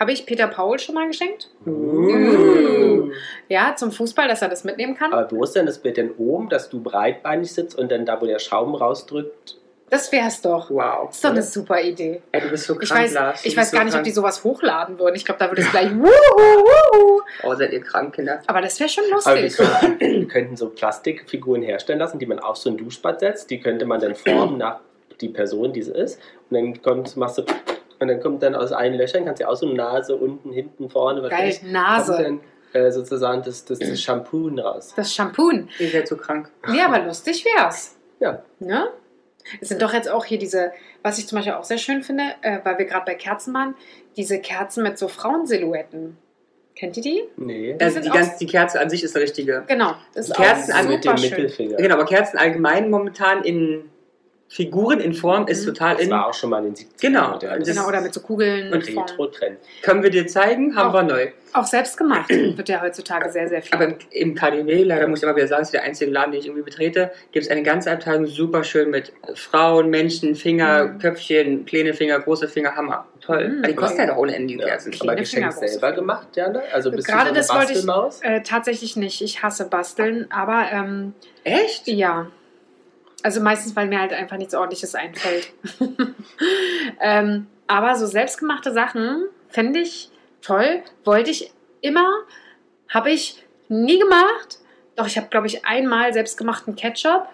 Habe 0.00 0.12
ich 0.12 0.24
Peter 0.24 0.46
Paul 0.46 0.78
schon 0.78 0.94
mal 0.94 1.06
geschenkt? 1.08 1.50
Uh. 1.66 1.70
Mhm. 1.70 3.12
ja, 3.48 3.74
zum 3.76 3.92
Fußball, 3.92 4.28
dass 4.28 4.40
er 4.40 4.48
das 4.48 4.64
mitnehmen 4.64 4.94
kann. 4.94 5.12
Aber 5.12 5.30
wo 5.30 5.44
ist 5.44 5.52
denn 5.54 5.66
das 5.66 5.78
Bild 5.78 5.98
denn 5.98 6.12
oben, 6.16 6.48
dass 6.48 6.70
du 6.70 6.82
breitbeinig 6.82 7.52
sitzt 7.52 7.76
und 7.78 7.92
dann 7.92 8.06
da, 8.06 8.18
wo 8.22 8.24
der 8.24 8.38
Schaum 8.38 8.74
rausdrückt? 8.74 9.58
Das 9.92 10.10
wär's 10.10 10.40
doch. 10.40 10.70
Wow. 10.70 11.08
Das 11.08 11.16
ist 11.16 11.24
doch 11.24 11.30
eine 11.32 11.42
super 11.42 11.78
Idee. 11.82 12.22
Ey, 12.32 12.40
du 12.40 12.48
bist 12.48 12.64
so 12.64 12.72
krank, 12.76 12.84
Ich 12.84 12.90
weiß, 12.90 13.12
Lars. 13.12 13.42
Du 13.42 13.48
ich 13.48 13.54
weiß 13.54 13.70
so 13.72 13.76
gar 13.76 13.84
nicht, 13.84 13.92
ob 13.92 13.96
krank. 13.96 14.04
die 14.06 14.10
sowas 14.10 14.42
hochladen 14.42 14.98
würden. 14.98 15.16
Ich 15.16 15.24
glaube, 15.26 15.38
da 15.38 15.50
würde 15.50 15.60
es 15.60 15.70
gleich 15.70 15.90
wuhu, 15.94 16.06
wuhu. 16.06 17.20
Oh, 17.42 17.54
seid 17.54 17.74
ihr 17.74 17.82
krank, 17.82 18.14
Kinder? 18.14 18.40
Aber 18.46 18.62
das 18.62 18.80
wäre 18.80 18.88
schon 18.88 19.04
Aber 19.12 19.34
wir, 19.36 19.42
lustig. 19.42 19.66
könnten, 19.66 20.00
wir 20.00 20.28
könnten 20.28 20.56
so 20.56 20.70
Plastikfiguren 20.70 21.60
herstellen 21.60 21.98
lassen, 21.98 22.18
die 22.18 22.24
man 22.24 22.38
auf 22.38 22.56
so 22.56 22.70
ein 22.70 22.78
Duschbad 22.78 23.20
setzt. 23.20 23.50
Die 23.50 23.60
könnte 23.60 23.84
man 23.84 24.00
dann 24.00 24.14
formen 24.14 24.56
nach 24.56 24.80
die 25.20 25.28
Person, 25.28 25.74
die 25.74 25.82
sie 25.82 25.92
ist. 25.92 26.18
Und 26.48 26.56
dann 26.56 26.80
kommt, 26.80 27.14
machst 27.18 27.36
du, 27.36 27.42
und 27.98 28.08
dann 28.08 28.18
kommt 28.18 28.42
dann 28.42 28.54
aus 28.54 28.72
allen 28.72 28.94
Löchern, 28.94 29.26
kannst 29.26 29.42
du 29.42 29.48
auch 29.48 29.56
so 29.56 29.66
Nase, 29.66 30.16
unten, 30.16 30.52
hinten, 30.52 30.88
vorne, 30.88 31.22
was 31.22 31.28
Geil, 31.28 31.50
ich, 31.50 31.62
Nase. 31.64 32.14
kommt 32.14 32.40
dann 32.72 32.82
äh, 32.82 32.90
sozusagen 32.90 33.42
das, 33.42 33.62
das, 33.66 33.78
das 33.78 34.00
Shampoo 34.00 34.48
raus. 34.56 34.94
Das 34.96 35.14
Shampoo. 35.14 35.50
Ihr 35.78 35.90
seid 35.90 36.08
so 36.08 36.16
krank. 36.16 36.50
Nee, 36.66 36.80
aber 36.80 37.00
lustig 37.00 37.44
wär's. 37.44 37.98
Ja. 38.20 38.42
Ne? 38.58 38.88
Es 39.60 39.68
sind 39.68 39.82
doch 39.82 39.92
jetzt 39.92 40.08
auch 40.10 40.24
hier 40.24 40.38
diese, 40.38 40.72
was 41.02 41.18
ich 41.18 41.26
zum 41.26 41.36
Beispiel 41.36 41.54
auch 41.54 41.64
sehr 41.64 41.78
schön 41.78 42.02
finde, 42.02 42.24
äh, 42.42 42.58
weil 42.64 42.78
wir 42.78 42.84
gerade 42.86 43.04
bei 43.06 43.14
Kerzen 43.14 43.52
waren, 43.54 43.74
diese 44.16 44.38
Kerzen 44.40 44.82
mit 44.82 44.98
so 44.98 45.08
Frauensilhouetten. 45.08 46.16
Kennt 46.74 46.96
ihr 46.96 47.02
die? 47.02 47.22
Nee. 47.36 47.76
Also 47.80 47.94
sind 47.94 48.06
die, 48.06 48.10
ganz, 48.10 48.36
die 48.38 48.46
Kerze 48.46 48.80
an 48.80 48.88
sich 48.88 49.02
ist 49.04 49.14
eine 49.14 49.24
richtige. 49.24 49.64
Genau. 49.66 49.94
Das 50.14 50.28
ist 50.28 50.34
Kerzen 50.36 50.72
auch 50.72 50.78
an- 50.78 50.88
mit 50.88 51.04
dem 51.04 51.16
super 51.16 51.18
schön. 51.18 51.30
Mittelfinger. 51.42 51.76
Genau, 51.76 51.94
aber 51.96 52.06
Kerzen 52.06 52.38
allgemein 52.38 52.88
momentan 52.88 53.44
in 53.44 53.90
Figuren, 54.54 55.00
in 55.00 55.14
Form 55.14 55.46
ist 55.46 55.62
Mhm. 55.64 55.72
total 55.72 55.94
Das 55.96 56.04
in. 56.04 56.10
war 56.10 56.26
auch 56.26 56.34
schon 56.34 56.50
mal 56.50 56.58
in 56.58 56.64
den 56.66 56.74
70ern. 56.74 57.00
Genau. 57.00 57.38
Das- 57.38 57.66
Genau, 57.66 57.88
oder 57.88 58.02
mit 58.02 58.12
so 58.12 58.20
Kugeln. 58.20 58.70
Und. 58.70 58.86
Retro-Trend. 58.86 59.56
Können 59.80 60.02
wir 60.02 60.10
dir 60.10 60.26
zeigen? 60.26 60.76
Haben 60.76 60.90
Auch. 60.90 60.94
wir 60.94 61.02
neu. 61.04 61.28
Auch 61.54 61.64
selbst 61.64 61.96
gemacht 61.96 62.28
wird 62.56 62.68
ja 62.68 62.82
heutzutage 62.82 63.30
sehr, 63.32 63.48
sehr 63.48 63.62
viel. 63.62 63.72
Aber 63.74 63.84
im, 63.86 63.94
im 64.10 64.34
KDW, 64.34 64.82
leider 64.84 65.08
muss 65.08 65.20
ich 65.20 65.22
immer 65.22 65.34
wieder 65.36 65.46
sagen, 65.48 65.62
ist 65.62 65.72
der 65.72 65.82
einzige 65.84 66.10
Laden, 66.10 66.32
den 66.32 66.40
ich 66.40 66.46
irgendwie 66.46 66.64
betrete, 66.64 67.10
gibt 67.30 67.46
es 67.46 67.50
eine 67.50 67.62
ganze 67.62 67.90
Abteilung 67.92 68.26
super 68.26 68.62
schön 68.62 68.90
mit 68.90 69.12
Frauen, 69.34 69.88
Menschen, 69.88 70.34
Finger, 70.34 70.84
Mhm. 70.84 70.98
Köpfchen, 70.98 71.64
kleine 71.64 71.94
Finger, 71.94 72.20
große 72.20 72.46
Finger, 72.48 72.76
Hammer. 72.76 73.06
Toll. 73.22 73.48
Mhm. 73.48 73.62
die 73.62 73.74
kosten 73.74 74.00
ja 74.00 74.06
doch 74.08 74.16
ohne 74.16 74.34
Ende 74.34 74.54
die 74.54 74.60
Ja. 74.60 74.66
Kerzen. 74.66 74.92
Aber 75.00 75.14
Geschenk 75.14 75.50
selber 75.52 75.68
Finger. 75.78 75.92
gemacht, 75.92 76.28
Jana? 76.36 76.60
Also 76.74 76.90
bist 76.90 77.06
Gerade 77.08 77.30
du 77.30 77.36
das 77.36 77.46
so 77.46 77.54
eine 77.54 77.68
wollte 77.68 77.78
ich- 77.78 78.22
äh, 78.28 78.42
tatsächlich 78.42 78.96
nicht. 78.96 79.22
Ich 79.22 79.42
hasse 79.42 79.66
Basteln, 79.66 80.26
aber 80.30 80.66
ähm, 80.72 81.14
Echt? 81.44 81.86
ja. 81.86 82.26
Also 83.22 83.40
meistens, 83.40 83.76
weil 83.76 83.86
mir 83.88 84.00
halt 84.00 84.12
einfach 84.12 84.36
nichts 84.36 84.54
Ordentliches 84.54 84.94
einfällt. 84.94 85.52
ähm, 87.00 87.46
aber 87.66 87.94
so 87.94 88.06
selbstgemachte 88.06 88.72
Sachen 88.72 89.24
finde 89.48 89.80
ich 89.80 90.10
toll. 90.40 90.82
Wollte 91.04 91.30
ich 91.30 91.52
immer, 91.80 92.08
habe 92.88 93.10
ich 93.10 93.44
nie 93.68 93.98
gemacht. 93.98 94.58
Doch 94.96 95.06
ich 95.06 95.16
habe, 95.16 95.28
glaube 95.28 95.46
ich, 95.46 95.64
einmal 95.64 96.12
selbstgemachten 96.12 96.76
Ketchup 96.76 97.28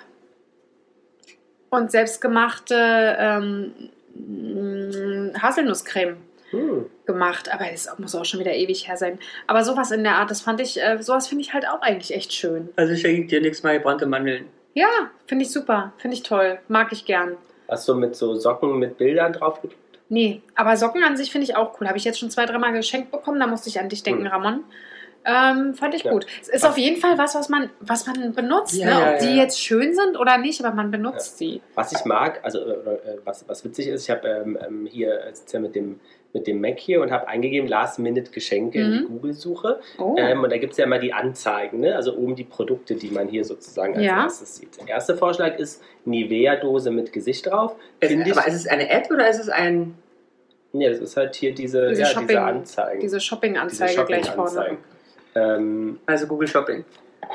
und 1.70 1.90
selbstgemachte 1.90 3.16
ähm, 3.18 3.72
mh, 4.14 5.40
Haselnusscreme 5.40 6.16
Hm. 6.50 6.86
gemacht, 7.04 7.52
aber 7.52 7.66
das 7.70 7.90
muss 7.98 8.14
auch 8.14 8.24
schon 8.24 8.40
wieder 8.40 8.54
ewig 8.54 8.88
her 8.88 8.96
sein. 8.96 9.18
Aber 9.46 9.64
sowas 9.64 9.90
in 9.90 10.02
der 10.02 10.14
Art, 10.14 10.30
das 10.30 10.40
fand 10.40 10.60
ich, 10.60 10.80
äh, 10.80 10.96
sowas 11.02 11.28
finde 11.28 11.42
ich 11.42 11.52
halt 11.52 11.68
auch 11.68 11.82
eigentlich 11.82 12.14
echt 12.14 12.32
schön. 12.32 12.70
Also 12.76 12.96
schenke 12.96 13.22
ich 13.22 13.28
dir 13.28 13.42
nichts 13.42 13.62
mal 13.62 13.76
gebrannte 13.76 14.06
Mandeln. 14.06 14.46
Ja, 14.78 15.10
finde 15.26 15.44
ich 15.44 15.50
super, 15.50 15.92
finde 15.98 16.16
ich 16.16 16.22
toll, 16.22 16.60
mag 16.68 16.92
ich 16.92 17.04
gern. 17.04 17.36
Hast 17.68 17.88
du 17.88 17.94
mit 17.96 18.14
so 18.14 18.36
Socken 18.36 18.78
mit 18.78 18.96
Bildern 18.96 19.32
drauf 19.32 19.60
gedruckt? 19.60 19.98
Nee, 20.08 20.40
aber 20.54 20.76
Socken 20.76 21.02
an 21.02 21.16
sich 21.16 21.32
finde 21.32 21.46
ich 21.46 21.56
auch 21.56 21.80
cool. 21.80 21.88
Habe 21.88 21.98
ich 21.98 22.04
jetzt 22.04 22.20
schon 22.20 22.30
zwei, 22.30 22.46
dreimal 22.46 22.72
geschenkt 22.72 23.10
bekommen, 23.10 23.40
da 23.40 23.48
musste 23.48 23.68
ich 23.70 23.80
an 23.80 23.88
dich 23.88 24.04
denken, 24.04 24.22
Cool. 24.22 24.28
Ramon. 24.28 24.64
Ähm, 25.24 25.74
fand 25.74 25.94
ich 25.96 26.04
Ja. 26.04 26.12
gut. 26.12 26.26
Es 26.40 26.48
ist 26.48 26.64
auf 26.64 26.78
jeden 26.78 26.96
Fall 27.00 27.18
was, 27.18 27.34
was 27.34 27.48
man, 27.48 27.70
was 27.80 28.06
man 28.06 28.32
benutzt. 28.32 28.74
Ja, 28.74 28.86
ne? 28.86 28.90
ja, 28.92 29.12
Ob 29.14 29.18
die 29.18 29.26
ja. 29.36 29.42
jetzt 29.42 29.60
schön 29.60 29.94
sind 29.96 30.16
oder 30.16 30.38
nicht, 30.38 30.64
aber 30.64 30.74
man 30.74 30.92
benutzt 30.92 31.38
sie. 31.38 31.60
Was 31.74 31.92
ich 31.92 32.04
mag, 32.04 32.38
also 32.44 32.60
äh, 32.60 32.72
äh, 32.72 33.18
was, 33.24 33.46
was 33.48 33.64
witzig 33.64 33.88
ist, 33.88 34.04
ich 34.04 34.10
habe 34.10 34.28
ähm, 34.28 34.56
ähm, 34.64 34.86
hier 34.86 35.24
äh, 35.24 35.34
sitze 35.34 35.56
ja 35.56 35.60
mit 35.60 35.74
dem, 35.74 35.98
mit 36.38 36.46
dem 36.46 36.60
Mac 36.60 36.78
hier 36.78 37.02
und 37.02 37.10
habe 37.10 37.26
eingegeben 37.28 37.68
Last-Minute-Geschenke 37.68 38.78
in 38.80 38.92
die 38.92 38.98
Mhm. 39.00 39.08
Google-Suche. 39.08 39.80
Oh. 39.98 40.14
Ähm, 40.18 40.42
und 40.42 40.50
da 40.52 40.56
gibt 40.58 40.72
es 40.72 40.78
ja 40.78 40.84
immer 40.84 40.98
die 40.98 41.12
Anzeigen, 41.12 41.80
ne? 41.80 41.96
also 41.96 42.14
oben 42.16 42.36
die 42.36 42.44
Produkte, 42.44 42.94
die 42.94 43.10
man 43.10 43.28
hier 43.28 43.44
sozusagen 43.44 43.94
als 43.96 44.04
Ja. 44.04 44.22
erstes 44.24 44.56
sieht. 44.56 44.78
Der 44.80 44.88
erste 44.88 45.16
Vorschlag 45.16 45.58
ist 45.58 45.82
Nivea-Dose 46.04 46.90
mit 46.90 47.12
Gesicht 47.12 47.46
drauf. 47.46 47.74
Ich, 48.00 48.10
aber 48.12 48.46
ist 48.46 48.54
es 48.54 48.66
eine 48.66 48.90
Ad 48.90 49.12
oder 49.12 49.28
ist 49.28 49.38
es 49.40 49.48
ein. 49.48 49.94
nee, 50.72 50.88
das 50.88 50.98
ist 51.00 51.16
halt 51.16 51.34
hier 51.34 51.54
diese, 51.54 51.88
Diese 51.88 52.02
ja, 52.02 52.06
Shopping- 52.08 52.28
diese 52.28 52.40
Anzeigen. 52.42 53.00
Diese 53.00 53.20
Shopping-Anzeige 53.20 54.04
gleich 54.04 54.30
vorne. 54.30 54.76
Ähm, 55.34 55.98
Also 56.06 56.26
Google 56.26 56.48
Shopping. 56.48 56.84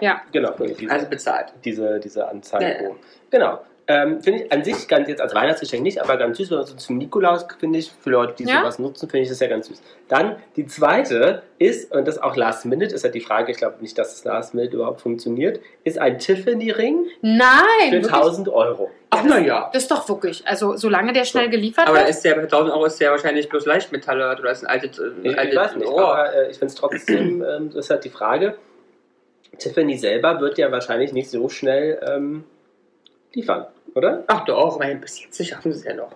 Ja, 0.01 0.21
genau, 0.31 0.51
diese, 0.79 0.91
Also 0.91 1.07
bezahlt. 1.07 1.53
diese, 1.65 1.99
diese 1.99 2.27
Anzeige. 2.27 2.63
Ja, 2.65 2.81
ja. 2.83 2.89
oben. 2.89 2.99
Genau. 3.29 3.59
Ähm, 3.85 4.21
finde 4.21 4.43
ich 4.43 4.51
an 4.51 4.63
sich 4.63 4.87
ganz 4.87 5.09
jetzt 5.09 5.19
als 5.19 5.35
Weihnachtsgeschenk 5.35 5.83
nicht, 5.83 6.01
aber 6.01 6.15
ganz 6.15 6.37
süß, 6.37 6.51
weil 6.51 6.65
so 6.65 6.73
zum 6.75 6.97
Nikolaus 6.97 7.45
finde 7.59 7.79
ich, 7.79 7.91
für 7.91 8.11
Leute, 8.11 8.33
die 8.37 8.45
Ja? 8.45 8.61
sowas 8.61 8.79
nutzen, 8.79 9.09
finde 9.09 9.23
ich 9.23 9.29
das 9.29 9.41
ja 9.41 9.47
ganz 9.47 9.67
süß. 9.67 9.81
Dann 10.07 10.37
die 10.55 10.65
zweite 10.65 11.43
ist, 11.59 11.91
und 11.91 12.07
das 12.07 12.17
auch 12.17 12.37
Last 12.37 12.65
Minute, 12.65 12.95
ist 12.95 13.03
ja 13.03 13.09
die 13.09 13.19
Frage, 13.19 13.51
ich 13.51 13.57
glaube 13.57 13.81
nicht, 13.81 13.97
dass 13.97 14.11
das 14.11 14.23
Last 14.23 14.53
Minute 14.53 14.77
überhaupt 14.77 15.01
funktioniert, 15.01 15.59
ist 15.83 15.99
ein 15.99 16.17
Tiffany-Ring 16.17 17.07
nein! 17.21 17.49
für 17.89 17.91
wirklich? 17.91 18.13
1000 18.13 18.49
Euro. 18.49 18.89
Ach, 19.09 19.23
na 19.27 19.39
ja. 19.39 19.69
Das 19.73 19.83
ist 19.83 19.91
doch 19.91 20.07
wirklich. 20.07 20.47
Also, 20.47 20.77
solange 20.77 21.11
der 21.11 21.25
schnell 21.25 21.49
geliefert 21.49 21.87
Aber 21.87 21.97
wird. 21.99 22.09
ist 22.09 22.21
der 22.23 22.35
bei 22.35 22.43
1000 22.43 22.71
Euro 22.71 22.85
ist 22.85 23.01
der 23.01 23.11
wahrscheinlich 23.11 23.49
bloß 23.49 23.65
Leichtmetalle 23.65 24.37
oder 24.39 24.51
ist 24.51 24.63
ein 24.63 24.67
altes. 24.67 24.97
Ein 24.99 25.13
Ich, 25.23 25.31
ich 25.31 25.55
weiß 25.55 25.75
nicht, 25.75 25.87
oh. 25.87 25.99
aber 25.99 26.33
äh, 26.33 26.49
ich 26.49 26.57
finde 26.57 26.71
es 26.73 26.75
trotzdem, 26.75 27.43
ähm, 27.47 27.69
das 27.69 27.85
ist 27.85 27.89
halt 27.91 28.05
die 28.05 28.09
Frage. 28.09 28.55
Tiffany 29.59 29.97
selber 29.97 30.39
wird 30.39 30.57
ja 30.57 30.71
wahrscheinlich 30.71 31.13
nicht 31.13 31.29
so 31.29 31.49
schnell 31.49 31.99
ähm, 32.07 32.45
liefern, 33.33 33.67
oder? 33.95 34.23
Ach 34.27 34.45
doch, 34.45 34.79
mein, 34.79 35.01
bis 35.01 35.21
jetzt 35.21 35.45
schaffen 35.45 35.71
sie 35.71 35.79
es 35.79 35.85
ja 35.85 35.93
noch. 35.93 36.15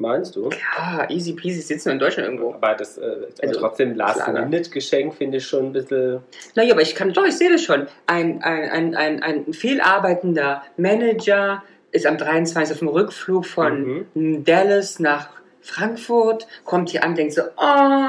Meinst 0.00 0.36
du? 0.36 0.48
Ja, 0.50 1.10
easy 1.10 1.32
peasy 1.32 1.60
sitzen 1.60 1.90
in 1.90 1.98
Deutschland 1.98 2.28
irgendwo. 2.28 2.54
Aber 2.54 2.74
das 2.74 2.98
äh, 2.98 3.02
aber 3.02 3.26
Also, 3.42 3.60
trotzdem. 3.60 3.96
Last-Minute-Geschenk 3.96 5.12
finde 5.12 5.38
ich 5.38 5.46
schon 5.46 5.66
ein 5.66 5.72
bisschen. 5.72 6.20
Naja, 6.54 6.72
aber 6.72 6.82
ich 6.82 6.94
kann 6.94 7.12
doch, 7.12 7.24
ich 7.24 7.36
sehe 7.36 7.50
das 7.50 7.62
schon. 7.62 7.88
Ein, 8.06 8.40
ein, 8.42 8.70
ein, 8.70 8.94
ein, 8.94 9.22
ein 9.24 9.52
viel 9.52 9.80
arbeitender 9.80 10.62
Manager 10.76 11.64
ist 11.90 12.06
am 12.06 12.16
23. 12.16 12.74
auf 12.74 12.78
dem 12.78 12.88
Rückflug 12.88 13.44
von 13.44 14.06
Dallas 14.14 15.00
nach 15.00 15.30
Frankfurt, 15.62 16.46
kommt 16.64 16.90
hier 16.90 17.02
an, 17.02 17.16
denkt 17.16 17.34
so, 17.34 17.42
oh, 17.56 18.08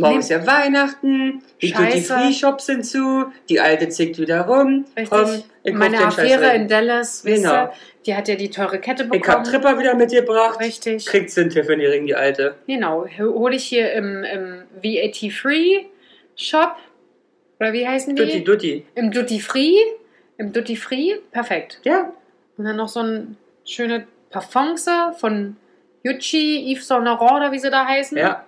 morgen 0.00 0.18
ist 0.20 0.30
ja 0.30 0.46
Weihnachten, 0.46 1.42
die 1.62 1.68
Scheiße. 1.68 1.84
Duty-Free-Shops 2.14 2.66
sind 2.66 2.84
zu, 2.84 3.26
die 3.48 3.60
Alte 3.60 3.88
zickt 3.88 4.18
wieder 4.18 4.42
rum. 4.42 4.84
Richtig. 4.96 5.10
Komm, 5.10 5.42
ich 5.62 5.74
Meine 5.74 5.96
den 5.98 6.06
Affäre 6.06 6.54
in 6.54 6.68
Dallas, 6.68 7.22
Genau. 7.22 7.66
du, 7.66 7.72
die 8.06 8.14
hat 8.14 8.28
ja 8.28 8.34
die 8.34 8.50
teure 8.50 8.78
Kette 8.78 9.02
Ich 9.04 9.08
hab 9.10 9.42
bekommen. 9.42 9.44
Tripper 9.44 9.78
wieder 9.78 9.94
mitgebracht. 9.94 10.58
Richtig. 10.60 11.06
Kriegt 11.06 11.30
sie 11.30 11.42
einen 11.42 11.50
Tiffany-Ring, 11.50 12.06
die 12.06 12.14
Alte. 12.14 12.54
Genau. 12.66 13.06
Hole 13.18 13.54
ich 13.56 13.64
hier 13.64 13.92
im, 13.92 14.24
im 14.24 14.62
VAT-Free 14.82 15.84
Shop. 16.36 16.76
Oder 17.60 17.72
wie 17.74 17.86
heißen 17.86 18.16
die? 18.16 18.22
Duty, 18.22 18.44
Duty. 18.44 18.86
Im 18.94 19.10
Duty 19.10 19.38
Free. 19.40 19.74
Im 20.38 20.52
Duty 20.52 20.76
Free. 20.76 21.16
Perfekt. 21.30 21.80
Ja, 21.84 22.12
Und 22.56 22.64
dann 22.64 22.76
noch 22.76 22.88
so 22.88 23.00
ein 23.00 23.36
schöne 23.66 24.06
Parfums 24.30 24.86
von 25.18 25.56
Gucci, 26.02 26.72
Yves 26.72 26.86
Saint 26.86 27.04
Laurent 27.04 27.32
oder 27.32 27.52
wie 27.52 27.58
sie 27.58 27.68
da 27.70 27.84
heißen. 27.86 28.16
ja. 28.16 28.44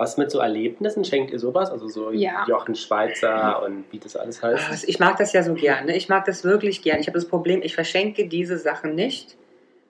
Was 0.00 0.16
mit 0.16 0.30
so 0.30 0.38
Erlebnissen 0.38 1.04
schenkt 1.04 1.30
ihr 1.30 1.38
sowas? 1.38 1.70
Also 1.70 1.86
so 1.86 2.10
Ja. 2.10 2.46
Jochen 2.48 2.74
Schweizer 2.74 3.62
und 3.62 3.84
wie 3.90 3.98
das 3.98 4.16
alles 4.16 4.42
heißt? 4.42 4.70
Also 4.70 4.86
Ich 4.88 4.98
mag 4.98 5.18
das 5.18 5.34
ja 5.34 5.42
so 5.42 5.52
gerne. 5.52 5.94
Ich 5.94 6.08
mag 6.08 6.24
das 6.24 6.42
wirklich 6.42 6.80
gerne. 6.80 7.02
Ich 7.02 7.06
habe 7.06 7.18
das 7.18 7.28
Problem, 7.28 7.60
ich 7.62 7.74
verschenke 7.74 8.26
diese 8.26 8.56
Sachen 8.56 8.94
nicht, 8.94 9.36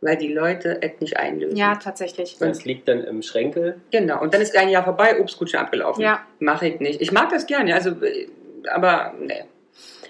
weil 0.00 0.16
die 0.16 0.32
Leute 0.32 0.82
es 0.82 1.00
nicht 1.00 1.16
einlösen. 1.16 1.56
Ja, 1.56 1.76
tatsächlich. 1.76 2.36
Das 2.40 2.64
liegt 2.64 2.88
dann 2.88 3.04
im 3.04 3.22
Schränkel. 3.22 3.80
Genau. 3.92 4.20
Und 4.20 4.34
dann 4.34 4.40
ist 4.40 4.56
ein 4.56 4.68
Jahr 4.68 4.82
vorbei, 4.82 5.14
schon 5.28 5.60
abgelaufen. 5.60 6.02
Ja. 6.02 6.26
Mache 6.40 6.66
ich 6.66 6.80
nicht. 6.80 7.00
Ich 7.00 7.12
mag 7.12 7.28
das 7.30 7.46
gerne, 7.46 7.72
also, 7.72 7.90
äh, 7.90 8.26
aber 8.68 9.14
nee. 9.20 9.44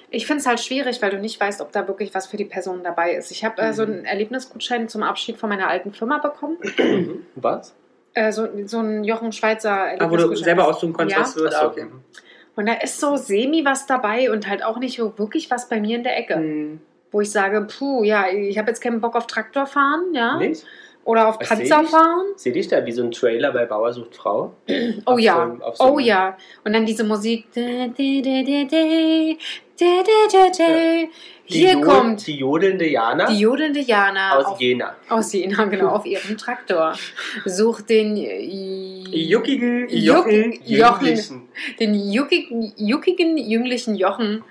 Ich 0.09 0.27
finde 0.27 0.41
es 0.41 0.47
halt 0.47 0.61
schwierig, 0.61 1.03
weil 1.03 1.11
du 1.11 1.19
nicht 1.19 1.39
weißt, 1.39 1.61
ob 1.61 1.73
da 1.73 1.87
wirklich 1.87 2.15
was 2.15 2.27
für 2.27 2.39
die 2.39 2.47
Person 2.47 2.83
dabei 2.83 3.13
ist. 3.13 3.31
Ich 3.33 3.45
habe 3.45 3.61
äh, 3.61 3.75
so 3.75 3.83
einen 3.83 4.07
Erlebnisgutschein 4.07 4.89
zum 4.89 5.03
Abschied 5.03 5.37
von 5.37 5.51
meiner 5.51 5.69
alten 5.69 5.93
Firma 5.93 6.17
bekommen. 6.17 6.57
Mhm. 6.79 7.27
Was? 7.35 7.75
Äh, 8.15 8.33
so, 8.33 8.49
so 8.67 8.79
ein 8.79 9.05
Jochen 9.05 9.33
Schweizer 9.33 9.93
Aber 9.99 10.11
wo 10.11 10.17
du 10.17 10.35
selber 10.35 10.67
aussuchen 10.67 10.93
konntest, 10.93 11.37
Ja. 11.37 11.45
was. 11.45 11.55
Ah, 11.55 11.67
okay. 11.67 11.87
Und 12.57 12.67
da 12.67 12.75
ist 12.75 12.99
so 13.01 13.17
semi 13.17 13.65
was 13.65 13.87
dabei 13.87 14.31
und 14.31 14.49
halt 14.49 14.65
auch 14.65 14.79
nicht 14.79 14.97
so 14.97 15.17
wirklich 15.19 15.51
was 15.51 15.69
bei 15.69 15.81
mir 15.81 15.97
in 15.97 16.03
der 16.05 16.19
Ecke. 16.19 16.35
Hm. 16.35 16.81
Wo 17.13 17.21
ich 17.21 17.31
sage, 17.31 17.63
puh, 17.63 18.05
ja, 18.05 18.27
ich 18.29 18.57
habe 18.59 18.69
jetzt 18.69 18.81
keinen 18.81 19.01
Bock 19.01 19.17
auf 19.17 19.27
Traktor 19.27 19.67
fahren, 19.67 20.13
ja. 20.13 20.37
Nicht? 20.37 20.65
Oder 21.05 21.29
auf 21.29 21.41
Was 21.41 21.49
Panzer 21.49 21.79
seh 21.79 21.85
ich? 21.85 21.91
fahren. 21.91 22.27
Seht 22.37 22.57
ihr 22.57 22.69
da 22.69 22.85
wie 22.85 22.93
so 22.93 23.03
ein 23.03 23.11
Trailer 23.11 23.53
bei 23.53 23.65
Bauer 23.65 23.93
sucht 23.93 24.17
Frau? 24.17 24.55
Oh 25.07 25.13
Auf 25.13 25.21
ja, 25.21 25.57
so 25.63 25.73
so 25.75 25.85
oh 25.95 25.99
ja. 25.99 26.37
Und 26.65 26.73
dann 26.73 26.85
diese 26.85 27.05
Musik. 27.05 27.47
Da. 27.55 27.87
Die 31.51 31.59
Hier 31.59 31.73
Jod- 31.75 31.85
kommt 31.85 32.27
Die 32.27 32.37
jodelnde 32.37 32.87
Jana 32.89 33.27
die 33.27 33.41
jodelnde 33.41 33.81
Jana 33.81 34.37
aus 34.39 34.45
auf, 34.47 34.61
Jena. 34.61 34.95
aus 35.09 35.33
Jena, 35.33 35.65
genau, 35.73 35.89
auf 35.89 36.07
ihrem 36.07 36.39
Traktor. 36.39 36.95
Sucht 37.45 37.89
den 37.91 38.17
Juckigen 38.17 39.89
Juck- 39.89 40.31
Jochen. 40.65 41.49
Den 41.81 41.95
juckigen, 42.13 42.73
juckigen 42.77 43.37
jünglichen 43.37 43.95
Jochen 43.97 44.45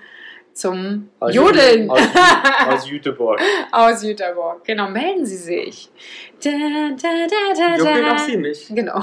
zum 0.52 1.08
Aus- 1.20 1.34
Jodeln 1.34 1.88
Aus, 1.90 2.00
aus 2.68 2.90
Jüteborg. 2.90 3.40
aus 3.72 4.02
Jüterborg. 4.02 4.64
Genau, 4.64 4.88
melden 4.90 5.24
Sie 5.24 5.36
sich. 5.36 5.88
Da, 6.44 6.50
da, 6.50 7.08
da, 7.28 7.54
da, 7.56 7.76
Juckeln 7.78 8.04
da. 8.04 8.14
auch 8.14 8.18
sie 8.18 8.36
mich. 8.36 8.66
Genau. 8.68 9.02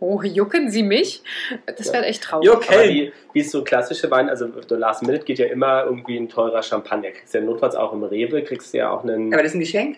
Oh, 0.00 0.20
jucken 0.22 0.70
Sie 0.70 0.82
mich? 0.82 1.22
Das 1.64 1.92
wäre 1.92 2.04
echt 2.04 2.22
traurig. 2.22 2.48
Aber 2.50 2.60
Juckeln. 2.62 2.90
wie, 2.90 3.12
wie 3.32 3.40
es 3.40 3.50
so 3.50 3.64
klassische 3.64 4.10
Wein, 4.10 4.28
also 4.28 4.46
der 4.46 4.78
Last 4.78 5.02
Minute 5.02 5.24
geht 5.24 5.38
ja 5.38 5.46
immer 5.46 5.84
irgendwie 5.84 6.16
ein 6.18 6.28
teurer 6.28 6.62
Champagner. 6.62 7.10
Kriegst 7.12 7.32
du 7.34 7.38
ja 7.38 7.44
notfalls 7.44 7.74
auch 7.76 7.92
im 7.92 8.02
Rewe, 8.04 8.42
kriegst 8.42 8.74
du 8.74 8.78
ja 8.78 8.90
auch 8.90 9.02
einen. 9.04 9.32
Aber 9.32 9.42
das 9.42 9.52
ist 9.52 9.56
ein 9.56 9.60
Geschenk? 9.60 9.96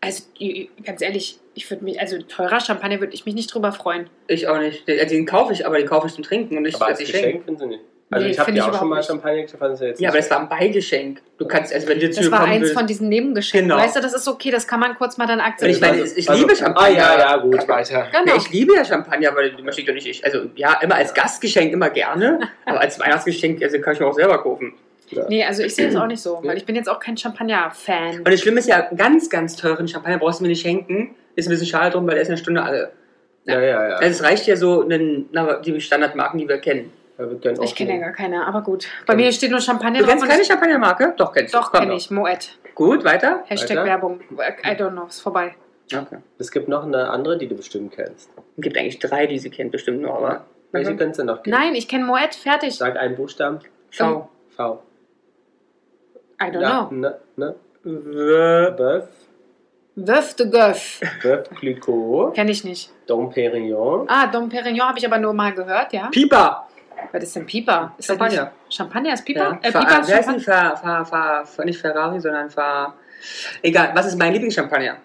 Also, 0.00 0.24
die- 0.38 0.70
ganz 0.84 1.00
ehrlich, 1.02 1.38
ich 1.54 1.70
würde 1.70 1.84
mich, 1.84 1.98
also 2.00 2.18
teurer 2.22 2.60
Champagner 2.60 3.00
würde 3.00 3.14
ich 3.14 3.24
mich 3.26 3.34
nicht 3.34 3.52
drüber 3.54 3.72
freuen. 3.72 4.08
Ich 4.28 4.48
auch 4.48 4.58
nicht. 4.58 4.86
Den, 4.88 5.08
den 5.08 5.26
kaufe 5.26 5.52
ich, 5.52 5.66
aber 5.66 5.78
den 5.78 5.86
kaufe 5.86 6.06
ich 6.08 6.14
zum 6.14 6.24
Trinken 6.24 6.56
und 6.56 6.62
nicht 6.64 6.74
aber 6.76 6.86
als 6.86 6.98
als 7.00 7.06
Geschenk. 7.10 7.24
Geschenk 7.24 7.44
finden 7.44 7.60
sie 7.60 7.66
nicht. 7.66 7.80
Also 8.10 8.26
Nee, 8.26 8.32
ich 8.32 8.38
habe 8.38 8.52
dir 8.52 8.64
auch 8.66 8.78
schon 8.78 8.88
mal 8.88 8.96
nicht. 8.98 9.06
Champagner 9.08 9.42
gekauft, 9.42 9.58
fand 9.58 9.74
ich 9.74 9.80
jetzt 9.80 10.00
Ja, 10.00 10.10
aber 10.10 10.18
das 10.18 10.30
war 10.30 10.40
ein 10.40 10.48
Beigeschenk. 10.48 11.22
Du 11.38 11.46
kannst, 11.48 11.72
also 11.74 11.88
wenn 11.88 11.98
dir 11.98 12.10
Das 12.10 12.30
war 12.30 12.44
eins 12.44 12.62
willst- 12.62 12.74
von 12.74 12.86
diesen 12.86 13.08
Nebengeschenken. 13.08 13.68
Genau. 13.70 13.82
Weißt 13.82 13.96
du, 13.96 14.00
das 14.00 14.12
ist 14.14 14.28
okay, 14.28 14.50
das 14.50 14.68
kann 14.68 14.78
man 14.78 14.94
kurz 14.96 15.16
mal 15.16 15.26
dann 15.26 15.40
akzeptieren. 15.40 15.70
ich 15.74 15.80
meine, 15.80 16.02
Also- 16.02 16.16
ich 16.16 16.28
also- 16.28 16.40
liebe 16.42 16.54
Champagner. 16.54 16.80
Ah 16.86 17.16
ja, 17.16 17.18
ja, 17.18 17.36
gut, 17.38 17.66
weiter. 17.68 18.08
Ja, 18.12 18.20
genau. 18.20 18.36
ich 18.36 18.50
liebe 18.50 18.74
ja 18.76 18.84
Champagner, 18.84 19.30
aber 19.30 19.48
die 19.48 19.62
möchte 19.62 19.80
ich 19.80 19.86
doch 19.86 19.94
nicht. 19.94 20.06
Ich, 20.06 20.24
also 20.24 20.42
ja, 20.54 20.74
immer 20.82 20.94
als 20.96 21.14
Gastgeschenk 21.14 21.72
immer 21.72 21.90
gerne, 21.90 22.40
aber 22.66 22.80
als 22.80 23.00
Weihnachtsgeschenk 23.00 23.62
also 23.62 23.80
kann 23.80 23.94
ich 23.94 24.00
mir 24.00 24.06
auch 24.06 24.14
selber 24.14 24.38
kaufen. 24.42 24.74
Nee, 25.28 25.44
also 25.44 25.62
ich 25.62 25.74
sehe 25.74 25.86
das 25.86 25.96
auch 25.96 26.06
nicht 26.06 26.20
so, 26.22 26.40
weil 26.42 26.56
ich 26.56 26.64
bin 26.66 26.76
jetzt 26.76 26.88
auch 26.88 26.98
kein 26.98 27.16
Champagner-Fan. 27.16 28.18
Und 28.18 28.28
das 28.28 28.40
Schlimme 28.40 28.60
ist 28.60 28.68
ja, 28.68 28.88
ganz, 28.96 29.28
ganz 29.30 29.54
teuren 29.56 29.86
Champagner 29.88 30.18
brauchst 30.18 30.40
du 30.40 30.44
mir 30.44 30.48
nicht 30.48 30.62
schenken. 30.62 31.14
Ist 31.36 31.46
ein 31.46 31.50
bisschen 31.50 31.66
schade 31.66 31.90
drum, 31.90 32.06
weil 32.06 32.14
der 32.14 32.22
ist 32.22 32.28
eine 32.28 32.38
Stunde 32.38 32.62
alle. 32.62 32.92
Ja, 33.44 33.60
ja, 33.60 33.88
ja. 33.90 33.96
Also 33.96 34.10
es 34.10 34.22
reicht 34.22 34.46
ja 34.46 34.56
so, 34.56 34.82
einen, 34.82 35.28
na, 35.32 35.58
die 35.60 35.78
Standardmarken, 35.80 36.38
die 36.40 36.48
wir 36.48 36.58
kennen. 36.58 36.90
Ich 37.62 37.74
kenne 37.76 37.92
ja 37.94 37.98
gar 37.98 38.12
keine, 38.12 38.44
aber 38.46 38.62
gut. 38.62 38.86
Bei 39.06 39.14
mir 39.14 39.30
steht 39.30 39.50
nur 39.50 39.60
Champagner 39.60 40.00
Du 40.00 40.06
kennst 40.06 40.26
keine 40.26 40.44
Champagnermarke? 40.44 41.14
Doch, 41.16 41.32
kennst 41.32 41.54
du. 41.54 41.58
Doch, 41.58 41.70
kenne 41.72 41.94
ich. 41.94 42.10
Moet. 42.10 42.58
Gut, 42.74 43.04
weiter? 43.04 43.44
Hashtag 43.46 43.76
Weiter? 43.78 43.84
Werbung. 43.86 44.20
I 44.64 44.70
don't 44.70 44.90
know, 44.90 45.06
ist 45.06 45.20
vorbei. 45.20 45.54
Okay. 45.94 46.16
Es 46.38 46.50
gibt 46.50 46.66
noch 46.66 46.84
eine 46.84 47.08
andere, 47.10 47.38
die 47.38 47.46
du 47.46 47.54
bestimmt 47.54 47.92
kennst. 47.92 48.30
Es 48.56 48.62
gibt 48.62 48.76
eigentlich 48.76 48.98
drei, 48.98 49.26
die 49.26 49.38
sie 49.38 49.50
kennt, 49.50 49.70
bestimmt 49.70 50.02
noch, 50.02 50.16
aber. 50.16 50.44
Welche 50.72 50.90
Mhm. 50.92 50.98
kennst 50.98 51.20
du 51.20 51.24
noch? 51.24 51.42
kennen? 51.42 51.56
Nein, 51.56 51.74
ich 51.76 51.86
kenne 51.86 52.04
Moet, 52.04 52.34
fertig. 52.34 52.74
Sag 52.74 52.96
einen 52.96 53.14
Buchstaben. 53.14 53.60
V. 53.92 54.28
V. 54.56 54.82
I 56.42 56.46
don't 56.46 56.60
Ja, 56.60 56.86
know. 56.88 56.96
ne, 56.98 57.14
ne? 57.36 57.54
W. 57.84 58.70
Bœuf, 58.76 59.04
Wöf 59.94 60.34
de 60.34 60.50
Göff. 60.50 61.00
Bœuf 61.22 61.44
Clicquot, 61.54 62.32
Kenne 62.32 62.50
ich 62.50 62.64
nicht. 62.64 62.90
Dom 63.06 63.30
Perignon. 63.30 64.06
Ah, 64.08 64.26
Dom 64.26 64.48
Perignon 64.48 64.88
habe 64.88 64.98
ich 64.98 65.06
aber 65.06 65.18
nur 65.18 65.32
mal 65.32 65.52
gehört, 65.54 65.92
ja. 65.92 66.08
Pieper. 66.08 66.66
Was 67.12 67.22
ist 67.22 67.36
denn 67.36 67.46
Pieper? 67.46 67.94
Ist 67.98 68.08
das 68.08 68.16
Champagner. 68.16 68.52
nicht- 68.66 68.74
Champagner 68.74 69.14
ist 69.14 69.24
Pieper? 69.24 69.40
Ja. 69.40 69.58
Äh, 69.62 69.66
äh, 69.66 70.00
ist 70.00 70.08
ist 70.10 70.44
Champagner. 70.44 70.76
Fa, 70.76 71.04
Fa, 71.04 71.44
Fa, 71.44 71.64
nicht 71.64 71.80
Ferrari, 71.80 72.20
sondern 72.20 72.50
Fa. 72.50 72.94
Egal, 73.62 73.92
was 73.94 74.06
ist 74.06 74.18
mein 74.18 74.32
Lieblingschampagner? 74.32 74.96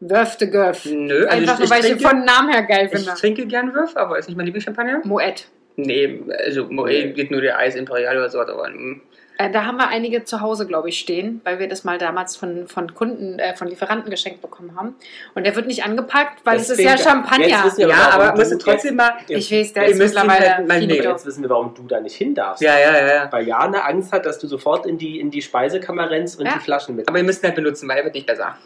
Wöf 0.00 0.36
de 0.36 0.48
Göff. 0.48 0.84
Nö, 0.86 1.26
also 1.26 1.28
Einfach 1.28 1.54
ich, 1.54 1.60
nur, 1.60 1.70
weil 1.70 1.84
ich 1.84 1.90
trinke, 1.92 2.08
von 2.08 2.24
Namen 2.24 2.48
her 2.50 2.62
geil 2.64 2.86
ich 2.86 2.98
finde. 2.98 3.14
trinke 3.14 3.46
gern 3.46 3.72
Würf, 3.72 3.96
aber 3.96 4.18
ist 4.18 4.28
nicht 4.28 4.36
mein 4.36 4.46
Lieblingschampagner? 4.46 5.00
Moet. 5.04 5.46
Nee, 5.76 6.20
also 6.44 6.64
Moet 6.64 7.14
geht 7.14 7.30
nur 7.30 7.40
der 7.40 7.58
Eis 7.58 7.76
Imperial 7.76 8.16
oder 8.16 8.28
sowas, 8.28 8.48
aber 8.48 8.68
mm. 8.68 9.00
Äh, 9.42 9.50
da 9.50 9.64
haben 9.66 9.76
wir 9.76 9.88
einige 9.88 10.24
zu 10.24 10.40
Hause, 10.40 10.66
glaube 10.66 10.88
ich, 10.88 10.98
stehen, 10.98 11.40
weil 11.44 11.58
wir 11.58 11.68
das 11.68 11.84
mal 11.84 11.98
damals 11.98 12.36
von, 12.36 12.68
von 12.68 12.94
Kunden, 12.94 13.38
äh, 13.38 13.56
von 13.56 13.68
Lieferanten 13.68 14.10
geschenkt 14.10 14.40
bekommen 14.40 14.76
haben. 14.76 14.94
Und 15.34 15.44
der 15.44 15.56
wird 15.56 15.66
nicht 15.66 15.84
angepackt, 15.84 16.44
weil 16.44 16.58
es 16.58 16.70
ist 16.70 16.80
ja 16.80 16.96
Champagner. 16.96 17.46
Wir 17.76 17.88
ja, 17.88 18.10
aber 18.12 18.30
du 18.32 18.38
musst 18.38 18.52
du 18.52 18.58
trotzdem 18.58 18.96
mal. 18.96 19.12
jetzt, 19.26 19.50
Ich 19.50 19.52
weiß, 19.52 19.72
der 19.72 19.86
ist 19.86 19.98
mittlerweile 19.98 20.56
halt 20.56 20.68
mal 20.68 20.80
nehmen. 20.80 21.02
jetzt 21.02 21.26
wissen 21.26 21.42
wir, 21.42 21.50
warum 21.50 21.74
du 21.74 21.82
da 21.86 22.00
nicht 22.00 22.14
hin 22.16 22.34
darfst. 22.34 22.62
Ja, 22.62 22.78
ja, 22.78 22.92
ja, 22.96 23.14
ja. 23.14 23.32
Weil 23.32 23.46
Jana 23.46 23.80
Angst 23.80 24.12
hat, 24.12 24.26
dass 24.26 24.38
du 24.38 24.46
sofort 24.46 24.86
in 24.86 24.98
die, 24.98 25.18
in 25.20 25.30
die 25.30 25.42
Speisekammer 25.42 26.10
rennst 26.10 26.38
und 26.38 26.46
Ja. 26.46 26.54
die 26.54 26.60
Flaschen 26.60 26.96
mit. 26.96 27.08
Aber 27.08 27.18
ihr 27.18 27.24
müsst 27.24 27.42
ihn 27.42 27.46
halt 27.48 27.56
benutzen, 27.56 27.88
weil 27.88 27.98
er 27.98 28.04
wird 28.04 28.14
nicht 28.14 28.26
besser. 28.26 28.56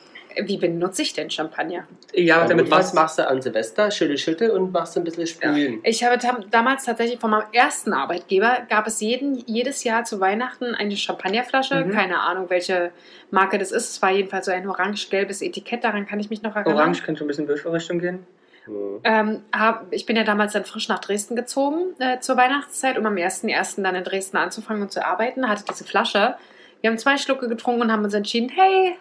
Wie 0.42 0.56
benutze 0.58 1.02
ich 1.02 1.12
denn 1.12 1.30
Champagner? 1.30 1.86
Ja, 2.12 2.40
Ja, 2.40 2.46
damit 2.46 2.70
was 2.70 2.92
machst 2.92 3.18
du 3.18 3.26
an 3.26 3.40
Silvester? 3.40 3.90
Schüttel, 3.90 4.18
schüttel 4.18 4.50
und 4.50 4.72
machst 4.72 4.96
ein 4.96 5.04
bisschen 5.04 5.26
spülen. 5.26 5.80
Ich 5.82 6.04
habe 6.04 6.18
tam 6.18 6.44
damals 6.50 6.84
tatsächlich 6.84 7.18
von 7.18 7.30
meinem 7.30 7.46
ersten 7.52 7.92
Arbeitgeber 7.92 8.58
gab 8.68 8.86
es 8.86 9.00
jeden, 9.00 9.38
jedes 9.46 9.84
Jahr 9.84 10.04
zu 10.04 10.20
Weihnachten 10.20 10.74
eine 10.74 10.96
Champagnerflasche. 10.96 11.84
Mhm. 11.84 11.90
Keine 11.92 12.20
Ahnung, 12.20 12.50
welche 12.50 12.92
Marke 13.30 13.58
das 13.58 13.72
ist. 13.72 13.90
Es 13.90 14.02
war 14.02 14.10
jedenfalls 14.10 14.46
so 14.46 14.52
ein 14.52 14.68
orange-gelbes 14.68 15.42
Etikett, 15.42 15.84
daran 15.84 16.06
kann 16.06 16.20
ich 16.20 16.30
mich 16.30 16.42
noch 16.42 16.54
erinnern. 16.54 16.76
Orange 16.76 17.02
könnte 17.02 17.24
ein 17.24 17.26
bisschen 17.26 17.48
Würfelrichtung 17.48 17.98
gehen. 17.98 18.26
Hm. 18.66 19.00
Ähm, 19.04 19.42
hab, 19.54 19.86
ich 19.92 20.06
bin 20.06 20.16
ja 20.16 20.24
damals 20.24 20.52
dann 20.52 20.64
frisch 20.64 20.88
nach 20.88 20.98
Dresden 20.98 21.36
gezogen 21.36 21.94
äh, 21.98 22.18
zur 22.20 22.36
Weihnachtszeit, 22.36 22.98
um 22.98 23.06
am 23.06 23.14
1.1. 23.14 23.82
dann 23.82 23.94
in 23.94 24.04
Dresden 24.04 24.36
anzufangen 24.36 24.82
und 24.82 24.92
zu 24.92 25.06
arbeiten. 25.06 25.48
Hatte 25.48 25.64
diese 25.70 25.84
Flasche. 25.84 26.34
Wir 26.80 26.90
haben 26.90 26.98
zwei 26.98 27.16
Schlucke 27.16 27.48
getrunken 27.48 27.82
und 27.82 27.92
haben 27.92 28.04
uns 28.04 28.14
entschieden, 28.14 28.50
hey, 28.54 28.96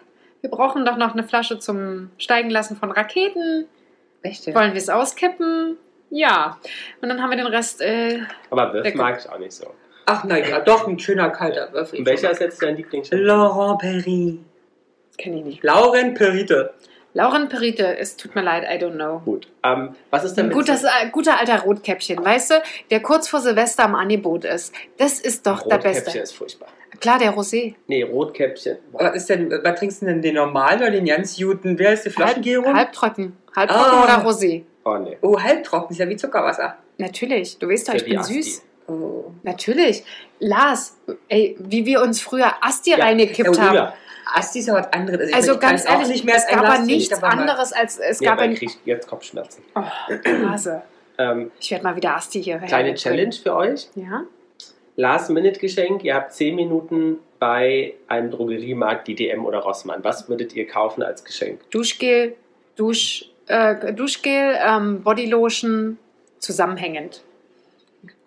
wir 0.46 0.52
brauchen 0.52 0.86
doch 0.86 0.96
noch 0.96 1.14
eine 1.14 1.24
Flasche 1.24 1.58
zum 1.58 2.12
Steigen 2.20 2.52
lassen 2.52 2.78
von 2.78 2.92
Raketen. 2.92 3.66
Echt? 4.22 4.46
Wollen 4.54 4.74
wir 4.74 4.78
es 4.78 4.90
auskippen? 4.90 5.76
Ja. 6.12 6.60
Und 7.02 7.10
dann 7.10 7.20
haben 7.20 7.32
wir 7.32 7.38
den 7.38 7.48
Rest. 7.48 7.82
Äh, 7.82 8.20
Aber 8.52 8.72
Lecker. 8.74 8.96
mag 8.96 9.20
ich 9.20 9.28
auch 9.28 9.40
nicht 9.40 9.54
so. 9.54 9.66
Ach, 10.06 10.24
na 10.24 10.38
ja, 10.38 10.60
doch, 10.60 10.88
ein 10.88 11.00
schöner 11.00 11.32
kalter 11.32 11.74
Würfel. 11.74 11.98
Und 12.00 12.06
welcher 12.06 12.30
ist 12.30 12.42
jetzt 12.42 12.62
dein 12.62 12.78
Lieblings? 12.78 13.10
Laurent 13.12 13.80
Perry. 13.80 14.40
Kenne 15.18 15.40
ich 15.40 15.46
nicht. 15.46 15.64
Lauren 15.64 16.14
Perite. 16.14 16.76
Lauren 17.16 17.50
Perite, 17.50 17.98
es 17.98 18.16
tut 18.16 18.36
mir 18.36 18.44
leid, 18.44 18.66
I 18.66 18.84
don't 18.84 18.94
know. 18.94 19.22
Gut. 19.26 19.48
Ähm, 19.64 19.96
was 20.12 20.26
ist 20.26 20.36
denn 20.36 20.46
Ein 20.46 20.50
mit 20.50 20.58
gutes, 20.58 20.84
äh, 20.84 21.10
guter 21.12 21.40
alter 21.40 21.62
Rotkäppchen, 21.62 22.24
weißt 22.24 22.52
du, 22.52 22.56
der 22.92 23.02
kurz 23.02 23.28
vor 23.30 23.40
Silvester 23.40 23.86
am 23.86 23.96
Angebot 23.96 24.46
ist. 24.46 24.76
Das 25.00 25.20
ist 25.20 25.48
doch 25.48 25.64
der 25.64 25.78
Rotkäppchen 25.78 26.04
Beste. 26.04 26.20
ist 26.20 26.34
furchtbar. 26.36 26.68
Klar, 27.00 27.20
der 27.20 27.34
Rosé. 27.36 27.76
Nee, 27.88 28.04
Rotkäppchen. 28.04 28.78
Was 28.94 29.16
ist 29.16 29.30
denn, 29.30 29.52
was 29.64 29.80
trinkst 29.80 30.02
du 30.02 30.06
denn, 30.08 30.22
den 30.22 30.36
normalen 30.36 30.80
oder 30.82 30.92
den 30.92 31.06
ganz 31.06 31.38
guten? 31.38 31.78
Wer 31.80 31.94
ist 31.94 32.06
die 32.06 32.10
Flaschengärung? 32.10 32.66
Halb, 32.68 32.78
halbtrocken. 32.78 33.38
Halbtrocken 33.56 33.92
Ah. 34.00 34.04
oder 34.04 34.26
Rosé. 34.30 34.64
Oh 34.84 34.98
nee. 34.98 35.18
Oh, 35.22 35.40
halbtrocken, 35.40 35.92
ist 35.92 36.00
ja 36.00 36.08
wie 36.10 36.16
Zuckerwasser. 36.16 36.78
Natürlich. 36.98 37.58
Du 37.58 37.68
weißt 37.70 37.90
doch, 37.90 37.94
ich 37.96 38.02
ja 38.08 38.22
bin 38.22 38.30
wie 38.30 38.42
süß. 38.42 38.64
Oh. 38.88 39.32
Natürlich. 39.44 40.04
Lars, 40.40 40.98
ey, 41.28 41.56
wie 41.60 41.86
wir 41.86 42.02
uns 42.02 42.22
früher 42.22 42.52
Asti 42.62 42.92
Ja, 42.92 42.98
reingekippt 42.98 43.50
oh, 43.50 43.60
haben. 43.60 43.76
ja. 43.76 43.94
Asti 44.34 44.60
ist 44.60 44.68
ja 44.68 44.74
was 44.76 44.92
anderes. 44.94 45.34
Also, 45.34 45.52
Also 45.52 45.60
ganz 45.60 45.86
auch 45.86 45.92
ehrlich, 45.94 46.08
nicht 46.10 46.26
mehr 46.26 46.36
es 46.36 46.44
als 46.44 46.52
ein 46.52 46.56
gab 46.58 46.66
Glas 46.66 46.78
aber 46.78 46.86
nichts 46.86 47.24
anderes 47.24 47.74
als 47.74 47.98
es 48.00 48.20
Nee, 48.20 48.26
gab 48.28 48.40
ein. 48.40 48.52
ich 48.52 48.60
krieg 48.60 48.70
jetzt 48.86 49.08
Kopfschmerzen. 49.08 49.64
Oh, 49.76 49.82
Hase. 50.50 50.82
Ähm, 51.18 51.52
Ich 51.60 51.72
werde 51.72 51.84
mal 51.84 51.96
wieder 51.96 52.16
Asti 52.16 52.44
hier. 52.44 52.58
kleine. 52.60 52.94
Challenge 52.96 53.34
für 53.34 53.56
euch. 53.56 53.88
Ja. 53.96 54.24
Last-Minute-Geschenk. 54.96 56.04
Ihr 56.04 56.16
habt 56.16 56.34
10 56.34 56.56
Minuten 56.56 57.18
bei 57.40 57.94
einem 58.08 58.32
Drogeriemarkt, 58.32 59.08
die 59.08 59.16
DM 59.16 59.46
oder 59.46 59.60
Rossmann. 59.60 60.04
Was 60.04 60.30
würdet 60.30 60.56
ihr 60.56 60.68
kaufen 60.68 61.04
als 61.04 61.24
Geschenk? 61.24 61.70
Duschgel, 61.70 62.36
Dusch, 62.76 63.26
äh, 63.48 63.94
Duschgel, 63.94 64.58
ähm, 64.66 65.04
Bodylotion, 65.04 65.98
zusammenhängend. 66.40 67.22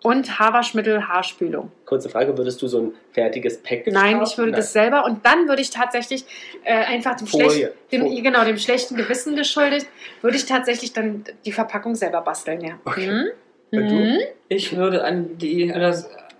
Und 0.01 0.39
Haarwaschmittel, 0.39 1.07
Haarspülung. 1.07 1.71
Kurze 1.85 2.09
Frage, 2.09 2.37
würdest 2.37 2.61
du 2.61 2.67
so 2.67 2.79
ein 2.79 2.93
fertiges 3.11 3.61
Pack 3.61 3.87
Nein, 3.87 4.19
kaufen? 4.19 4.31
ich 4.31 4.37
würde 4.37 4.51
Nein. 4.51 4.59
das 4.61 4.71
selber 4.71 5.03
und 5.03 5.25
dann 5.25 5.49
würde 5.49 5.61
ich 5.61 5.71
tatsächlich 5.71 6.23
äh, 6.63 6.73
einfach 6.73 7.17
dem, 7.17 7.27
Folie. 7.27 7.49
schlecht, 7.49 7.73
dem, 7.91 8.01
Folie. 8.03 8.21
genau, 8.21 8.45
dem 8.45 8.57
schlechten 8.57 8.95
Gewissen 8.95 9.35
geschuldet, 9.35 9.87
würde 10.21 10.37
ich 10.37 10.45
tatsächlich 10.45 10.93
dann 10.93 11.25
die 11.45 11.51
Verpackung 11.51 11.95
selber 11.95 12.21
basteln, 12.21 12.61
ja. 12.61 12.79
Okay. 12.85 13.07
Mhm. 13.07 13.29
Und 13.71 13.89
du? 13.89 13.95
Mhm. 13.95 14.19
Ich 14.47 14.75
würde 14.75 15.03
an, 15.03 15.37
die, 15.37 15.69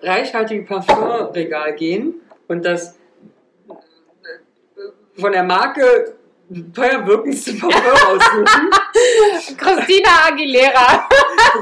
reichhaltige 0.02 0.64
Parfumregal 0.64 1.74
gehen 1.76 2.16
und 2.48 2.66
das 2.66 2.98
äh, 3.68 5.20
von 5.20 5.32
der 5.32 5.44
Marke 5.44 6.16
teuer 6.74 7.06
wirkendste 7.06 7.54
Parfum 7.60 8.18
aussuchen. 8.18 8.70
Christina 9.58 10.10
Aguilera, 10.28 11.08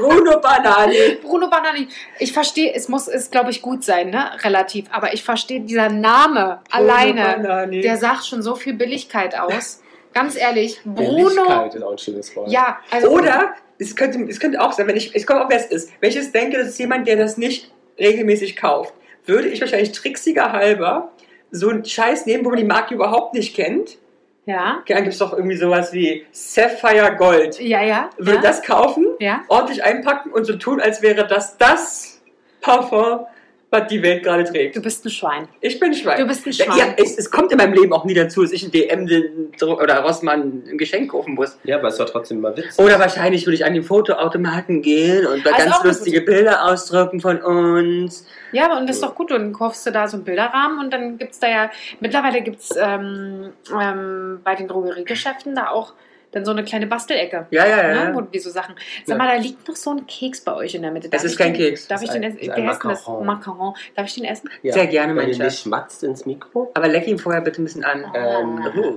Bruno 0.00 0.40
Banani. 0.40 1.18
Bruno 1.22 1.48
Banani. 1.48 1.88
Ich 2.18 2.32
verstehe, 2.32 2.72
es 2.74 2.88
muss, 2.88 3.08
es 3.08 3.30
glaube 3.30 3.50
ich 3.50 3.60
gut 3.60 3.84
sein, 3.84 4.10
ne, 4.10 4.30
relativ. 4.42 4.86
Aber 4.90 5.12
ich 5.12 5.22
verstehe 5.22 5.60
dieser 5.60 5.90
Name 5.90 6.60
alleine. 6.70 7.34
Bruno 7.34 7.48
Banani. 7.48 7.80
Der 7.82 7.96
sagt 7.96 8.26
schon 8.26 8.42
so 8.42 8.54
viel 8.54 8.74
Billigkeit 8.74 9.38
aus. 9.38 9.82
Ganz 10.14 10.36
ehrlich, 10.36 10.80
Bruno. 10.84 11.28
Billigkeit 11.28 11.74
ist 11.74 11.82
auch 11.82 11.92
ein 11.92 11.98
schönes 11.98 12.36
Wort. 12.36 12.50
Ja, 12.50 12.78
also 12.90 13.08
Oder 13.08 13.54
es 13.78 13.94
könnte, 13.94 14.20
es 14.28 14.40
könnte 14.40 14.60
auch 14.60 14.72
sein, 14.72 14.86
wenn 14.86 14.96
ich, 14.96 15.14
ich 15.14 15.26
komme 15.26 15.44
auch, 15.44 15.50
wer 15.50 15.58
es 15.58 15.66
ist. 15.66 15.90
Wenn 16.00 16.08
ich 16.08 16.16
jetzt 16.16 16.34
denke, 16.34 16.58
das 16.58 16.68
ist 16.68 16.78
jemand, 16.78 17.06
der 17.06 17.16
das 17.16 17.36
nicht 17.36 17.70
regelmäßig 17.98 18.56
kauft, 18.56 18.94
würde 19.26 19.48
ich 19.48 19.60
wahrscheinlich 19.60 19.92
tricksiger 19.92 20.52
halber 20.52 21.12
so 21.50 21.68
einen 21.68 21.84
Scheiß 21.84 22.26
nehmen, 22.26 22.44
wo 22.44 22.50
man 22.50 22.58
die 22.58 22.64
Marke 22.64 22.94
überhaupt 22.94 23.34
nicht 23.34 23.54
kennt. 23.54 23.98
ja, 24.46 24.82
Dann 24.86 25.02
gibt 25.04 25.12
es 25.12 25.18
doch 25.18 25.32
irgendwie 25.32 25.56
sowas 25.56 25.92
wie 25.92 26.26
Sapphire 26.32 27.16
Gold. 27.16 27.60
ja, 27.60 27.82
ja. 27.82 28.10
Würde 28.18 28.36
ja, 28.36 28.42
das 28.42 28.62
kaufen, 28.62 29.06
ja. 29.18 29.42
ordentlich 29.48 29.82
einpacken 29.82 30.30
und 30.30 30.44
so 30.44 30.56
tun, 30.56 30.80
als 30.80 31.02
wäre 31.02 31.26
das 31.26 31.58
das 31.58 32.20
Parfum 32.60 33.26
was 33.70 33.86
die 33.88 34.02
Welt 34.02 34.22
gerade 34.22 34.44
trägt. 34.44 34.76
Du 34.76 34.80
bist 34.80 35.04
ein 35.04 35.10
Schwein. 35.10 35.48
Ich 35.60 35.78
bin 35.78 35.92
Schwein. 35.92 36.20
Du 36.20 36.26
bist 36.26 36.46
ein 36.46 36.52
Schwein. 36.52 36.78
Ja, 36.78 36.94
es, 36.96 37.18
es 37.18 37.30
kommt 37.30 37.52
in 37.52 37.58
meinem 37.58 37.74
Leben 37.74 37.92
auch 37.92 38.04
nie 38.04 38.14
dazu, 38.14 38.42
dass 38.42 38.52
ich 38.52 38.64
ein 38.64 38.70
DM 38.70 39.06
oder 39.60 40.00
Rossmann 40.00 40.62
ein 40.68 40.78
Geschenk 40.78 41.10
kaufen 41.10 41.34
muss. 41.34 41.58
Ja, 41.64 41.78
aber 41.78 41.88
es 41.88 41.98
war 41.98 42.06
trotzdem 42.06 42.40
mal 42.40 42.56
witzig. 42.56 42.78
Oder 42.78 42.98
wahrscheinlich 42.98 43.46
würde 43.46 43.56
ich 43.56 43.64
an 43.64 43.74
den 43.74 43.82
Fotoautomaten 43.82 44.80
gehen 44.80 45.26
und 45.26 45.44
da 45.44 45.50
ist 45.50 45.64
ganz 45.66 45.84
lustige 45.84 46.22
Bilder 46.22 46.64
ausdrucken 46.64 47.20
von 47.20 47.42
uns. 47.42 48.26
Ja, 48.52 48.64
aber 48.64 48.78
und 48.78 48.88
das 48.88 48.96
ist 48.96 49.02
doch 49.02 49.14
gut. 49.14 49.30
Dann 49.30 49.52
kaufst 49.52 49.86
du 49.86 49.90
da 49.90 50.08
so 50.08 50.16
einen 50.16 50.24
Bilderrahmen 50.24 50.78
und 50.78 50.90
dann 50.90 51.18
gibt 51.18 51.32
es 51.32 51.40
da 51.40 51.48
ja, 51.48 51.70
mittlerweile 52.00 52.40
gibt 52.40 52.60
es 52.60 52.74
ähm, 52.78 53.52
ähm, 53.78 54.40
bei 54.42 54.54
den 54.54 54.68
Drogeriegeschäften 54.68 55.54
da 55.54 55.68
auch 55.68 55.92
dann 56.38 56.44
so 56.44 56.52
eine 56.52 56.64
kleine 56.64 56.86
Bastelecke. 56.86 57.46
Ja, 57.50 57.66
ja, 57.66 57.88
ja. 57.92 58.04
Ne, 58.10 58.14
wo 58.14 58.20
die 58.22 58.38
so 58.38 58.50
Sachen. 58.50 58.74
Sag 59.04 59.18
Ja. 59.18 59.24
mal, 59.24 59.36
da 59.36 59.42
liegt 59.42 59.66
noch 59.68 59.76
so 59.76 59.90
ein 59.90 60.06
Keks 60.06 60.40
bei 60.42 60.54
euch 60.54 60.74
in 60.74 60.82
der 60.82 60.90
Mitte. 60.90 61.08
Es 61.10 61.24
ist 61.24 61.36
kein 61.36 61.52
den, 61.52 61.62
Keks. 61.62 61.88
Darf 61.88 62.02
ich 62.02 62.10
den 62.10 62.22
ein- 62.24 62.30
essen? 62.30 62.38
es 62.40 62.42
ist 62.48 62.56
Wie 62.56 62.60
ein 62.62 62.68
heißt 62.68 62.84
das? 62.84 63.06
Macaron. 63.06 63.74
Darf 63.96 64.06
ich 64.06 64.14
den 64.14 64.24
essen? 64.24 64.48
Ja. 64.62 64.72
Sehr 64.72 64.86
gerne, 64.86 65.14
mein 65.14 65.34
Schatz. 65.34 65.60
schmatzt 65.60 66.02
ins 66.04 66.24
Mikro. 66.26 66.70
Aber 66.74 66.88
leck 66.88 67.06
ihn 67.06 67.18
vorher 67.18 67.40
bitte 67.42 67.60
ein 67.62 67.64
bisschen 67.64 67.84
an. 67.84 68.04
Ähm, 68.14 68.64
Uh. 68.76 68.94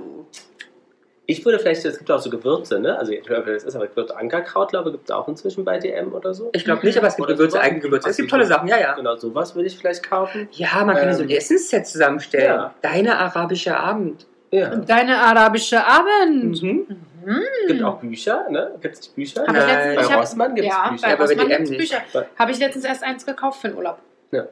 Ich 1.24 1.44
würde 1.44 1.60
vielleicht, 1.60 1.84
es 1.84 1.98
gibt 1.98 2.10
auch 2.10 2.18
so 2.18 2.28
Gewürze, 2.30 2.80
ne? 2.80 2.98
Also 2.98 3.12
ich 3.12 3.22
glaube, 3.22 3.52
das 3.52 3.62
ist 3.62 3.76
aber 3.76 3.86
Gewürze 3.86 4.16
Ankerkraut, 4.16 4.70
glaube 4.70 4.90
ich, 4.90 4.94
gibt 4.96 5.08
es 5.08 5.14
auch 5.14 5.28
inzwischen 5.28 5.64
bei 5.64 5.78
DM 5.78 6.12
oder 6.12 6.34
so. 6.34 6.50
Ich 6.52 6.64
glaube 6.64 6.84
nicht, 6.84 6.98
aber 6.98 7.06
es 7.06 7.14
gibt 7.16 7.26
Oder 7.28 7.34
Gewürze, 7.36 7.52
sowas? 7.52 7.64
eigene 7.64 7.80
Gewürze. 7.80 8.08
Es 8.10 8.16
gibt 8.16 8.28
tolle 8.28 8.44
so- 8.44 8.52
Sachen, 8.52 8.66
ja, 8.68 8.78
ja. 8.78 8.94
Genau, 8.94 9.14
sowas 9.16 9.54
würde 9.54 9.68
ich 9.68 9.78
vielleicht 9.78 10.02
kaufen. 10.08 10.48
Ja, 10.52 10.84
man 10.84 10.96
kann 10.96 11.06
ja 11.06 11.14
so 11.14 11.22
ein 11.22 11.30
Ähm, 11.30 11.36
Essensset 11.36 11.86
zusammenstellen. 11.86 12.46
ja. 12.46 12.74
Deine 12.82 13.16
arabische 13.18 13.76
Abend. 13.78 14.26
Ja. 14.50 14.74
Deine 14.74 15.18
arabische 15.20 15.86
Abend. 15.86 16.60
Mhm. 16.62 16.86
Mhm. 17.24 17.42
Gibt 17.68 17.82
auch 17.82 17.98
Bücher, 17.98 18.48
ne? 18.50 18.72
Gibt 18.80 18.94
es 18.94 19.08
Bücher? 19.08 19.42
Hab 19.42 19.48
ich 19.48 19.54
Nein. 19.54 19.68
letztens, 19.68 19.96
Bei 19.96 20.02
ich 20.02 20.10
hab, 20.12 20.20
Rossmann 20.20 20.54
gibt 20.54 20.68
es 20.68 20.74
ja, 20.74 20.88
Bücher. 20.90 21.02
bei 21.02 21.08
Ja, 21.10 21.14
Rossmann 21.16 21.48
gibt's 21.48 21.70
nicht. 21.70 21.78
Bücher. 22.12 22.26
Habe 22.38 22.50
ich 22.52 22.58
letztens 22.58 22.84
erst 22.84 23.02
eins 23.04 23.26
gekauft 23.26 23.60
für 23.60 23.68
den 23.68 23.76
Urlaub. 23.76 23.98
Ja. 24.30 24.46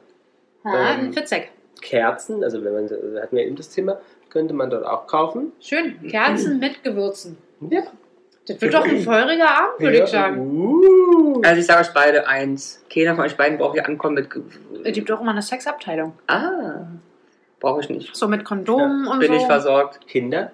Ja, 0.63 0.71
Ähm, 0.93 0.99
ein 1.07 1.13
Fitzek. 1.13 1.51
Kerzen, 1.81 2.43
also 2.43 2.63
wenn 2.63 2.73
man, 2.73 2.87
da 2.87 3.21
hatten 3.21 3.35
wir 3.35 3.43
eben 3.45 3.55
das 3.55 3.69
Thema, 3.69 3.99
könnte 4.29 4.53
man 4.53 4.69
dort 4.69 4.85
auch 4.85 5.07
kaufen. 5.07 5.51
Schön. 5.59 5.99
Kerzen 6.07 6.59
mit 6.59 6.83
Gewürzen. 6.83 7.37
Ja. 7.69 7.81
Das 8.47 8.59
wird 8.61 8.73
doch 8.73 8.83
ein 8.85 8.99
feuriger 9.01 9.49
Abend, 9.49 9.79
würde 9.79 9.97
Ja. 9.97 10.03
ich 10.03 10.09
sagen. 10.09 10.39
Uh. 10.39 11.41
Also 11.43 11.59
ich 11.59 11.65
sage 11.65 11.81
euch 11.81 11.93
beide 11.93 12.27
eins. 12.27 12.83
Keiner 12.93 13.15
von 13.15 13.25
euch 13.25 13.35
beiden 13.37 13.57
braucht 13.57 13.73
hier 13.73 13.85
ankommen 13.87 14.15
mit... 14.15 14.29
Ge- 14.31 14.41
Es 14.83 14.93
gibt 14.93 15.09
doch 15.09 15.21
immer 15.21 15.31
eine 15.31 15.41
Sexabteilung. 15.41 16.13
Ah, 16.27 16.87
brauche 17.59 17.81
ich 17.81 17.89
nicht. 17.89 18.15
So 18.15 18.27
mit 18.27 18.43
Kondomen 18.45 19.07
und 19.07 19.19
Bin 19.19 19.29
so. 19.29 19.37
ich 19.37 19.45
versorgt. 19.45 20.05
Kinder? 20.07 20.51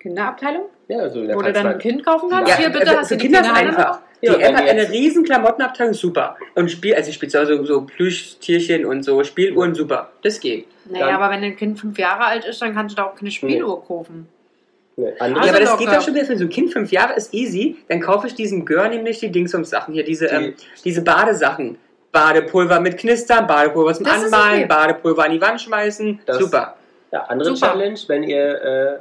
Kinderabteilung? 0.00 0.66
Ja, 0.88 0.98
also 0.98 1.22
Wo 1.22 1.40
du 1.42 1.52
dann 1.52 1.66
ein 1.66 1.78
Kind 1.78 2.04
kaufen 2.04 2.28
kannst? 2.30 2.56
Hier, 2.56 2.68
bitte, 2.70 2.86
also 2.88 2.98
hast 2.98 3.10
du 3.10 3.16
die 3.16 3.22
Kinder 3.22 3.40
ist 3.40 3.46
Kinderhand 3.46 3.78
einfach. 3.78 4.00
Die 4.20 4.26
Ja, 4.26 4.34
M 4.34 4.40
wenn 4.40 4.56
hat 4.56 4.68
eine 4.68 4.90
riesen 4.90 5.24
Klamottenabteilung, 5.24 5.94
super. 5.94 6.36
Und 6.54 6.70
Spiel, 6.70 6.94
also 6.94 7.10
Spielzeug, 7.12 7.48
so, 7.48 7.64
so 7.64 7.80
Plüschtierchen 7.82 8.84
und 8.84 9.02
so 9.04 9.22
Spieluhren, 9.24 9.74
super. 9.74 10.12
Das 10.22 10.38
geht. 10.38 10.66
Naja, 10.90 11.06
Dann- 11.06 11.14
aber 11.16 11.30
wenn 11.34 11.42
ein 11.42 11.56
Kind 11.56 11.78
fünf 11.80 11.98
Jahre 11.98 12.24
alt 12.26 12.44
ist, 12.44 12.60
dann 12.62 12.74
kannst 12.74 12.96
du 12.96 13.02
da 13.02 13.08
auch 13.08 13.14
keine 13.16 13.30
Spieluhr 13.30 13.84
kaufen. 13.84 14.28
Ne, 14.96 15.06
Also 15.18 15.24
andere, 15.24 15.46
ja, 15.46 15.52
aber 15.52 15.60
das 15.60 15.78
geht 15.78 15.88
doch 15.88 16.02
schon 16.02 16.14
wieder 16.14 16.26
für 16.26 16.36
so 16.36 16.44
ein 16.44 16.50
Kind, 16.50 16.72
fünf 16.72 16.92
Jahre 16.92 17.14
ist 17.14 17.32
easy. 17.32 17.78
Dann 17.88 18.00
kaufe 18.00 18.26
ich 18.26 18.34
diesem 18.34 18.64
Gör 18.64 18.88
nämlich 18.88 19.18
die 19.20 19.30
Dingsums-Sachen 19.32 19.94
hier, 19.94 20.04
diese, 20.04 20.26
Die- 20.28 20.34
ähm, 20.34 20.54
diese 20.84 21.02
Badesachen. 21.02 21.78
Badepulver 22.12 22.78
mit 22.78 22.98
Knistern, 22.98 23.46
Badepulver 23.46 23.94
zum 23.94 24.04
Das 24.04 24.24
Anmalen, 24.24 24.58
okay. 24.58 24.66
Badepulver 24.66 25.24
an 25.24 25.30
die 25.32 25.40
Wand 25.40 25.60
schmeißen. 25.62 26.20
Das- 26.26 26.36
super. 26.38 26.76
ja, 27.10 27.22
andere 27.24 27.54
Super. 27.56 27.68
Challenge, 27.72 27.98
wenn 28.08 28.22
ihr 28.24 28.62
äh, 28.62 28.98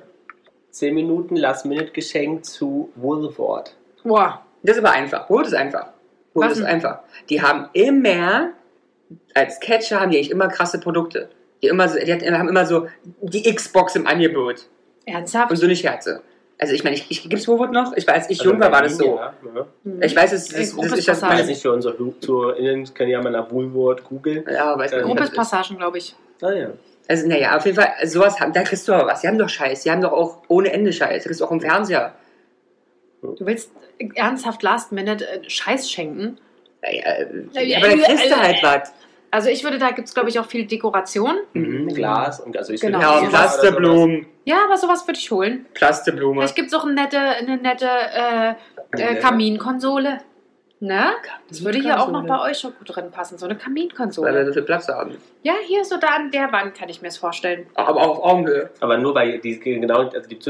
10 0.72 0.93
Minuten 0.95 1.36
Last-Minute-Geschenk 1.36 2.45
zu 2.45 2.91
Woolworth. 2.95 3.76
Boah. 4.03 4.41
Das 4.63 4.78
ist 4.78 4.84
aber 4.84 4.93
einfach. 4.93 5.28
Brot 5.28 5.47
ist 5.47 5.53
einfach. 5.53 5.88
Was 6.34 6.57
ist 6.57 6.63
einfach. 6.63 6.99
Die 7.30 7.41
haben 7.41 7.69
immer, 7.74 8.51
als 9.34 9.59
Catcher 9.59 9.99
haben 9.99 10.11
die 10.11 10.17
eigentlich 10.17 10.32
immer 10.32 10.47
krasse 10.47 10.80
Produkte. 10.80 11.30
Die, 11.61 11.67
immer 11.67 11.89
so, 11.89 11.99
die 11.99 12.11
haben 12.13 12.47
immer 12.47 12.65
so 12.65 12.88
die 13.22 13.53
Xbox 13.53 13.95
im 13.95 14.07
Angebot. 14.07 14.67
Ernsthaft? 15.05 15.51
Und 15.51 15.57
so 15.57 15.67
nicht 15.67 15.84
Herze. 15.84 16.22
Also 16.57 16.74
ich 16.74 16.84
meine, 16.84 16.95
ich, 16.95 17.09
ich, 17.09 17.28
gibt's 17.28 17.47
Woolworth 17.47 17.72
noch? 17.72 17.93
Ich 17.97 18.07
weiß, 18.07 18.15
als 18.15 18.30
ich 18.30 18.39
Also 18.39 18.51
jung 18.51 18.59
war, 18.61 18.72
war 18.72 18.84
das 18.84 18.95
so. 18.97 19.15
Ja, 19.15 19.34
ja. 19.55 19.65
Hm. 19.84 20.01
Ich 20.03 20.15
weiß, 20.15 20.32
es 20.32 20.43
ist, 20.43 20.59
das 20.59 20.76
Gruppes 20.76 20.99
ist 20.99 21.07
das 21.07 21.22
weiß 21.24 21.47
nicht, 21.47 21.61
für 21.61 21.72
unsere 21.74 21.97
HörerInnen 21.97 22.93
können 22.93 23.09
ja 23.09 23.22
mal 23.22 23.32
nach 23.32 23.51
Woolworth 23.51 24.03
googeln. 24.03 24.45
Ja, 24.47 24.78
weiß 24.78 24.91
man 24.91 25.01
Äh, 25.01 25.03
nicht. 25.05 25.05
was 25.05 25.07
Gruppes 25.07 25.19
das 25.22 25.30
ist. 25.32 25.36
Passagen, 25.36 25.78
glaube 25.78 25.97
ich. 25.97 26.15
Ah 26.41 26.51
ja. 26.51 26.69
Also, 27.08 27.28
naja, 27.28 27.58
auf 27.58 27.66
jeden 27.66 27.78
Fall, 27.78 27.91
sowas 28.06 28.39
haben, 28.39 28.54
da 28.54 28.64
kriegst 28.64 28.88
du 28.88 28.93
aber 28.93 29.08
was. 29.08 29.22
Die 29.22 29.28
haben 29.28 29.38
doch 29.38 29.49
Scheiß. 29.49 29.84
Die 29.84 29.91
haben 29.91 30.02
doch 30.02 30.12
auch 30.14 30.43
ohne 30.47 30.72
Ende 30.72 30.93
Scheiß. 30.93 31.24
Du 31.24 31.30
kriegst 31.30 31.43
auch 31.43 31.52
im 31.52 31.60
Fernseher. 31.60 32.14
Du 33.22 33.36
willst 33.45 33.72
ernsthaft 34.16 34.64
Last 34.64 34.91
Minute 34.91 35.28
äh, 35.28 35.49
Scheiß 35.49 35.89
schenken? 35.91 36.38
Naja, 36.82 37.04
äh, 37.04 37.64
Ja, 37.66 37.78
aber 37.78 37.89
dann 37.89 37.99
ja, 37.99 38.06
kriegst 38.08 38.26
du 38.26 38.30
äh, 38.30 38.34
halt 38.34 38.64
was. 38.64 38.93
Also 39.34 39.49
ich 39.49 39.64
würde, 39.64 39.78
da 39.78 39.91
gibt 39.91 40.10
es, 40.10 40.14
glaube 40.14 40.30
ich, 40.30 40.39
auch 40.39 40.45
viel 40.45 40.66
Dekoration. 40.66 41.36
Mhm. 41.54 41.88
Glas 41.89 42.39
und 42.41 42.58
also 42.58 42.74
ich 42.74 42.82
Genau. 42.82 42.99
finde 42.99 43.24
Ja, 43.24 43.30
Plasteblumen. 43.30 44.26
Ja, 44.43 44.66
aber 44.66 44.78
sowas 44.78 45.08
würde 45.08 45.20
ich 45.20 45.32
holen. 45.32 45.66
Plasteblume. 45.74 46.41
Vielleicht 46.41 46.56
gibt 46.56 46.68
es 46.68 46.74
auch 46.74 46.84
eine 46.84 46.95
nette, 46.95 47.18
eine 47.20 47.58
nette 47.58 47.88
äh, 47.88 48.54
äh. 48.97 49.16
Kaminkonsole. 49.16 50.20
Ne? 50.84 51.12
Das 51.48 51.64
würde 51.64 51.78
hier 51.78 51.94
auch 52.02 52.08
noch 52.08 52.22
Kaminkonsole. 52.22 52.40
bei 52.40 52.50
euch 52.50 52.58
schon 52.58 52.74
gut 52.74 52.96
drin 52.96 53.12
passen. 53.12 53.38
So 53.38 53.46
eine 53.46 53.54
Weil 53.54 53.60
wir 53.60 53.64
Kaminkonsole. 53.66 54.46
so 54.48 54.54
viel 54.54 54.62
Platz 54.64 54.88
haben. 54.88 55.16
Ja, 55.44 55.54
hier 55.68 55.86
so 55.86 55.98
da 55.98 56.08
an 56.08 56.32
der 56.32 56.52
Wand 56.52 56.74
kann 56.74 56.90
ich 56.90 57.04
mir 57.04 57.10
es 57.10 57.18
vorstellen. 57.18 57.68
Aber 57.76 58.02
auch 58.02 58.18
auf 58.18 58.24
Augenhöhe. 58.24 58.72
Aber 58.80 58.98
nur 58.98 59.14
weil 59.14 59.38
die 59.38 59.60
genau, 59.60 60.10
also 60.10 60.28
die 60.28 60.40
Das 60.40 60.46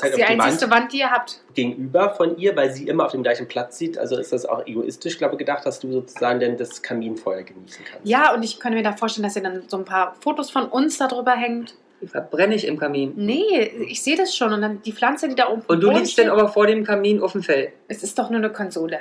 zeigt 0.00 0.18
ist 0.18 0.22
auf 0.22 0.28
die 0.28 0.64
die 0.64 0.70
Wand 0.72 0.92
die 0.92 0.98
ihr 0.98 1.10
habt. 1.12 1.40
gegenüber 1.54 2.10
von 2.10 2.36
ihr, 2.36 2.56
weil 2.56 2.72
sie 2.72 2.88
immer 2.88 3.04
auf 3.04 3.12
dem 3.12 3.22
gleichen 3.22 3.46
Platz 3.46 3.78
sieht. 3.78 3.96
Also 3.96 4.18
ist 4.18 4.32
das 4.32 4.44
auch 4.44 4.66
egoistisch, 4.66 5.18
glaube 5.18 5.34
ich, 5.34 5.38
gedacht, 5.38 5.64
dass 5.64 5.78
du 5.78 5.92
sozusagen 5.92 6.40
denn 6.40 6.56
das 6.56 6.82
Kaminfeuer 6.82 7.44
genießen 7.44 7.84
kannst. 7.84 8.08
Ja, 8.08 8.34
und 8.34 8.42
ich 8.42 8.58
könnte 8.58 8.78
mir 8.78 8.82
da 8.82 8.92
vorstellen, 8.92 9.22
dass 9.22 9.36
ihr 9.36 9.42
dann 9.42 9.62
so 9.68 9.76
ein 9.76 9.84
paar 9.84 10.16
Fotos 10.18 10.50
von 10.50 10.66
uns 10.66 10.98
da 10.98 11.06
drüber 11.06 11.32
hängt. 11.36 11.76
Die 12.02 12.08
verbrenne 12.08 12.56
ich 12.56 12.66
im 12.66 12.76
Kamin. 12.76 13.12
Nee, 13.14 13.60
ich 13.88 14.02
sehe 14.02 14.16
das 14.16 14.34
schon. 14.34 14.52
Und 14.52 14.62
dann 14.62 14.82
die 14.82 14.92
Pflanze, 14.92 15.28
die 15.28 15.36
da 15.36 15.48
oben 15.48 15.62
Und 15.68 15.80
du 15.80 15.90
liegst 15.92 16.18
dann 16.18 16.28
aber 16.28 16.48
vor 16.48 16.66
dem 16.66 16.82
Kamin 16.84 17.22
auf 17.22 17.32
dem 17.32 17.42
Feld. 17.44 17.72
Es 17.86 18.02
ist 18.02 18.18
doch 18.18 18.30
nur 18.30 18.38
eine 18.40 18.50
Konsole. 18.50 19.00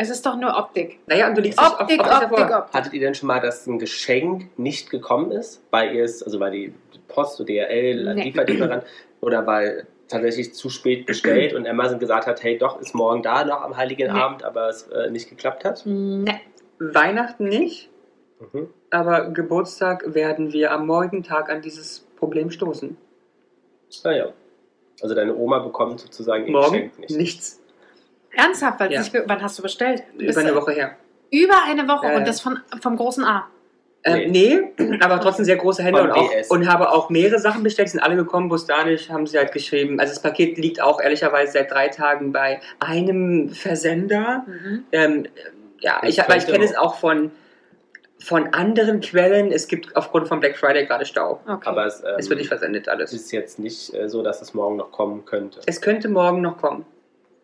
Es 0.00 0.10
ist 0.10 0.24
doch 0.24 0.36
nur 0.36 0.56
Optik. 0.56 1.00
Naja, 1.06 1.28
und 1.28 1.36
du 1.36 1.40
liegst 1.42 1.58
Optik, 1.58 2.00
auf, 2.00 2.06
auf 2.08 2.22
Optik, 2.22 2.38
davor. 2.46 2.58
Optik. 2.60 2.74
Hattet 2.74 2.92
ihr 2.92 3.00
denn 3.00 3.14
schon 3.14 3.26
mal, 3.26 3.40
dass 3.40 3.66
ein 3.66 3.78
Geschenk 3.80 4.46
nicht 4.56 4.90
gekommen 4.90 5.32
ist, 5.32 5.60
weil 5.72 5.92
ihr 5.94 6.04
es, 6.04 6.22
also 6.22 6.38
weil 6.38 6.52
die 6.52 6.74
Post 7.08 7.40
oder 7.40 7.46
DRL, 7.52 8.14
Nee. 8.14 8.22
Lieferlieferant 8.24 8.84
oder 9.20 9.44
weil 9.46 9.86
tatsächlich 10.06 10.54
zu 10.54 10.70
spät 10.70 11.04
bestellt 11.06 11.52
und 11.52 11.66
Amazon 11.66 11.98
gesagt 11.98 12.26
hat, 12.28 12.42
hey, 12.44 12.56
doch, 12.56 12.80
ist 12.80 12.94
morgen 12.94 13.22
da 13.22 13.44
noch 13.44 13.60
am 13.62 13.76
Heiligen 13.76 14.12
Nee. 14.12 14.18
Abend, 14.20 14.44
aber 14.44 14.68
es 14.68 14.84
äh, 14.88 15.10
nicht 15.10 15.28
geklappt 15.28 15.64
hat? 15.64 15.82
Ne. 15.84 16.40
Weihnachten 16.78 17.48
nicht, 17.48 17.90
Mhm. 18.52 18.68
aber 18.90 19.30
Geburtstag 19.30 20.14
werden 20.14 20.52
wir 20.52 20.70
am 20.70 20.86
morgigen 20.86 21.24
Tag 21.24 21.50
an 21.50 21.60
dieses 21.60 22.06
Problem 22.16 22.52
stoßen. 22.52 22.96
Naja. 24.04 24.28
Also 25.02 25.14
deine 25.16 25.34
Oma 25.34 25.58
bekommt 25.58 25.98
sozusagen 26.00 26.46
ihr 26.46 26.52
Morgen 26.52 26.72
Geschenk 26.72 26.98
nicht. 27.00 27.16
nichts. 27.16 27.60
Ernsthaft, 28.32 28.80
weil 28.80 28.92
Ja. 28.92 29.02
ge- 29.02 29.24
wann 29.26 29.42
hast 29.42 29.58
du 29.58 29.62
bestellt? 29.62 30.02
Du 30.12 30.18
bist 30.26 30.38
Über 30.38 30.46
eine 30.48 30.54
Woche 30.56 30.72
her. 30.72 30.96
Über 31.30 31.62
eine 31.66 31.86
Woche 31.88 32.06
ja. 32.06 32.16
und 32.16 32.26
das 32.26 32.40
von, 32.40 32.58
vom 32.80 32.96
großen 32.96 33.24
A. 33.24 33.46
Ähm, 34.04 34.30
nee, 34.30 34.60
aber 35.00 35.20
trotzdem 35.20 35.44
sehr 35.44 35.56
große 35.56 35.82
Hände 35.82 36.02
und, 36.02 36.12
auch, 36.12 36.30
und 36.50 36.68
habe 36.68 36.90
auch 36.92 37.10
mehrere 37.10 37.40
Sachen 37.40 37.64
bestellt, 37.64 37.88
sind 37.88 38.00
alle 38.00 38.14
gekommen, 38.14 38.48
nicht, 38.86 39.10
haben 39.10 39.26
sie 39.26 39.36
halt 39.36 39.50
geschrieben. 39.52 39.98
Also 39.98 40.12
das 40.14 40.22
Paket 40.22 40.56
liegt 40.56 40.80
auch 40.80 41.00
ehrlicherweise 41.00 41.52
seit 41.52 41.70
drei 41.72 41.88
Tagen 41.88 42.32
bei 42.32 42.60
einem 42.78 43.50
Versender. 43.50 44.44
Mhm. 44.46 44.84
Ähm, 44.92 45.26
ja, 45.80 46.00
ich, 46.04 46.22
aber 46.22 46.36
ich 46.36 46.46
kenne 46.46 46.64
es 46.64 46.76
auch. 46.76 46.94
von, 46.94 47.32
von 48.20 48.52
anderen 48.54 49.00
Quellen. 49.00 49.50
Es 49.52 49.66
gibt 49.68 49.94
aufgrund 49.96 50.28
von 50.28 50.38
Black 50.40 50.56
Friday 50.56 50.86
gerade 50.86 51.04
Stau. 51.04 51.40
Okay. 51.46 51.68
Aber 51.68 51.86
es, 51.86 52.00
ähm, 52.00 52.14
Es 52.18 52.28
wird 52.30 52.38
nicht 52.38 52.48
versendet 52.48 52.88
alles. 52.88 53.12
ist 53.12 53.30
jetzt 53.32 53.58
nicht 53.58 53.92
äh, 53.94 54.08
so, 54.08 54.22
dass 54.22 54.40
es 54.42 54.54
morgen 54.54 54.76
noch 54.76 54.92
kommen 54.92 55.24
könnte. 55.24 55.60
Es 55.66 55.80
könnte 55.80 56.08
morgen 56.08 56.40
noch 56.40 56.58
kommen. 56.58 56.86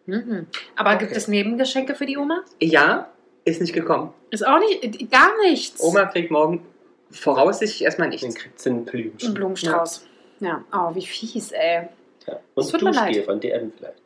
Mhm. 0.06 0.46
Aber 0.76 0.90
Okay. 0.94 1.04
gibt 1.06 1.16
es 1.16 1.28
Nebengeschenke 1.28 1.94
für 1.94 2.06
die 2.06 2.16
Oma? 2.18 2.42
Ja, 2.60 3.08
ist 3.44 3.60
nicht 3.60 3.72
gekommen. 3.74 4.12
Ist 4.30 4.46
auch 4.46 4.58
nicht, 4.58 5.10
gar 5.10 5.30
nichts. 5.42 5.82
Oma 5.82 6.06
kriegt 6.06 6.30
morgen 6.30 6.64
voraussichtlich 7.10 7.84
erstmal 7.84 8.08
Dann 8.10 8.18
nichts. 8.20 8.34
kriegt 8.34 8.58
sie 8.60 8.70
einen 8.70 8.78
Ein 8.80 8.84
Blümchen. 8.86 9.34
Blumenstrauß. 9.34 10.06
Ja. 10.40 10.64
Oh, 10.72 10.94
wie 10.94 11.06
fies, 11.06 11.52
ey. 11.52 11.88
Ja. 12.26 12.40
Es 12.56 12.66
Und 12.66 12.70
tut 12.70 12.82
mir 12.82 12.90
Duschgel 12.92 13.14
leid. 13.16 13.24
von 13.24 13.40
DM 13.40 13.72
vielleicht. 13.76 13.98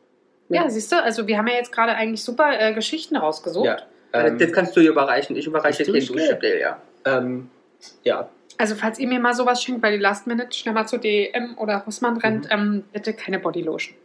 Ja, 0.49 0.69
siehst 0.69 0.91
du, 0.91 1.01
also 1.01 1.27
wir 1.27 1.37
haben 1.37 1.47
ja 1.47 1.53
jetzt 1.55 1.71
gerade 1.71 1.93
eigentlich 1.93 2.23
super 2.23 2.59
äh, 2.59 2.73
Geschichten 2.73 3.15
rausgesucht. 3.15 3.65
Ja. 3.65 3.77
Ähm, 4.13 4.37
das 4.39 4.51
kannst 4.51 4.75
du 4.75 4.81
überreichen. 4.81 5.35
Ich 5.35 5.45
überreiche 5.45 5.79
das 5.83 5.87
dir 5.87 5.93
den 5.93 6.05
Duschgel? 6.07 6.27
Duschgel, 6.33 6.59
ja. 6.59 6.81
ähm, 7.05 7.49
ja, 8.03 8.29
Also 8.57 8.73
falls 8.75 8.97
ihr 8.99 9.07
mir 9.07 9.19
mal 9.19 9.33
sowas 9.35 9.61
schenkt, 9.63 9.83
weil 9.83 9.93
die 9.97 10.01
Last 10.01 10.25
Minute 10.27 10.51
schnell 10.57 10.73
mal 10.73 10.87
zu 10.87 10.97
DM 10.97 11.55
oder 11.57 11.77
Rossmann 11.77 12.17
rennt, 12.17 12.47
ähm, 12.51 12.83
bitte 12.91 13.13
keine 13.13 13.39
Bodylotion. 13.39 13.95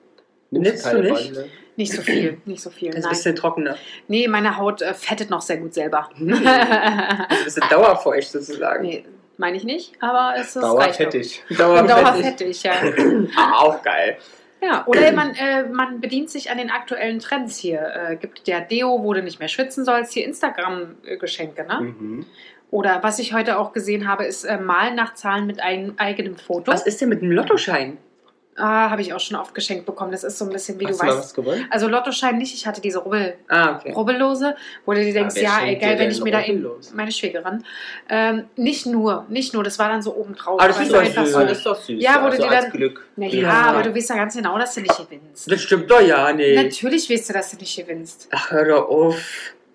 nimmst 0.51 0.87
du 0.93 1.03
nicht? 1.03 1.33
Beule? 1.35 1.49
Nicht 1.77 1.93
so 1.93 2.03
viel, 2.03 2.39
nicht 2.45 2.61
so 2.63 2.71
viel. 2.71 2.91
Das 2.91 3.01
ist 3.01 3.05
ein 3.07 3.11
bisschen 3.11 3.37
trockener. 3.37 3.77
Nee, 4.09 4.29
meine 4.29 4.57
Haut 4.57 4.83
äh, 4.83 4.95
fettet 4.95 5.31
noch 5.31 5.41
sehr 5.41 5.57
gut 5.57 5.75
selber. 5.75 6.09
Also 6.19 6.45
ein 6.45 7.45
bisschen 7.45 7.69
dauerfeucht 7.69 8.29
sozusagen. 8.29 8.83
nee, 8.83 9.05
meine 9.37 9.57
ich 9.57 9.65
nicht, 9.65 9.93
aber 10.01 10.35
es 10.39 10.55
ist 10.55 10.63
Dauerfettig. 10.63 11.43
Dauerfettig. 11.57 11.95
Dauerfettig, 11.97 12.63
ja. 12.63 12.73
Ah, 13.37 13.59
auch 13.61 13.83
geil. 13.83 14.17
Ja, 14.63 14.87
oder 14.87 15.13
man, 15.13 15.35
äh, 15.35 15.65
man 15.65 16.01
bedient 16.01 16.31
sich 16.31 16.51
an 16.51 16.59
den 16.59 16.71
aktuellen 16.71 17.19
Trends 17.19 17.59
hier. 17.59 17.81
Äh, 17.81 18.17
gibt 18.17 18.47
der 18.47 18.61
Deo, 18.63 19.03
wo 19.03 19.13
du 19.13 19.23
nicht 19.23 19.39
mehr 19.39 19.49
schwitzen 19.49 19.85
sollst, 19.85 20.13
hier 20.13 20.25
Instagram-Geschenke, 20.25 21.67
ne? 21.67 21.81
Mhm. 21.81 22.27
Oder 22.71 23.03
was 23.03 23.19
ich 23.19 23.35
heute 23.35 23.59
auch 23.59 23.73
gesehen 23.73 24.09
habe, 24.09 24.25
ist 24.25 24.45
äh, 24.45 24.59
Malen 24.59 24.95
nach 24.95 25.15
Zahlen 25.15 25.47
mit 25.47 25.61
einem 25.61 25.95
eigenen 25.99 26.37
Foto. 26.37 26.73
Was 26.73 26.87
ist 26.87 27.01
denn 27.01 27.09
mit 27.09 27.21
dem 27.21 27.31
Lottoschein? 27.31 27.99
Ah, 28.57 28.89
habe 28.91 29.03
ich 29.03 29.13
auch 29.13 29.19
schon 29.19 29.37
oft 29.37 29.53
geschenkt 29.53 29.85
bekommen. 29.85 30.13
Das 30.13 30.23
ist 30.23 30.39
so 30.39 30.45
ein 30.45 30.51
bisschen, 30.53 30.79
wie 30.79 30.87
Hast 30.87 31.01
du 31.01 31.05
du 31.07 31.07
mal 31.07 31.17
weißt. 31.17 31.25
was 31.25 31.35
gewonnen? 31.35 31.67
Also 31.71 31.89
Lottoschein 31.89 32.39
nicht, 32.39 32.55
ich 32.55 32.67
hatte 32.67 32.81
diese 32.81 32.99
Rubbel, 32.99 33.35
Ah, 33.49 33.77
okay. 33.77 33.93
Rubbellose, 33.93 34.55
wo 34.85 34.93
du 34.93 35.03
dir 35.05 35.13
denkst, 35.13 35.35
wer 35.35 35.43
ja, 35.43 35.61
ey, 35.65 35.77
geil, 35.77 35.99
wenn 35.99 36.11
ich 36.11 36.23
mir 36.23 36.31
da 36.31 36.39
Rubbellos? 36.39 36.93
meine 36.95 37.11
Schwägerin. 37.11 37.65
Ähm, 38.09 38.45
nicht 38.57 38.87
nur, 38.87 39.27
nicht 39.29 39.55
nur, 39.55 39.65
das 39.65 39.79
war 39.81 39.89
dann 39.89 40.03
so 40.03 40.15
oben 40.15 40.35
drauf. 40.37 40.61
Aber 40.61 40.69
das 40.69 40.79
ist 40.81 40.89
du 40.91 40.95
doch 40.95 41.01
einfach 41.03 41.27
so. 41.27 41.39
Ah, 41.39 41.45
das 41.45 41.59
ist 41.59 41.67
doch 41.67 41.81
süß. 41.81 42.01
Ja, 42.01 42.23
wo 42.25 42.31
du 42.31 42.37
so 42.37 42.43
dir 42.45 42.51
dann- 42.51 42.71
Glück. 42.71 43.05
Na 43.17 43.27
ja, 43.27 43.41
Ja. 43.43 43.53
aber 43.65 43.83
du 43.83 43.95
weißt 43.95 44.11
ja 44.11 44.17
ganz 44.17 44.37
genau, 44.37 44.57
dass 44.59 44.75
du 44.75 44.83
nicht 44.83 44.97
gewinnst. 44.97 45.51
Das 45.51 45.61
stimmt 45.61 45.91
doch 45.91 46.01
ja 46.01 46.33
nicht. 46.33 46.55
Natürlich 46.55 47.11
weißt 47.11 47.29
du, 47.31 47.33
dass 47.33 47.51
du 47.51 47.57
nicht 47.57 47.77
gewinnst. 47.77 48.29
Ach, 48.31 48.51
hör 48.53 48.65
doch 48.67 48.89
auf. 48.89 49.17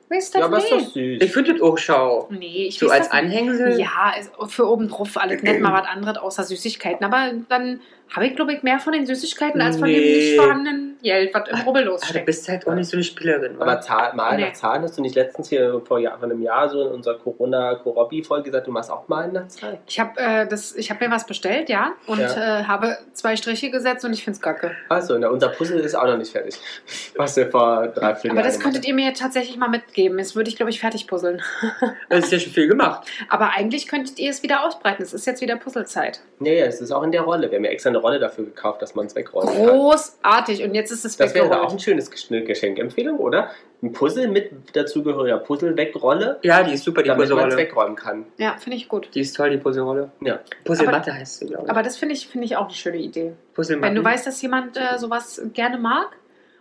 Weißt 0.09 0.33
du 0.33 0.39
Ja, 0.39 0.45
aber 0.45 0.57
ist 0.57 0.71
doch 0.71 0.77
nicht? 0.77 0.93
süß. 0.93 1.21
Ich 1.21 1.31
finde 1.31 1.53
das 1.53 1.61
auch 1.61 1.77
schau. 1.77 2.27
Nee, 2.31 2.65
ich 2.67 2.79
So 2.79 2.89
als 2.89 3.09
das 3.09 3.21
nicht. 3.21 3.23
Anhängsel? 3.23 3.79
Ja, 3.79 4.13
ist 4.19 4.31
für 4.51 4.67
oben 4.67 4.87
drauf 4.89 5.17
alles 5.17 5.43
nett 5.43 5.61
mal 5.61 5.71
was 5.73 5.87
anderes 5.87 6.17
außer 6.17 6.43
Süßigkeiten. 6.43 7.05
Aber 7.05 7.31
dann 7.47 7.79
habe 8.15 8.25
ich, 8.25 8.35
glaube 8.35 8.53
ich, 8.53 8.63
mehr 8.63 8.79
von 8.79 8.93
den 8.93 9.05
Süßigkeiten 9.05 9.61
als 9.61 9.77
von 9.77 9.87
dem 9.87 9.99
Nee. 10.01 10.15
nicht 10.15 10.35
vorhandenen 10.35 10.97
Geld, 11.01 11.33
was 11.33 11.47
im 11.49 11.59
Rubbellos 11.61 12.01
Ah, 12.01 12.05
du 12.05 12.09
steckt. 12.11 12.25
bist 12.25 12.47
halt 12.49 12.67
auch 12.67 12.73
nicht 12.73 12.89
so 12.89 12.97
eine 12.97 13.03
Spielerin. 13.03 13.55
Aber 13.61 13.79
Zahl, 13.81 14.13
mal 14.15 14.35
Nee. 14.35 14.45
nach 14.47 14.53
Zahlen 14.53 14.83
hast 14.83 14.97
du 14.97 15.01
nicht 15.01 15.15
letztens 15.15 15.49
hier 15.49 15.81
vor, 15.85 15.99
Jahr, 15.99 16.17
vor 16.19 16.25
einem 16.29 16.41
Jahr 16.41 16.67
so 16.69 16.81
in 16.81 16.87
unserer 16.93 17.17
Corona-Korobbi-Folge 17.19 18.43
gesagt, 18.45 18.67
du 18.67 18.71
machst 18.71 18.91
auch 18.91 19.07
mal 19.07 19.27
nach 19.31 19.47
Zahlen? 19.47 19.77
Ich 19.87 19.99
habe 19.99 20.19
äh, 20.19 20.47
das- 20.47 20.75
ich 20.75 20.89
hab 20.91 20.99
mir 21.01 21.09
was 21.11 21.25
bestellt, 21.25 21.69
ja, 21.69 21.93
und 22.07 22.19
Ja. 22.19 22.59
äh, 22.61 22.63
habe 22.65 22.97
zwei 23.13 23.35
Striche 23.35 23.69
gesetzt 23.71 24.03
und 24.05 24.13
ich 24.13 24.23
finde 24.23 24.35
es 24.37 24.41
kacke. 24.41 24.71
Achso, 24.89 25.15
unser 25.15 25.49
Puzzle 25.49 25.79
ist 25.79 25.95
auch 25.95 26.05
noch 26.05 26.17
nicht 26.17 26.31
fertig. 26.31 26.55
Was 27.15 27.35
wir 27.35 27.49
vor 27.49 27.87
drei, 27.87 28.15
vier 28.15 28.31
Aber 28.31 28.41
Jahren 28.41 28.51
das 28.51 28.59
könntet 28.59 28.85
ihr 28.87 28.93
mir 28.93 29.13
tatsächlich 29.13 29.57
mal 29.57 29.69
mitgeben. 29.69 30.17
Jetzt 30.19 30.35
würde 30.35 30.49
ich, 30.49 30.55
glaube 30.55 30.69
ich, 30.69 30.79
fertig 30.79 31.07
puzzeln. 31.07 31.41
Das 32.09 32.25
ist 32.25 32.31
ja 32.31 32.39
schon 32.39 32.53
viel 32.53 32.67
gemacht. 32.67 33.07
Aber 33.29 33.51
eigentlich 33.55 33.87
könntet 33.87 34.19
ihr 34.19 34.29
es 34.29 34.43
wieder 34.43 34.63
ausbreiten. 34.65 35.03
Es 35.03 35.13
ist 35.13 35.25
jetzt 35.27 35.41
wieder 35.41 35.55
Puzzlezeit. 35.57 36.21
Ja, 36.39 36.53
ja, 36.53 36.65
es 36.65 36.81
ist 36.81 36.91
auch 36.91 37.03
in 37.03 37.11
der 37.11 37.21
Rolle. 37.21 37.49
Wir 37.51 37.57
haben 37.57 37.65
ja 37.65 37.71
extra 37.71 37.89
eine 37.89 37.97
Rolle 37.99 38.19
dafür 38.19 38.45
gekauft, 38.45 38.81
dass 38.81 38.95
man 38.95 39.05
es 39.07 39.15
wegräumen 39.15 39.53
kann. 39.53 39.65
Großartig. 39.67 40.63
Und 40.63 40.73
jetzt 40.75 40.88
ist 40.91 41.05
es 41.05 41.17
Das 41.17 41.33
wäre 41.33 41.61
auch 41.61 41.71
ein 41.71 41.79
schönes 41.79 42.09
Geschenkempfehlung, 42.11 43.17
oder? 43.19 43.49
Ein 43.81 43.93
Puzzle 43.93 44.27
mit 44.27 44.51
dazugehöriger 44.75 45.37
Puzzle-Wegrolle, 45.37 46.39
Ja, 46.43 46.63
die 46.63 46.73
ist 46.73 46.83
super, 46.83 47.01
die 47.01 47.07
damit 47.07 47.19
man 47.19 47.23
es 47.25 47.29
Puzzlerolle. 47.43 47.57
wegräumen 47.57 47.95
kann. 47.95 48.25
Ja, 48.37 48.57
finde 48.57 48.77
ich 48.77 48.89
gut. 48.89 49.09
Die 49.13 49.21
ist 49.21 49.35
toll, 49.35 49.49
die 49.51 49.57
Puzzlerolle. 49.57 50.11
Ja. 50.21 50.39
Puzzlematte 50.65 51.13
heißt 51.13 51.39
sie, 51.39 51.45
glaube 51.47 51.63
ich. 51.65 51.69
Aber 51.69 51.83
das 51.83 51.97
finde 51.97 52.15
ich, 52.15 52.27
finde 52.27 52.45
ich 52.45 52.57
auch 52.57 52.65
eine 52.65 52.73
schöne 52.73 52.97
Idee. 52.97 53.33
Puzzlematten. 53.53 53.95
Wenn 53.95 54.03
du 54.03 54.07
weißt, 54.09 54.27
dass 54.27 54.41
jemand 54.41 54.77
äh, 54.77 54.97
sowas 54.97 55.41
gerne 55.53 55.77
mag 55.77 56.09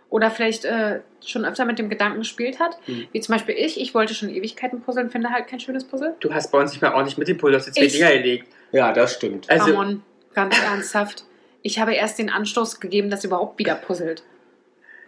oder 0.09 0.31
vielleicht 0.31 0.65
äh, 0.65 1.01
schon 1.23 1.45
öfter 1.45 1.65
mit 1.65 1.77
dem 1.77 1.89
Gedanken 1.89 2.19
gespielt 2.19 2.59
hat, 2.59 2.77
Mhm. 2.87 3.07
wie 3.11 3.19
zum 3.19 3.33
Beispiel 3.35 3.55
ich, 3.57 3.79
ich 3.79 3.93
wollte 3.93 4.13
schon 4.13 4.29
Ewigkeiten 4.29 4.81
puzzeln, 4.81 5.09
finde 5.09 5.29
halt 5.29 5.47
kein 5.47 5.59
schönes 5.59 5.83
Puzzle. 5.83 6.15
Du 6.21 6.33
hast 6.33 6.51
bei 6.51 6.59
uns 6.59 6.71
nicht 6.71 6.81
mehr 6.81 6.93
ordentlich 6.95 7.17
mitgepult, 7.17 7.53
du 7.53 7.57
hast 7.57 7.65
jetzt 7.67 7.75
zwei 7.77 7.87
Dinger 7.87 8.11
gelegt. 8.21 8.47
Ja, 8.71 8.93
das 8.93 9.13
stimmt. 9.15 9.49
Also, 9.49 9.65
Ramon, 9.71 10.03
ganz 10.33 10.55
ernsthaft. 10.63 11.25
Ich 11.61 11.79
habe 11.79 11.93
erst 11.93 12.19
den 12.19 12.29
Anstoß 12.29 12.79
gegeben, 12.79 13.09
dass 13.09 13.23
überhaupt 13.23 13.59
wieder 13.59 13.75
puzzelt. 13.75 14.23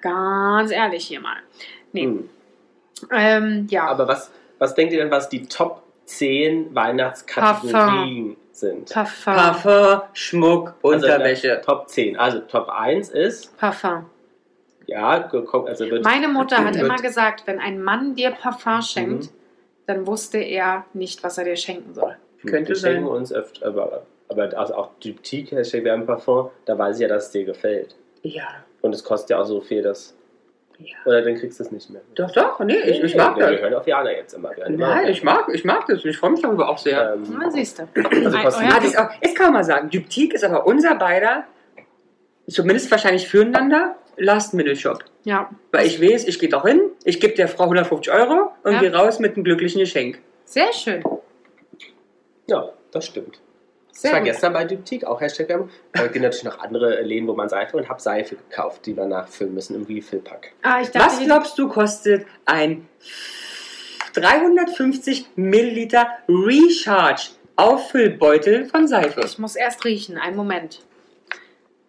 Ganz 0.02 0.72
ehrlich 0.72 1.06
hier 1.08 1.22
mal. 1.22 1.38
Nee. 1.93 2.04
Hm. 2.06 2.30
Ähm, 3.12 3.68
ja. 3.70 3.86
Aber 3.88 4.08
was, 4.08 4.32
was 4.60 4.76
denkt 4.76 4.93
ihr 4.93 4.99
denn, 4.99 5.12
was 5.12 5.30
die 5.30 5.45
Top 5.47 5.84
10 6.06 6.74
Weihnachtskategorien 6.76 8.36
sind? 8.52 8.91
Parfum. 8.91 9.34
Parfum, 9.34 10.02
Schmuck, 10.14 10.74
Also 10.84 10.95
Unterwäsche. 11.08 11.62
Top 11.66 11.88
10. 11.89 12.18
Also 12.18 12.39
Top 12.41 12.70
1 12.70 13.10
ist, 13.10 13.56
Parfum. 13.58 14.06
ja, 14.88 15.20
gekommen, 15.20 15.68
also 15.68 15.89
wird 15.89 16.04
Meine 16.04 16.28
Mutter 16.28 16.58
hat 16.64 16.76
Wird- 16.76 16.86
immer 16.86 16.97
gesagt, 16.97 17.47
wenn 17.47 17.60
ein 17.60 17.82
Mann 17.82 18.16
dir 18.16 18.32
Parfum 18.32 18.82
schenkt, 18.82 19.26
Mhm. 19.26 19.30
dann 19.88 20.08
wusste 20.08 20.38
er 20.39 20.86
nicht, 20.93 21.24
was 21.24 21.38
er 21.38 21.45
dir 21.45 21.56
schenken 21.56 21.93
soll. 21.93 22.18
Könnte 22.45 22.70
wir 22.70 22.76
schenken 22.76 23.06
sein. 23.06 23.16
uns 23.16 23.32
öfter, 23.34 23.68
aber, 23.68 24.04
aber 24.32 24.58
also 24.58 24.74
auch 24.76 24.90
Diptyque, 25.04 25.56
Hashtag 25.56 25.84
wir 25.84 25.92
haben 25.92 26.06
Parfum, 26.06 26.50
da 26.66 26.78
weiß 26.78 26.96
ich 26.98 27.02
ja, 27.04 27.08
dass 27.08 27.26
es 27.28 27.32
dir 27.32 27.44
gefällt. 27.46 27.96
Ja. 28.24 28.48
Und 28.82 28.94
es 28.96 29.04
kostet 29.04 29.32
ja 29.32 29.42
auch 29.42 29.46
so 29.46 29.62
viel, 29.62 29.82
dass. 29.82 30.16
Ja. 30.80 30.96
Oder 31.06 31.22
dann 31.22 31.36
kriegst 31.36 31.60
du 31.60 31.64
es 31.64 31.72
nicht 31.72 31.90
mehr. 31.92 32.02
Doch, 32.16 32.32
doch, 32.32 32.60
nee, 32.62 32.74
ich, 32.76 33.04
ich 33.04 33.14
Nee, 33.14 33.22
mag 33.22 33.38
Wir 33.38 33.52
das. 33.52 33.62
hören 33.62 33.74
auf 33.76 33.86
Jana 33.86 34.12
jetzt 34.12 34.34
immer. 34.34 34.50
Wir 34.56 34.66
immer 34.66 34.88
Nein, 34.88 35.04
auf 35.04 35.10
ich 35.12 35.22
mag, 35.24 35.48
ich 35.54 35.64
mag 35.64 35.86
das 35.88 36.04
und 36.04 36.10
ich 36.10 36.18
freue 36.18 36.32
mich 36.32 36.42
darüber 36.42 36.68
auch 36.70 36.78
sehr. 36.80 37.14
Ähm, 37.14 37.24
Na, 37.40 37.52
siehst 37.52 37.78
du. 37.78 37.84
also 37.94 38.36
Ein- 38.38 38.44
kostet 38.44 38.64
euer- 38.64 38.76
das 38.78 38.86
ist 38.86 38.98
auch, 38.98 39.10
jetzt 39.22 39.36
kann 39.36 39.46
man 39.48 39.54
mal 39.54 39.64
sagen, 39.64 39.90
Diptyque 39.92 40.34
ist 40.34 40.44
aber 40.44 40.66
unser 40.66 40.96
beider, 40.96 41.44
zumindest 42.48 42.90
wahrscheinlich 42.90 43.28
füreinander, 43.28 43.96
Last-Minute-Shop. 44.18 45.04
Ja, 45.24 45.52
Weil 45.72 45.86
ich 45.86 46.02
weiß, 46.02 46.28
ich 46.28 46.40
gehe 46.40 46.50
doch 46.50 46.66
hin, 46.66 46.82
ich 47.04 47.20
gebe 47.20 47.36
der 47.36 47.48
Frau 47.48 47.66
150 47.66 48.12
Euro 48.12 48.52
und 48.64 48.74
Ja. 48.74 48.80
gehe 48.80 48.94
raus 48.94 49.20
mit 49.20 49.36
einem 49.36 49.44
glücklichen 49.44 49.80
Geschenk. 49.80 50.20
sehr 50.46 50.74
schön. 50.74 51.04
Ja, 52.48 52.70
das 52.92 53.06
stimmt. 53.06 53.40
Sehr 53.94 54.10
ich 54.12 54.14
war 54.14 54.20
gut. 54.22 54.30
gestern 54.32 54.54
bei 54.54 54.64
Diptyque, 54.66 55.08
auch 55.08 55.20
Hashtag 55.22 55.50
Werbung. 55.50 55.70
Da 55.94 56.04
gibt 56.08 56.16
natürlich 56.24 56.44
noch 56.46 56.60
andere 56.60 57.02
Läden, 57.02 57.28
wo 57.28 57.34
man 57.36 57.50
Seife 57.50 57.78
und 57.78 57.88
habe 57.89 58.02
Seife 58.02 58.36
gekauft, 58.36 58.86
die 58.86 58.96
wir 58.96 59.06
nachfüllen 59.06 59.54
müssen 59.54 59.76
im 59.76 59.84
Refill-Pack. 59.84 60.54
Ah, 60.62 60.82
ich 60.82 60.89
dachte, 60.92 61.08
Was 61.08 61.20
glaubst 61.20 61.58
du, 61.60 61.68
kostet 61.68 62.26
ein 62.46 62.88
350 64.14 65.28
Milliliter 65.36 66.08
Recharge 66.28 67.30
Auffüllbeutel 67.56 68.66
von 68.66 68.88
Seife? 68.88 69.22
ich 69.26 69.38
muss 69.38 69.56
erst 69.56 69.84
riechen. 69.86 70.18
Einen 70.18 70.36
Moment. 70.36 70.80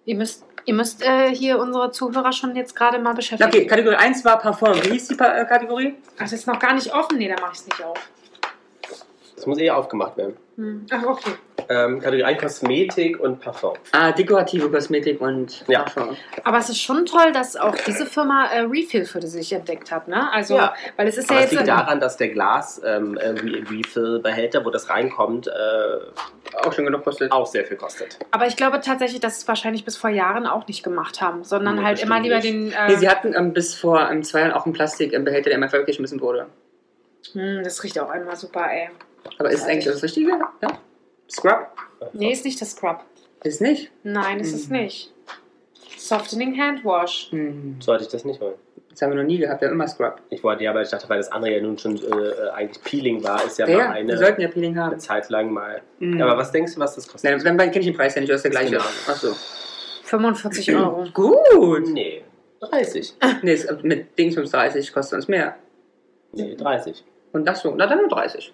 Ihr 0.05 0.17
müsst, 0.17 0.45
ihr 0.65 0.75
müsst 0.75 1.03
äh, 1.05 1.35
hier 1.35 1.59
unsere 1.59 1.93
Zuhörer 1.93 2.33
schon 2.33 2.57
jetzt 2.57 2.75
gerade 2.75 2.99
mal 2.99 3.15
beschäftigen. 3.15 3.49
Okay, 3.49 3.67
Kategorie 3.67 3.97
1 3.97 4.25
war 4.25 4.39
Parfum. 4.39 4.75
Wie 4.85 4.91
hieß 4.91 5.09
die 5.09 5.15
Pa- 5.15 5.39
äh, 5.39 5.45
Kategorie? 5.47 5.95
Ach, 6.17 6.23
das 6.23 6.33
ist 6.33 6.47
noch 6.47 6.59
gar 6.59 6.75
nicht 6.75 6.93
offen. 6.93 7.19
Nee, 7.19 7.29
da 7.29 7.41
mache 7.41 7.53
ich 7.55 7.61
es 7.61 7.67
nicht 7.67 7.83
auf. 7.85 7.97
Das 9.43 9.49
muss 9.49 9.59
eh 9.59 9.71
aufgemacht 9.71 10.17
werden. 10.17 10.37
Hm. 10.55 10.87
Ach, 10.93 11.03
okay. 11.05 11.33
Ähm, 11.69 11.99
Kategorie 11.99 12.23
1 12.35 12.41
Kosmetik 12.41 13.19
und 13.19 13.41
Parfum. 13.41 13.73
Ah, 13.91 14.13
dekorative 14.13 14.71
Kosmetik 14.71 15.21
und 15.21 15.65
Ja. 15.67 15.81
Parfum. 15.83 16.17
Aber 16.45 16.59
es 16.59 16.69
ist 16.69 16.81
schon 16.81 17.07
toll, 17.07 17.33
dass 17.33 17.57
auch 17.57 17.75
diese 17.75 18.07
Firma 18.07 18.47
äh, 18.53 18.61
Refill 18.61 19.05
für 19.05 19.21
sich 19.23 19.53
entdeckt 19.53 19.91
hat, 19.91 20.07
ne? 20.07 20.31
Also, 20.33 20.55
Ja. 20.59 20.75
weil 20.97 21.09
es 21.09 21.17
ist 21.19 21.29
ja 21.29 21.35
Aber 21.39 21.45
es 21.45 21.51
jetzt. 21.51 21.59
liegt 21.59 21.69
daran, 21.77 21.99
dass 21.99 22.17
der 22.19 22.29
Glas 22.29 22.81
ähm, 22.85 23.17
äh, 23.17 23.31
Re- 23.31 23.65
Refill-Behälter, 23.69 24.65
wo 24.65 24.71
das 24.71 24.89
reinkommt, 24.89 25.49
äh, 25.49 25.51
Auch 26.65 26.73
schon 26.73 26.85
genug 26.85 27.03
kostet. 27.03 27.33
auch 27.33 27.47
sehr 27.47 27.65
viel 27.65 27.77
kostet. 27.77 28.21
aber 28.31 28.47
ich 28.47 28.55
glaube 28.57 28.81
tatsächlich, 28.81 29.19
dass 29.19 29.39
es 29.39 29.49
wahrscheinlich 29.49 29.85
bis 29.85 29.97
vor 29.97 30.11
Jahren 30.11 30.47
auch 30.47 30.69
nicht 30.69 30.85
gemacht 30.85 31.21
haben, 31.21 31.43
sondern 31.43 31.77
Nee, 31.77 31.83
halt 31.83 32.01
immer 32.01 32.21
lieber 32.21 32.37
nicht. 32.37 32.47
den. 32.47 32.67
Nee, 32.67 32.75
Äh, 32.93 32.97
sie 32.97 33.09
hatten 33.09 33.35
ähm, 33.35 33.53
bis 33.53 33.75
vor 33.75 34.09
ähm, 34.09 34.23
zwei 34.23 34.43
Jahren 34.43 34.53
auch 34.53 34.67
einen 34.67 34.73
Plastik 34.73 35.13
im 35.13 35.25
Behälter, 35.25 35.51
der 35.51 35.59
immer 35.59 35.73
weggeschmissen 35.73 36.21
wurde. 36.21 36.47
hm, 37.33 37.63
das 37.65 37.83
riecht 37.83 37.99
auch 37.99 38.09
einmal 38.11 38.37
super, 38.37 38.67
ey. 38.71 38.89
Aber 39.39 39.51
ist 39.51 39.61
es 39.63 39.67
eigentlich 39.67 39.85
das 39.85 40.03
Richtige? 40.03 40.31
Ja? 40.61 40.79
Scrub? 41.31 41.69
Nee, 42.13 42.33
ist 42.33 42.45
nicht 42.45 42.61
das 42.61 42.73
Scrub. 42.73 43.01
Ist 43.45 43.61
nicht. 43.61 43.91
Nein, 44.03 44.41
ist 44.41 44.53
es 44.55 44.67
Hm. 44.69 44.73
nicht. 44.77 45.13
Softening 45.97 46.59
Handwash. 46.61 47.29
Hm. 47.31 47.77
So 47.81 47.93
hatte 47.93 48.05
ich 48.05 48.11
das 48.11 48.25
nicht 48.25 48.41
wollen. 48.41 48.55
Das 48.91 49.01
haben 49.01 49.11
wir 49.11 49.17
noch 49.17 49.27
nie 49.27 49.39
gehabt, 49.39 49.61
wir 49.63 49.69
haben 49.69 49.75
immer 49.75 49.89
Scrub. 49.89 50.21
Ich 50.29 50.45
wollte 50.45 50.65
ja, 50.65 50.71
aber 50.71 50.83
ich 50.83 50.91
dachte, 50.91 51.09
weil 51.09 51.17
das 51.17 51.33
andere 51.33 51.55
ja 51.55 51.63
nun 51.63 51.79
schon 51.79 51.97
äh, 51.97 52.01
äh, 52.07 52.51
eigentlich 52.51 52.83
Peeling 52.85 53.25
war, 53.25 53.43
ist 53.45 53.59
ja, 53.59 53.67
Ja, 53.67 53.79
mal 53.79 53.91
eine, 53.93 54.09
wir 54.09 54.19
sollten 54.19 54.41
ja 54.43 54.49
Peeling 54.49 54.77
haben. 54.79 54.91
eine 54.93 54.99
Zeit 54.99 55.31
lang 55.31 55.51
mal. 55.51 55.81
Hm. 55.99 56.21
Aber 56.21 56.37
was 56.37 56.53
denkst 56.53 56.75
du, 56.75 56.81
was 56.81 56.95
das 56.95 57.09
kostet? 57.09 57.31
Nein, 57.43 57.57
dann 57.57 57.71
kenne 57.71 57.81
ich 57.81 57.87
den 57.87 57.97
Preis 57.97 58.15
ja 58.15 58.21
nicht, 58.21 58.31
das 58.31 58.37
ist 58.39 58.43
der 58.45 58.51
gleiche. 58.51 58.73
Genau. 58.73 58.85
Achso. 59.09 59.35
45 60.05 60.75
Euro. 60.77 61.07
Gut. 61.15 61.89
Nee, 61.89 62.23
30. 62.61 63.15
Nee, 63.43 63.59
mit 63.83 64.19
Dings 64.19 64.35
30 64.35 64.93
kostet 64.93 65.17
uns 65.17 65.29
mehr. 65.29 65.57
Nee, 66.33 66.55
30. 66.55 67.03
Und 67.33 67.47
das 67.47 67.63
so, 67.63 67.75
na 67.75 67.87
dann 67.87 67.99
nur 67.99 68.09
30. 68.09 68.53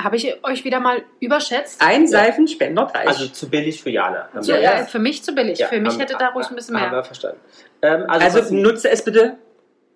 Habe 0.00 0.16
ich 0.16 0.44
euch 0.44 0.64
wieder 0.64 0.78
mal 0.80 1.02
überschätzt? 1.20 1.80
Ein 1.82 2.02
Ja. 2.02 2.08
Seifenspender 2.08 2.86
30. 2.86 3.08
Also 3.08 3.26
zu 3.28 3.50
billig 3.50 3.82
für 3.82 3.90
Jana. 3.90 4.28
Haben 4.32 4.42
So, 4.42 4.52
wir- 4.52 4.62
äh, 4.62 4.84
für 4.84 4.98
mich 5.00 5.24
zu 5.24 5.34
billig. 5.34 5.58
Ja, 5.58 5.66
für 5.66 5.80
mich 5.80 5.92
haben- 5.94 6.00
hätte 6.00 6.16
da 6.18 6.28
ruhig 6.28 6.48
ein 6.48 6.54
bisschen 6.54 6.76
Haben 6.80 6.90
mehr. 6.90 7.00
wir 7.00 7.04
verstanden. 7.04 7.40
Ähm, 7.82 8.04
also 8.08 8.38
also 8.38 8.54
nutze 8.54 8.88
es 8.90 9.02
bitte. 9.04 9.36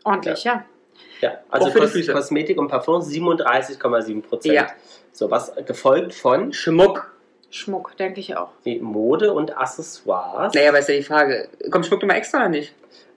Ordentlich, 0.05 0.43
ja. 0.43 0.65
ja, 1.21 1.39
also 1.49 1.69
auch 1.69 1.73
für 1.73 1.79
Kos 1.81 1.93
Füße. 1.93 2.13
Kosmetik 2.13 2.59
und 2.59 2.67
Parfum 2.69 3.01
37,7 3.01 4.23
Prozent. 4.23 4.55
Ja. 4.55 4.67
So, 5.13 5.31
was 5.31 5.53
gefolgt 5.67 6.15
von 6.15 6.53
Schmuck. 6.53 7.13
Schmuck, 7.51 7.97
denke 7.99 8.19
ich 8.19 8.35
auch. 8.37 8.49
wie 8.65 8.81
Mode 8.81 9.33
und 9.33 9.57
Accessoires. 9.57 10.53
Naja, 10.55 10.71
aber 10.71 10.79
ist 10.81 10.89
ja 10.89 10.97
die 10.97 11.03
Frage. 11.03 11.49
Kommt 11.71 11.87
Schmuck 11.87 12.01
nochmal 12.03 12.17
extra 12.17 12.39
oder 12.39 12.49
nicht? 12.49 12.75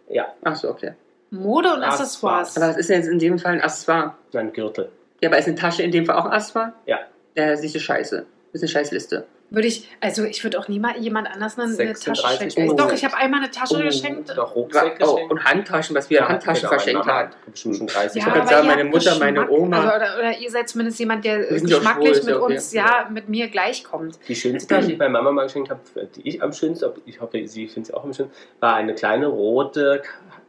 Ja, 0.09 0.27
Achso, 0.43 0.69
okay. 0.69 0.93
Mode 1.31 1.73
und 1.73 1.81
Accessoires. 1.83 2.49
Accessoires. 2.49 2.57
Aber 2.57 2.67
was 2.67 2.77
ist 2.77 2.89
denn 2.89 2.99
jetzt 3.01 3.09
in 3.09 3.17
dem 3.17 3.39
Fall 3.39 3.53
ein 3.53 3.61
Accessoire? 3.61 4.13
ein 4.35 4.53
Gürtel. 4.53 4.91
Ja, 5.25 5.29
aber 5.31 5.39
ist 5.39 5.47
eine 5.47 5.55
Tasche 5.55 5.81
in 5.81 5.89
dem 5.89 6.05
Fall 6.05 6.17
auch 6.17 6.25
ein 6.25 6.31
Accessoire? 6.33 6.73
Ja. 6.85 6.99
Ja, 7.35 7.55
siehst 7.57 7.73
du 7.73 7.79
scheiße. 7.79 8.27
Das 8.53 8.61
ist 8.61 8.61
eine 8.61 8.69
Scheißliste. 8.69 9.25
Würde 9.49 9.67
ich, 9.67 9.89
also 10.01 10.23
ich 10.23 10.43
würde 10.43 10.59
auch 10.59 10.67
niemals 10.67 10.99
jemand 10.99 11.27
anders 11.27 11.57
eine, 11.57 11.65
eine 11.65 11.93
Tasche 11.93 12.15
36 12.15 12.53
schenken. 12.53 12.69
Euro. 12.69 12.77
Doch, 12.89 12.93
ich 12.93 13.03
habe 13.03 13.17
einmal 13.17 13.39
eine 13.41 13.49
Tasche 13.49 13.75
Oh, 13.79 13.83
geschenkt. 13.83 14.33
Doch, 14.37 14.55
Rucksack 14.55 14.97
Oh, 15.03 15.19
und 15.29 15.43
Handtaschen, 15.43 15.95
was 15.95 16.09
wir 16.11 16.21
an 16.23 16.29
Handtaschen 16.33 16.61
genau, 16.61 16.69
verschenkt 16.73 17.05
meine 17.05 17.11
haben. 17.19 17.31
schon 17.55 17.87
30 17.87 18.21
Ja, 18.21 18.27
Euro. 18.29 18.39
aber 18.39 18.47
sagen, 18.47 18.67
meine 18.67 18.83
Mutter, 18.85 19.15
meine 19.19 19.39
Geschmack. 19.39 19.51
Oma. 19.59 19.77
Also, 19.77 19.95
oder, 19.95 20.17
oder 20.19 20.37
ihr 20.37 20.51
seid 20.51 20.69
zumindest 20.69 20.99
jemand, 20.99 21.25
der 21.25 21.51
ja 21.53 21.59
geschmacklich 21.59 22.17
schwul, 22.17 22.25
mit 22.25 22.27
ja 22.29 22.39
okay. 22.41 22.53
uns, 22.53 22.73
ja, 22.73 23.09
mit 23.11 23.29
mir 23.29 23.47
gleichkommt. 23.47 24.19
Die 24.27 24.35
schönste 24.35 24.73
Tasche, 24.75 24.87
die 24.87 24.93
ich 24.93 24.99
bei 24.99 25.09
Mama 25.09 25.31
mal 25.31 25.43
geschenkt 25.43 25.71
habe, 25.71 25.81
die 26.15 26.27
ich 26.29 26.41
am 26.43 26.53
schönsten, 26.53 26.91
ich 27.07 27.19
hoffe, 27.19 27.47
sie 27.47 27.67
findet 27.67 27.87
sie 27.87 27.93
auch 27.95 28.03
am 28.03 28.13
schönsten, 28.13 28.35
war 28.59 28.75
eine 28.75 28.93
kleine 28.95 29.27
rote 29.27 30.03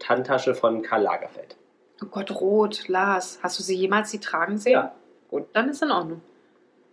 Handtasche 0.07 0.55
von 0.55 0.83
Karl 0.83 1.03
Lagerfeld. 1.03 1.57
Oh 2.03 2.07
Gott, 2.11 2.31
rot, 2.31 2.89
Lars. 2.89 3.39
Hast 3.43 3.59
du 3.59 3.63
sie 3.63 3.75
jemals 3.75 4.11
die 4.11 4.19
tragen 4.21 4.59
sehen? 4.59 4.73
Ja. 4.73 4.95
Gut, 5.29 5.47
dann 5.53 5.69
ist 5.71 5.83
in 5.83 5.91
Ordnung. 5.91 6.21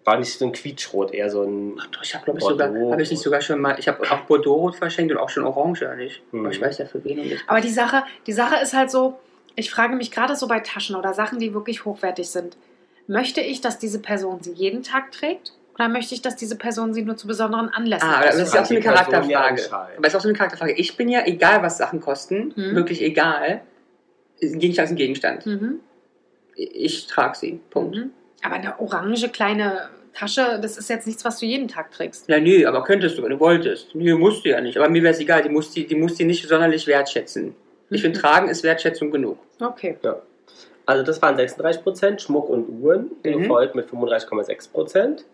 War 0.06 0.18
nicht 0.18 0.38
so 0.38 0.46
ein 0.46 0.52
Quietschrot, 0.52 1.14
eher 1.14 1.30
so 1.30 1.44
ein. 1.44 1.78
Ach 1.80 1.88
doch, 1.88 2.04
Ich 2.04 2.14
habe, 2.14 2.26
glaube 2.26 2.40
ich, 2.40 2.46
sogar, 2.46 2.68
habe 2.68 3.02
ich 3.02 3.10
nicht 3.12 3.22
sogar 3.24 3.40
schon 3.42 3.60
mal, 3.62 3.78
ich 3.80 3.88
habe 3.88 4.04
auch 4.12 4.20
Bordeaux 4.22 4.72
verschenkt 4.74 5.14
und 5.14 5.18
auch 5.18 5.30
schon 5.30 5.46
Orange? 5.46 5.86
Mhm. 6.32 6.40
Aber 6.42 6.50
ich 6.54 6.62
weiß 6.62 6.78
ja 6.80 6.86
für 6.86 7.04
wen 7.06 7.20
und 7.20 7.28
nicht. 7.28 7.44
Aber 7.48 7.62
die 7.62 7.70
Sache, 7.70 8.04
die 8.28 8.34
Sache 8.34 8.62
ist 8.62 8.74
halt 8.74 8.92
so, 8.92 9.18
ich 9.56 9.72
frage 9.72 9.96
mich 9.96 10.12
gerade 10.12 10.36
so 10.36 10.48
bei 10.48 10.60
Taschen 10.60 10.96
oder 10.96 11.14
Sachen, 11.14 11.40
die 11.40 11.54
wirklich 11.54 11.86
hochwertig 11.86 12.30
sind. 12.30 12.58
Möchte 13.08 13.42
ich, 13.42 13.62
dass 13.62 13.80
diese 13.80 14.00
Person 14.00 14.42
sie 14.42 14.52
jeden 14.54 14.84
Tag 14.84 15.12
trägt? 15.12 15.54
Oder 15.76 15.90
möchte 15.90 16.14
ich, 16.16 16.22
dass 16.22 16.36
diese 16.36 16.56
Person 16.58 16.94
sie 16.94 17.02
nur 17.04 17.18
zu 17.18 17.26
besonderen 17.28 17.70
Anlässen 17.70 18.08
Ah, 18.08 18.24
das 18.24 18.36
ist 18.38 18.54
ja 18.54 18.62
auch 18.62 18.66
so 18.66 18.76
eine 18.76 18.84
Charakterfrage. 18.84 19.70
Aber 19.72 19.90
es 20.02 20.08
ist 20.10 20.16
auch 20.16 20.22
so 20.22 20.28
eine 20.28 20.38
Charakterfrage. 20.38 20.74
Ich 20.74 20.96
bin 20.98 21.10
ja, 21.10 21.26
egal 21.26 21.64
was 21.64 21.78
Sachen 21.78 22.00
kosten, 22.00 22.54
Mhm. 22.56 22.76
wirklich 22.76 23.02
egal, 23.02 23.62
ein 24.52 24.60
Gegenstand 24.60 24.86
ist 24.88 24.92
ein 24.92 24.98
Gegenstand. 24.98 25.46
Mhm. 25.46 25.80
Ich 26.56 27.08
trage 27.08 27.38
sie. 27.38 27.60
Punkt. 27.70 27.96
Mhm. 27.96 28.12
Aber 28.44 28.56
eine 28.56 28.80
orange 28.80 29.30
kleine 29.30 29.90
Tasche, 30.14 30.60
das 30.62 30.78
ist 30.78 30.90
jetzt 30.90 31.08
nichts, 31.08 31.24
was 31.26 31.40
du 31.40 31.46
jeden 31.46 31.68
Tag 31.68 31.92
trägst. 31.92 32.28
Ja, 32.30 32.40
nö, 32.40 32.66
aber 32.68 32.84
könntest 32.84 33.18
du, 33.18 33.24
wenn 33.24 33.32
du 33.32 33.40
wolltest. 33.40 33.96
Nö, 33.96 34.16
musst 34.18 34.46
du 34.46 34.50
ja 34.50 34.62
nicht. 34.62 34.78
Aber 34.78 34.90
mir 34.90 35.02
wäre 35.02 35.14
es 35.14 35.20
egal, 35.20 35.42
die 35.42 35.50
muss 35.50 35.72
die, 35.72 35.88
die 35.88 35.96
muss 35.96 36.16
die 36.16 36.26
nicht 36.26 36.48
sonderlich 36.48 36.86
wertschätzen. 36.86 37.56
Ich 37.90 38.02
finde, 38.02 38.18
Mhm. 38.20 38.22
tragen 38.22 38.50
ist 38.50 38.64
Wertschätzung 38.64 39.12
genug. 39.12 39.38
Okay. 39.60 39.98
Also 40.86 41.04
das 41.04 41.22
waren 41.22 41.36
36%, 41.38 42.22
Schmuck 42.22 42.50
und 42.50 42.68
Uhren, 42.82 43.12
Mhm. 43.24 43.44
gefolgt 43.44 43.74
mit 43.76 43.88
35,6%. 43.90 45.26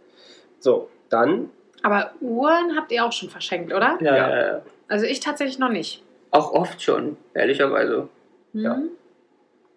So, 0.59 0.89
dann 1.09 1.49
Aber 1.81 2.11
Uhren 2.19 2.75
habt 2.75 2.91
ihr 2.91 3.05
auch 3.05 3.11
schon 3.13 3.29
verschenkt, 3.29 3.73
oder? 3.73 3.97
Ja, 4.01 4.15
Ja. 4.15 4.29
ja. 4.29 4.47
ja. 4.47 4.61
Also 4.89 5.05
ich 5.05 5.19
tatsächlich 5.21 5.57
noch 5.59 5.69
nicht. 5.71 6.03
Auch 6.31 6.51
oft 6.53 6.81
schon, 6.81 7.15
ehrlicherweise. 7.33 8.07
Mhm. 8.53 8.61
Ja. 8.61 8.79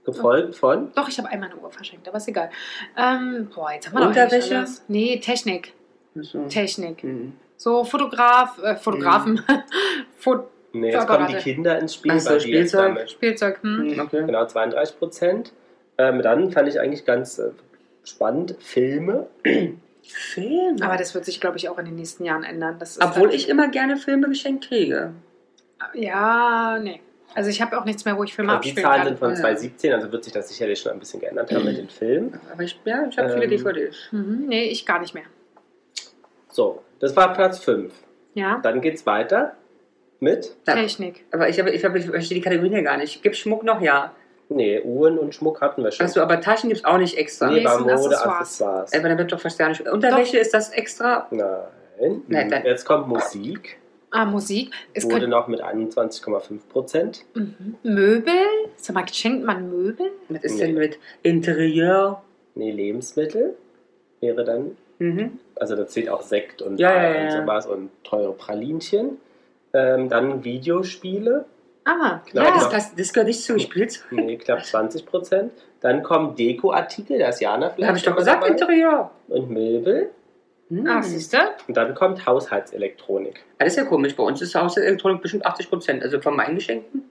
Gefolgt 0.05 0.57
von 0.57 0.93
Doch, 0.95 1.09
ich 1.09 1.19
habe 1.19 1.29
einmal 1.29 1.51
eine 1.51 1.59
Uhr 1.61 1.71
verschenkt, 1.71 2.07
aber 2.09 2.17
ist 2.19 2.29
egal. 2.29 2.51
Ähm, 2.97 3.49
boah, 3.55 3.73
jetzt 3.73 3.89
haben 3.89 3.99
wir 3.99 4.07
Unterwäsche? 4.09 4.59
alles. 4.59 4.85
Nee, 4.89 5.19
Technik. 5.21 5.73
Also, 6.17 6.47
Technik. 6.49 7.03
hm. 7.03 7.33
So 7.57 7.85
Fotograf, 7.85 8.59
äh, 8.63 8.77
Fotografen, 8.77 9.41
Fo 10.19 10.45
Nee, 10.75 10.91
jetzt 10.91 11.07
kommen 11.07 11.27
die 11.29 11.35
Kinder 11.35 11.79
ins 11.79 11.95
Spiel, 11.95 12.19
so, 12.19 12.33
jetzt 12.33 12.43
Spielzeug. 12.45 13.09
Spielzeug. 13.11 13.59
Hm. 13.63 13.91
Hm, 13.93 14.01
Okay. 14.01 14.25
genau 14.27 14.47
32 14.47 14.99
Prozent. 14.99 15.53
Ähm, 15.99 16.23
dann 16.23 16.51
fand 16.51 16.67
ich 16.69 16.81
eigentlich 16.81 17.05
ganz 17.05 17.39
äh, 17.39 17.51
spannend 18.05 18.57
Filme. 18.59 19.27
Filme. 20.03 20.83
Aber 20.85 20.97
das 20.97 21.15
wird 21.15 21.25
sich, 21.27 21.41
glaube 21.41 21.59
ich, 21.59 21.69
auch 21.69 21.79
in 21.79 21.85
den 21.85 21.95
nächsten 21.97 22.25
Jahren 22.25 22.43
ändern. 22.43 22.77
Das 22.79 22.93
ist 22.97 23.05
Obwohl 23.05 23.29
dann- 23.29 23.37
ich 23.37 23.49
immer 23.51 23.69
gerne 23.69 23.97
Filme 23.99 24.29
geschenkt 24.29 24.67
kriege. 24.69 25.13
Ja, 25.95 26.79
nee. 26.83 27.01
Also 27.35 27.51
ich 27.51 27.61
habe 27.63 27.79
auch 27.79 27.85
nichts 27.85 28.05
mehr, 28.05 28.17
wo 28.17 28.25
ich 28.25 28.35
Filme 28.35 28.53
Also 28.53 28.63
die 28.63 28.69
abspielen 28.71 28.87
Zahlen 28.87 28.99
kann. 29.01 29.09
sind 29.09 29.19
von 29.19 29.31
Ja. 29.31 29.37
2017, 29.37 29.93
also 29.93 30.13
wird 30.13 30.25
sich 30.25 30.33
das 30.33 30.49
sicherlich 30.49 30.81
schon 30.81 30.93
ein 30.93 30.99
bisschen 30.99 31.21
geändert 31.21 31.53
haben 31.53 31.65
mit 31.65 31.77
den 31.79 31.89
Filmen. 31.89 32.41
Aber 32.53 32.63
ich, 32.63 32.79
ja, 32.85 33.07
ich 33.09 33.19
habe 33.19 33.31
viele 33.31 33.45
Ähm, 33.45 33.51
DVDs. 33.51 33.97
Mhm, 34.13 34.45
nee, 34.49 34.65
ich 34.65 34.85
gar 34.87 35.01
nicht 35.01 35.15
mehr. 35.15 35.25
So, 36.51 36.83
das 37.01 37.17
war 37.17 37.33
Platz 37.33 37.59
5. 37.61 37.93
Ja, 38.35 38.61
Dann 38.63 38.81
geht's 38.81 39.05
weiter 39.07 39.55
mit. 40.21 40.55
Technik. 40.65 41.25
Aber 41.33 41.49
ich, 41.49 41.59
habe, 41.59 41.71
ich, 41.71 41.85
habe, 41.85 41.99
ich 41.99 42.07
verstehe 42.07 42.37
die 42.37 42.41
Kategorien 42.43 42.73
ja 42.73 42.81
gar 42.83 42.97
nicht. 42.97 43.23
Gibt 43.23 43.37
Schmuck 43.37 43.63
noch? 43.65 43.81
Ja. 43.81 44.13
nee, 44.49 44.81
Uhren 44.81 45.19
und 45.19 45.35
Schmuck 45.35 45.61
hatten 45.61 45.83
wir 45.83 45.91
schon. 45.93 46.07
Achso, 46.07 46.21
aber 46.21 46.41
Taschen 46.41 46.69
gibt 46.69 46.81
es 46.81 46.85
auch 46.85 46.99
nicht 46.99 47.17
extra. 47.17 47.49
nee, 47.51 47.61
Nee, 47.61 47.65
war 47.65 47.81
Mode, 47.81 47.93
Accessoires. 47.95 48.27
Accessoires. 48.29 48.93
Aber 48.95 49.09
dann 49.09 49.19
wird 49.19 49.33
doch 49.33 49.41
fast 49.41 49.59
gar 49.59 49.69
nicht. 49.69 49.81
Unterwäsche 49.89 50.39
ist 50.39 50.53
das 50.55 50.71
extra. 50.71 51.27
Nein. 51.31 52.23
Nein, 52.29 52.49
nein. 52.49 52.63
Jetzt 52.65 52.85
kommt 52.85 53.09
Musik. 53.09 53.79
Ah, 54.13 54.27
Musik. 54.27 54.71
Es 54.95 55.05
Wurde 55.05 55.15
könnte, 55.15 55.29
noch 55.29 55.49
mit 55.49 55.63
21,5 55.63 56.69
Prozent. 56.69 57.25
mhm. 57.35 57.77
Möbel. 57.83 58.35
Sag 58.77 58.95
mal, 58.95 59.09
schenkt 59.11 59.45
man 59.45 59.71
Möbel? 59.71 60.13
Was 60.29 60.45
ist 60.45 60.55
Nee. 60.59 60.67
denn 60.67 60.75
mit 60.75 60.99
Interieur? 61.23 62.23
Nee, 62.55 62.71
Lebensmittel 62.71 63.57
wäre 64.21 64.45
dann, 64.45 64.77
Mhm. 64.99 65.39
also 65.57 65.75
da 65.77 65.87
zählt 65.87 66.09
auch 66.11 66.23
Sekt 66.23 66.61
und, 66.63 66.79
Ja, 66.79 66.95
ja, 66.95 67.15
ja. 67.15 67.25
und 67.25 67.31
sowas 67.43 67.67
und 67.67 67.91
teure 68.05 68.33
Pralinchen. 68.35 69.19
Ähm, 69.73 70.09
dann 70.11 70.45
Videospiele, 70.45 71.47
Ah, 71.85 72.21
Klar, 72.27 72.45
ja. 72.45 72.69
Das, 72.71 72.95
das, 72.95 73.13
gehört 73.13 73.27
nicht 73.27 73.43
zu 73.43 73.59
Spielzeug. 73.59 74.05
nee, 74.13 74.37
knapp 74.37 74.65
20 74.65 75.05
Prozent. 75.05 75.51
Dann 75.81 76.05
kommen 76.05 76.37
Dekoartikel, 76.37 77.19
da 77.19 77.31
ist 77.31 77.41
Jana 77.41 77.71
Da 77.71 77.75
vielleicht. 77.75 77.89
habe 77.89 77.99
ich 77.99 78.05
doch 78.05 78.15
gesagt, 78.15 78.43
dabei. 78.45 78.53
Interieur. 78.53 79.11
Und 79.27 79.51
Möbel. 79.51 80.11
Hm. 80.73 80.87
Ach, 80.89 81.03
siehst 81.03 81.35
du? 81.35 81.39
Und 81.69 81.77
dann 81.77 81.95
kommt 81.95 82.25
Haushaltselektronik. 82.25 83.45
Das 83.59 83.69
ist 83.69 83.77
ja 83.77 83.85
komisch. 83.85 84.17
Bei 84.17 84.23
uns 84.23 84.41
ist 84.41 84.55
Haushaltselektronik 84.55 85.21
bestimmt 85.21 85.45
80 85.45 85.69
Prozent. 85.69 86.03
Also 86.03 86.21
von 86.21 86.35
meinen 86.35 86.55
Geschenken. 86.55 87.11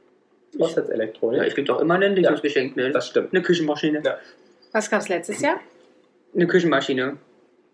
Haushaltselektronik. 0.60 1.40
ja, 1.40 1.46
ich 1.46 1.54
krieg 1.54 1.66
doch 1.68 1.80
immer 1.80 1.94
einen 1.96 2.18
Ja. 2.18 2.30
Dingsgeschenk. 2.30 2.76
Ne? 2.76 2.92
das 2.92 3.08
stimmt. 3.08 3.34
Eine 3.34 3.42
Küchenmaschine. 3.44 4.02
Ja. 4.04 4.18
Was 4.72 4.90
gab 4.90 5.02
es 5.02 5.10
letztes 5.10 5.42
Jahr? 5.42 5.60
Eine 6.34 6.48
Küchenmaschine. 6.48 7.18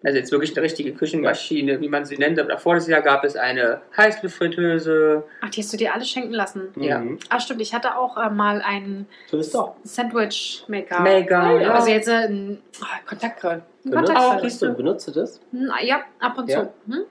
Also 0.04 0.20
jetzt 0.20 0.32
wirklich 0.32 0.56
eine 0.56 0.64
richtige 0.64 0.94
Küchenmaschine, 0.94 1.82
wie 1.82 1.90
man 1.90 2.06
sie 2.06 2.18
nennt. 2.18 2.40
Aber 2.40 2.54
das 2.76 2.88
Jahr 2.88 3.02
gab 3.02 3.24
es 3.24 3.36
eine 3.36 3.82
Heißluftfritteuse. 3.98 5.24
Ach, 5.42 5.50
die 5.50 5.62
hast 5.62 5.74
du 5.74 5.78
dir 5.78 5.94
alle 5.94 6.06
schenken 6.06 6.34
lassen. 6.34 6.70
Ja. 6.76 7.00
Mhm. 7.00 7.18
Ah, 7.30 7.40
stimmt. 7.40 7.62
Ich 7.62 7.74
hatte 7.74 7.98
auch 7.98 8.16
äh, 8.16 8.30
mal 8.30 8.62
einen. 8.62 9.08
Sandwich-Maker. 9.84 11.02
Mega, 11.02 11.60
ja. 11.60 11.74
Also 11.74 11.90
jetzt 11.90 12.08
äh, 12.08 12.28
ein 12.28 12.62
oh, 12.80 12.86
Kontaktgrill. 13.08 13.64
Ein 13.86 13.92
Benutzt, 13.92 14.14
Kontaktgrill. 14.14 14.74
benutzt 14.74 15.08
du 15.08 15.12
das? 15.12 15.42
Hm, 15.52 15.72
ja, 15.84 16.02
ab 16.20 16.38
und 16.38 16.50
Ja. 16.50 16.64
zu. 16.64 16.74
Hm? 16.94 17.06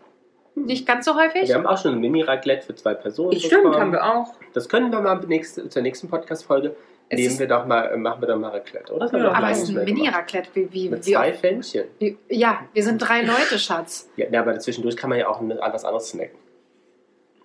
Nicht 0.64 0.86
ganz 0.86 1.04
so 1.04 1.16
häufig. 1.16 1.48
Wir 1.48 1.54
haben 1.56 1.66
auch 1.66 1.76
schon 1.76 1.92
ein 1.92 2.00
Mini-Raclette 2.00 2.64
für 2.66 2.74
zwei 2.74 2.94
Personen. 2.94 3.38
Stimmt, 3.38 3.64
bekommen. 3.64 3.80
haben 3.80 3.92
wir 3.92 4.04
auch. 4.04 4.34
Das 4.54 4.68
können 4.68 4.90
wir 4.90 5.00
mal 5.00 5.18
nächste, 5.26 5.68
zur 5.68 5.82
nächsten 5.82 6.08
Podcast-Folge. 6.08 6.74
Es 7.08 7.20
Nehmen 7.20 7.38
wir 7.38 7.46
doch 7.46 7.66
mal, 7.66 7.92
äh, 7.92 7.96
machen 7.96 8.20
wir 8.20 8.26
doch 8.28 8.38
mal 8.38 8.50
Raclette, 8.50 8.92
oder? 8.92 9.06
Ja, 9.16 9.32
Aber 9.32 9.50
es 9.50 9.62
ist 9.62 9.76
ein. 9.76 9.84
Mini-Raclette. 9.84 10.48
Wie, 10.54 10.72
wie, 10.72 10.88
Mit 10.88 11.06
wie, 11.06 11.12
zwei 11.12 11.32
Fännchen. 11.32 11.84
wie, 12.00 12.18
ja, 12.28 12.64
wir 12.72 12.82
sind 12.82 12.98
drei 12.98 13.22
Leute, 13.22 13.58
Schatz. 13.60 14.10
Ja, 14.16 14.28
ne, 14.28 14.40
aber 14.40 14.58
zwischendurch 14.58 14.96
kann 14.96 15.10
man 15.10 15.18
ja 15.20 15.28
auch 15.28 15.40
was 15.40 15.84
anderes 15.84 16.08
snacken. 16.08 16.36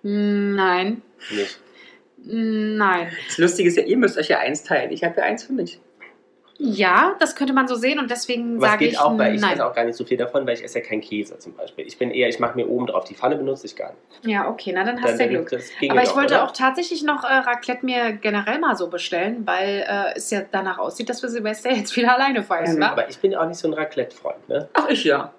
Hm, 0.02 0.56
Nein. 0.56 1.02
Nicht. 1.30 1.60
Hm, 2.24 2.76
Nein. 2.76 3.12
Das 3.28 3.38
Lustige 3.38 3.68
ist 3.68 3.76
ja, 3.76 3.84
ihr 3.84 3.96
müsst 3.96 4.18
euch 4.18 4.28
ja 4.28 4.40
eins 4.40 4.64
teilen. 4.64 4.90
Ich 4.90 5.04
habe 5.04 5.16
ja 5.18 5.22
eins 5.24 5.44
für 5.44 5.52
mich. 5.52 5.80
Ja, 6.64 7.16
das 7.18 7.34
könnte 7.34 7.52
man 7.52 7.66
so 7.66 7.74
sehen 7.74 7.98
und 7.98 8.08
deswegen 8.08 8.60
Was 8.60 8.70
sage 8.70 8.84
geht 8.84 8.92
ich 8.92 8.98
auch, 9.00 9.18
weil 9.18 9.34
ich 9.34 9.40
nein. 9.40 9.54
esse 9.54 9.66
auch 9.66 9.74
gar 9.74 9.84
nicht 9.84 9.96
so 9.96 10.04
viel 10.04 10.16
davon, 10.16 10.46
weil 10.46 10.54
ich 10.54 10.62
esse 10.62 10.78
ja 10.78 10.84
keinen 10.84 11.00
Käse 11.00 11.36
zum 11.38 11.54
Beispiel. 11.54 11.84
Ich 11.88 11.98
bin 11.98 12.12
eher, 12.12 12.28
ich 12.28 12.38
mache 12.38 12.54
mir 12.54 12.68
oben 12.68 12.86
drauf. 12.86 13.02
Die 13.04 13.14
Pfanne 13.14 13.34
benutze 13.34 13.66
ich 13.66 13.74
gar 13.74 13.88
nicht. 13.90 14.26
Ja, 14.32 14.48
okay, 14.48 14.72
na 14.72 14.84
dann 14.84 15.02
hast 15.02 15.18
du 15.18 15.24
ja 15.24 15.28
Glück. 15.28 15.50
Aber 15.52 16.02
ich 16.02 16.08
doch, 16.10 16.16
wollte 16.16 16.34
oder? 16.34 16.44
auch 16.44 16.52
tatsächlich 16.52 17.02
noch 17.02 17.24
äh, 17.24 17.32
Raclette 17.34 17.84
mir 17.84 18.12
generell 18.12 18.60
mal 18.60 18.76
so 18.76 18.86
bestellen, 18.88 19.42
weil 19.44 19.84
äh, 19.88 20.16
es 20.16 20.30
ja 20.30 20.42
danach 20.52 20.78
aussieht, 20.78 21.08
dass 21.08 21.20
wir 21.22 21.28
Silvester 21.30 21.72
jetzt 21.72 21.96
wieder 21.96 22.14
alleine 22.14 22.44
feiern, 22.44 22.76
Mhm. 22.76 22.82
Aber 22.84 23.08
ich 23.10 23.18
bin 23.18 23.34
auch 23.34 23.46
nicht 23.48 23.58
so 23.58 23.66
ein 23.66 23.74
Raclette-Freund, 23.74 24.48
ne? 24.48 24.68
Ach, 24.74 24.88
ich 24.88 25.02
ja. 25.02 25.32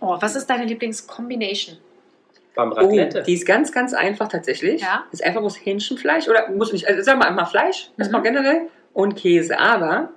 Oh, 0.00 0.16
was 0.18 0.34
ist 0.34 0.48
deine 0.48 0.64
Lieblingskombination? 0.64 1.76
Beim 2.54 2.72
Oh, 2.72 2.76
Raclette. 2.76 3.22
die 3.24 3.34
ist 3.34 3.46
ganz, 3.46 3.70
ganz 3.70 3.92
einfach 3.92 4.28
tatsächlich. 4.28 4.80
Ja. 4.80 5.04
Ist 5.12 5.22
einfach 5.22 5.40
bloß 5.40 5.56
Hähnchenfleisch 5.64 6.26
oder 6.28 6.48
muss 6.50 6.72
nicht, 6.72 6.88
also 6.88 7.02
sagen 7.02 7.20
wir 7.20 7.30
mal 7.32 7.44
Fleisch, 7.44 7.90
Mhm. 7.96 8.00
erstmal 8.02 8.22
generell 8.22 8.68
und 8.94 9.14
Käse. 9.16 9.58
Aber 9.58 10.08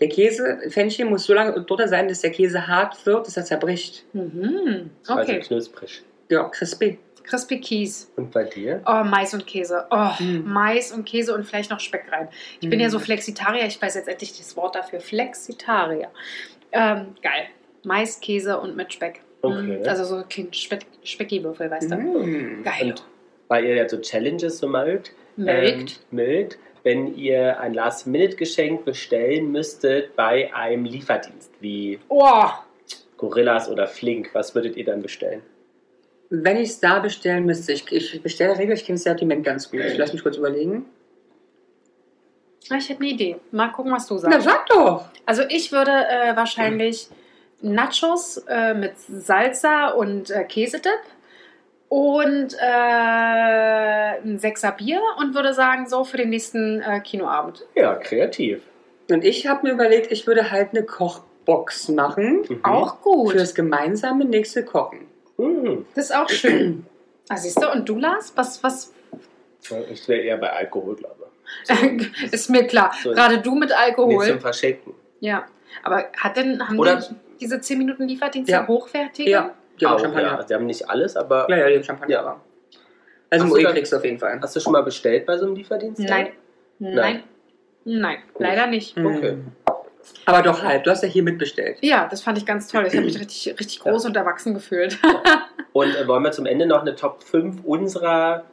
der 0.00 0.08
Käse, 0.08 0.58
Fännchen 0.68 1.08
muss 1.10 1.24
so 1.24 1.34
lange 1.34 1.52
drunter 1.64 1.88
sein, 1.88 2.08
dass 2.08 2.20
der 2.20 2.30
Käse 2.30 2.66
hart 2.66 3.04
wird, 3.06 3.26
dass 3.26 3.36
er 3.36 3.44
zerbricht. 3.44 4.04
Mhm. 4.12 4.90
Also 5.06 5.20
Okay. 5.22 5.40
knusprig. 5.40 6.02
Ja, 6.28 6.44
crispy. 6.44 6.98
Crispy 7.24 7.60
Keys. 7.60 8.10
Und 8.16 8.30
bei 8.30 8.44
dir? 8.44 8.80
Oh, 8.86 9.02
Mais 9.04 9.34
und 9.34 9.46
Käse. 9.46 9.84
Oh, 9.90 10.08
Mhm. 10.18 10.44
Mais 10.46 10.92
und 10.92 11.04
Käse 11.04 11.34
und 11.34 11.44
vielleicht 11.44 11.70
noch 11.70 11.80
Speck 11.80 12.04
rein. 12.10 12.28
Ich 12.60 12.70
bin 12.70 12.80
ja 12.80 12.88
so 12.88 12.98
Flexitarier. 12.98 13.66
Ich 13.66 13.80
weiß 13.82 13.96
jetzt 13.96 14.08
endlich 14.08 14.36
das 14.38 14.56
Wort 14.56 14.74
dafür. 14.76 15.00
Flexitarier. 15.00 16.08
Ähm, 16.72 17.14
geil. 17.22 17.44
Mais, 17.84 18.18
Käse 18.20 18.58
und 18.58 18.76
mit 18.76 18.92
Speck. 18.94 19.20
Okay. 19.42 19.78
Mhm. 19.80 19.88
Also 19.88 20.04
so 20.04 20.22
kleine 20.28 20.52
Speck 20.52 20.86
Speckiwürfel, 21.04 21.70
weißt 21.70 21.90
du? 21.90 21.96
Mm. 21.96 22.62
Geil. 22.64 22.90
Und 22.90 23.04
weil 23.48 23.64
ihr 23.64 23.76
ja 23.76 23.88
so 23.88 23.98
Challenges 24.00 24.58
so 24.58 24.66
mögt, 24.68 25.12
Mögt. 25.36 26.00
ähm, 26.10 26.16
mögt, 26.16 26.58
wenn 26.88 27.14
ihr 27.18 27.60
ein 27.60 27.74
Last-Minute-Geschenk 27.74 28.86
bestellen 28.86 29.52
müsstet 29.52 30.16
bei 30.16 30.54
einem 30.54 30.86
Lieferdienst 30.86 31.50
wie 31.60 31.98
Oh, 32.08 32.46
Gorillas 33.18 33.68
oder 33.68 33.86
Flink, 33.86 34.30
was 34.32 34.54
würdet 34.54 34.74
ihr 34.74 34.86
dann 34.86 35.02
bestellen? 35.02 35.42
Wenn 36.30 36.56
ich 36.56 36.70
es 36.70 36.80
da 36.80 36.98
bestellen 37.00 37.44
müsste, 37.44 37.72
ich, 37.74 37.92
ich 37.92 38.22
bestelle 38.22 38.52
regelmäßig, 38.52 38.80
ich 38.82 38.86
kenne 38.86 38.96
das 38.96 39.04
Sortiment 39.04 39.44
ganz 39.44 39.70
gut. 39.70 39.82
Lass 39.98 40.14
mich 40.14 40.22
kurz 40.22 40.38
überlegen. 40.38 40.86
ich 42.62 42.88
hätte 42.88 43.00
eine 43.00 43.10
Idee. 43.10 43.36
Mal 43.50 43.68
gucken, 43.68 43.92
was 43.92 44.06
du 44.06 44.14
Na, 44.22 44.40
sagst. 44.40 44.44
sag 44.46 44.66
doch! 44.68 45.10
Also 45.26 45.42
ich 45.50 45.70
würde 45.70 45.90
äh, 45.90 46.34
wahrscheinlich 46.36 47.08
Nachos 47.60 48.38
äh, 48.48 48.72
mit 48.72 48.92
Salsa 48.98 49.88
und 49.88 50.30
äh, 50.30 50.44
Käsedip 50.44 51.00
und 51.88 52.54
äh, 52.60 54.18
ein 54.22 54.38
Sechser 54.38 54.72
Bier 54.72 55.00
und 55.18 55.34
würde 55.34 55.54
sagen, 55.54 55.88
so 55.88 56.04
für 56.04 56.16
den 56.16 56.30
nächsten 56.30 56.80
äh, 56.82 57.00
Kinoabend. 57.00 57.64
Ja, 57.74 57.94
kreativ. 57.94 58.62
Und 59.10 59.24
ich 59.24 59.46
habe 59.46 59.66
mir 59.66 59.72
überlegt, 59.72 60.12
ich 60.12 60.26
würde 60.26 60.50
halt 60.50 60.70
eine 60.72 60.82
Kochbox 60.84 61.88
machen. 61.88 62.42
Mhm. 62.48 62.64
Auch 62.64 63.00
gut. 63.00 63.32
Für 63.32 63.38
das 63.38 63.54
gemeinsame 63.54 64.24
nächste 64.24 64.64
Kochen. 64.64 65.06
Mhm. 65.38 65.86
Das 65.94 66.06
ist 66.06 66.16
auch 66.16 66.28
schön. 66.28 66.84
Ah, 67.30 67.36
siehst 67.36 67.62
du, 67.62 67.70
und 67.70 67.88
du, 67.88 67.98
Lars? 67.98 68.32
Was, 68.36 68.62
was 68.62 68.92
Ich 69.90 70.06
wäre 70.08 70.20
eher 70.20 70.36
bei 70.36 70.50
Alkohol, 70.52 70.96
glaube 70.96 71.14
ich. 72.24 72.32
ist 72.32 72.50
mir 72.50 72.66
klar. 72.66 72.92
So- 73.02 73.12
Gerade 73.12 73.38
du 73.38 73.54
mit 73.54 73.70
Nicht 73.70 73.78
Alkohol. 73.78 74.26
zum 74.26 74.40
Verschenken. 74.40 74.94
Ja. 75.20 75.46
Aber 75.82 76.04
hat 76.18 76.36
denn, 76.36 76.66
haben 76.66 76.78
Oder- 76.78 76.96
die 76.96 77.14
diese 77.40 77.60
10 77.60 77.78
Minuten 77.78 78.08
Lieferdienste 78.08 78.52
Ja. 78.52 78.66
hochwertige? 78.66 79.30
Ja, 79.30 79.54
die 79.80 79.86
haben 79.86 79.94
Auch, 79.94 80.00
Champagner. 80.00 80.38
ja. 80.38 80.44
Sie 80.46 80.54
haben 80.54 80.66
nicht 80.66 80.88
alles, 80.88 81.16
aber 81.16 81.46
Ja, 81.50 81.56
ja, 81.58 81.68
die 81.68 81.76
haben 81.76 81.84
Champagner. 81.84 82.14
Ja. 82.14 82.20
aber- 82.20 82.40
Also 83.30 83.46
Moe 83.46 83.62
kriegst 83.64 83.92
du 83.92 83.96
auf 83.96 84.04
jeden 84.04 84.18
Fall. 84.18 84.38
hast 84.40 84.56
du 84.56 84.60
schon 84.60 84.72
mal 84.72 84.82
bestellt 84.82 85.26
bei 85.26 85.36
so 85.36 85.46
einem 85.46 85.54
Lieferdienst? 85.54 86.00
Nein. 86.00 86.28
Nein. 86.78 87.22
Nein. 87.84 88.18
Leider 88.38 88.66
nicht. 88.66 88.96
Okay. 88.96 89.32
Mhm. 89.32 89.52
Aber 90.24 90.42
doch 90.42 90.62
halb. 90.62 90.84
Du 90.84 90.90
hast 90.90 91.02
ja 91.02 91.08
hier 91.08 91.22
mitbestellt. 91.22 91.78
Ja, 91.82 92.06
das 92.10 92.22
fand 92.22 92.38
ich 92.38 92.46
ganz 92.46 92.68
toll. 92.68 92.84
Ich 92.86 92.94
habe 92.94 93.04
mich 93.04 93.18
richtig, 93.20 93.54
richtig 93.58 93.80
groß 93.80 94.06
und 94.06 94.16
erwachsen 94.16 94.54
gefühlt. 94.54 94.98
Und 95.74 95.94
äh, 95.94 96.08
wollen 96.08 96.22
wir 96.24 96.32
zum 96.32 96.46
Ende 96.46 96.66
noch 96.66 96.80
eine 96.80 96.96
Top 96.96 97.22
5 97.22 97.62
unserer 97.64 98.44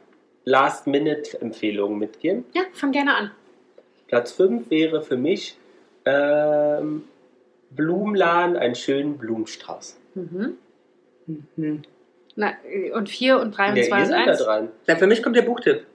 Last-Minute-Empfehlungen 0.44 1.98
mitgeben? 1.98 2.44
ja, 2.54 2.62
fang 2.72 2.92
gerne 2.92 3.14
an. 3.16 3.30
Platz 4.08 4.32
5 4.32 4.70
wäre 4.70 5.02
für 5.02 5.16
mich 5.16 5.56
ähm, 6.04 7.04
Blumenladen, 7.70 8.56
einen 8.56 8.74
schönen 8.74 9.18
Blumenstrauß. 9.18 9.98
Mhm. 10.14 10.56
Mhm. 11.26 11.82
Na, 12.36 12.52
und 12.94 13.08
4 13.08 13.40
und 13.40 13.56
3 13.56 13.70
und 13.70 13.76
Ja, 13.76 13.84
2 13.84 13.96
ihr 13.96 14.02
und 14.02 14.08
seid 14.08 14.26
da 14.26 14.30
1. 14.32 14.38
dran. 14.38 14.68
Na, 14.86 14.96
für 14.96 15.06
mich 15.06 15.22
kommt 15.22 15.36
der 15.36 15.42
Buchtipp. 15.42 15.86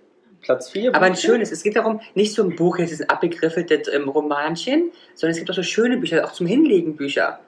Platz 0.42 0.72
4. 0.72 0.96
Aber 0.96 1.06
ein 1.06 1.16
schönes. 1.16 1.52
Es 1.52 1.62
geht 1.62 1.76
darum, 1.76 2.02
nicht 2.16 2.34
so 2.34 2.44
ein 2.44 2.56
Buch, 2.56 2.80
jetzt 2.80 2.92
ist 2.92 3.02
ein 3.02 3.10
abgegriffeltes 3.10 3.88
ähm, 3.94 4.10
Romanchen, 4.10 4.92
sondern 5.14 5.32
es 5.32 5.38
gibt 5.38 5.52
auch 5.52 5.56
so 5.56 5.64
schöne 5.64 5.98
Bücher, 5.98 6.26
auch 6.26 6.32
zum 6.32 6.48
Hinlegen 6.48 6.96
Bücher. 6.96 7.40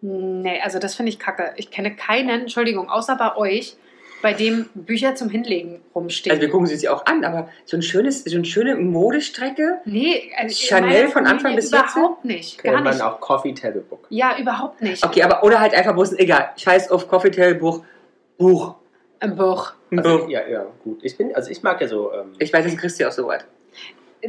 Nee, 0.00 0.60
also 0.62 0.78
das 0.78 0.94
finde 0.94 1.10
ich 1.10 1.18
kacke. 1.18 1.54
Ich 1.56 1.70
kenne 1.70 1.96
keinen, 1.96 2.42
Entschuldigung, 2.42 2.88
außer 2.90 3.16
bei 3.16 3.34
euch, 3.36 3.76
bei 4.22 4.32
dem 4.32 4.66
Bücher 4.74 5.14
zum 5.14 5.30
Hinlegen 5.30 5.80
rumstehen. 5.94 6.32
Also 6.32 6.42
wir 6.42 6.50
gucken 6.50 6.66
sie 6.66 6.76
sich 6.76 6.88
auch 6.88 7.06
an, 7.06 7.24
aber 7.24 7.48
so 7.64 7.76
ein 7.76 7.82
schönes, 7.82 8.24
so 8.24 8.34
eine 8.36 8.44
schöne 8.44 8.74
Modestrecke. 8.76 9.78
nee, 9.84 10.32
also 10.36 10.54
Chanel 10.54 11.08
von 11.08 11.26
Anfang 11.26 11.54
bis 11.54 11.70
jetzt? 11.70 11.94
Überhaupt 11.96 12.24
nicht. 12.24 12.62
Gar 12.62 12.72
Kennt 12.74 12.84
man 12.84 12.94
nicht. 12.94 13.02
auch 13.04 13.20
Coffee 13.20 13.52
Table 13.54 13.80
Book. 13.82 14.06
Ja, 14.10 14.36
überhaupt 14.38 14.80
nicht. 14.82 15.04
Okay, 15.04 15.22
aber 15.22 15.44
oder 15.44 15.60
halt 15.60 15.74
einfach, 15.74 15.96
wo 15.96 16.02
es 16.02 16.12
egal. 16.18 16.50
Scheiß 16.56 16.90
auf 16.90 17.06
Coffee 17.08 17.30
Table 17.30 17.54
Buch. 17.54 17.84
Buch. 18.36 18.74
Ein 19.20 19.36
Buch. 19.36 19.72
Ein 19.90 19.98
Also, 20.00 20.18
Buch. 20.18 20.28
ja, 20.28 20.46
ja, 20.48 20.66
gut. 20.84 21.00
Ich 21.02 21.16
bin, 21.16 21.34
also 21.34 21.50
ich 21.50 21.62
mag 21.62 21.80
ja 21.80 21.88
so. 21.88 22.12
Ähm, 22.12 22.32
Ich 22.38 22.52
weiß, 22.52 22.64
das 22.64 22.76
kriegst 22.76 22.98
du 23.00 23.06
auch 23.08 23.12
so 23.12 23.26
weit. 23.26 23.44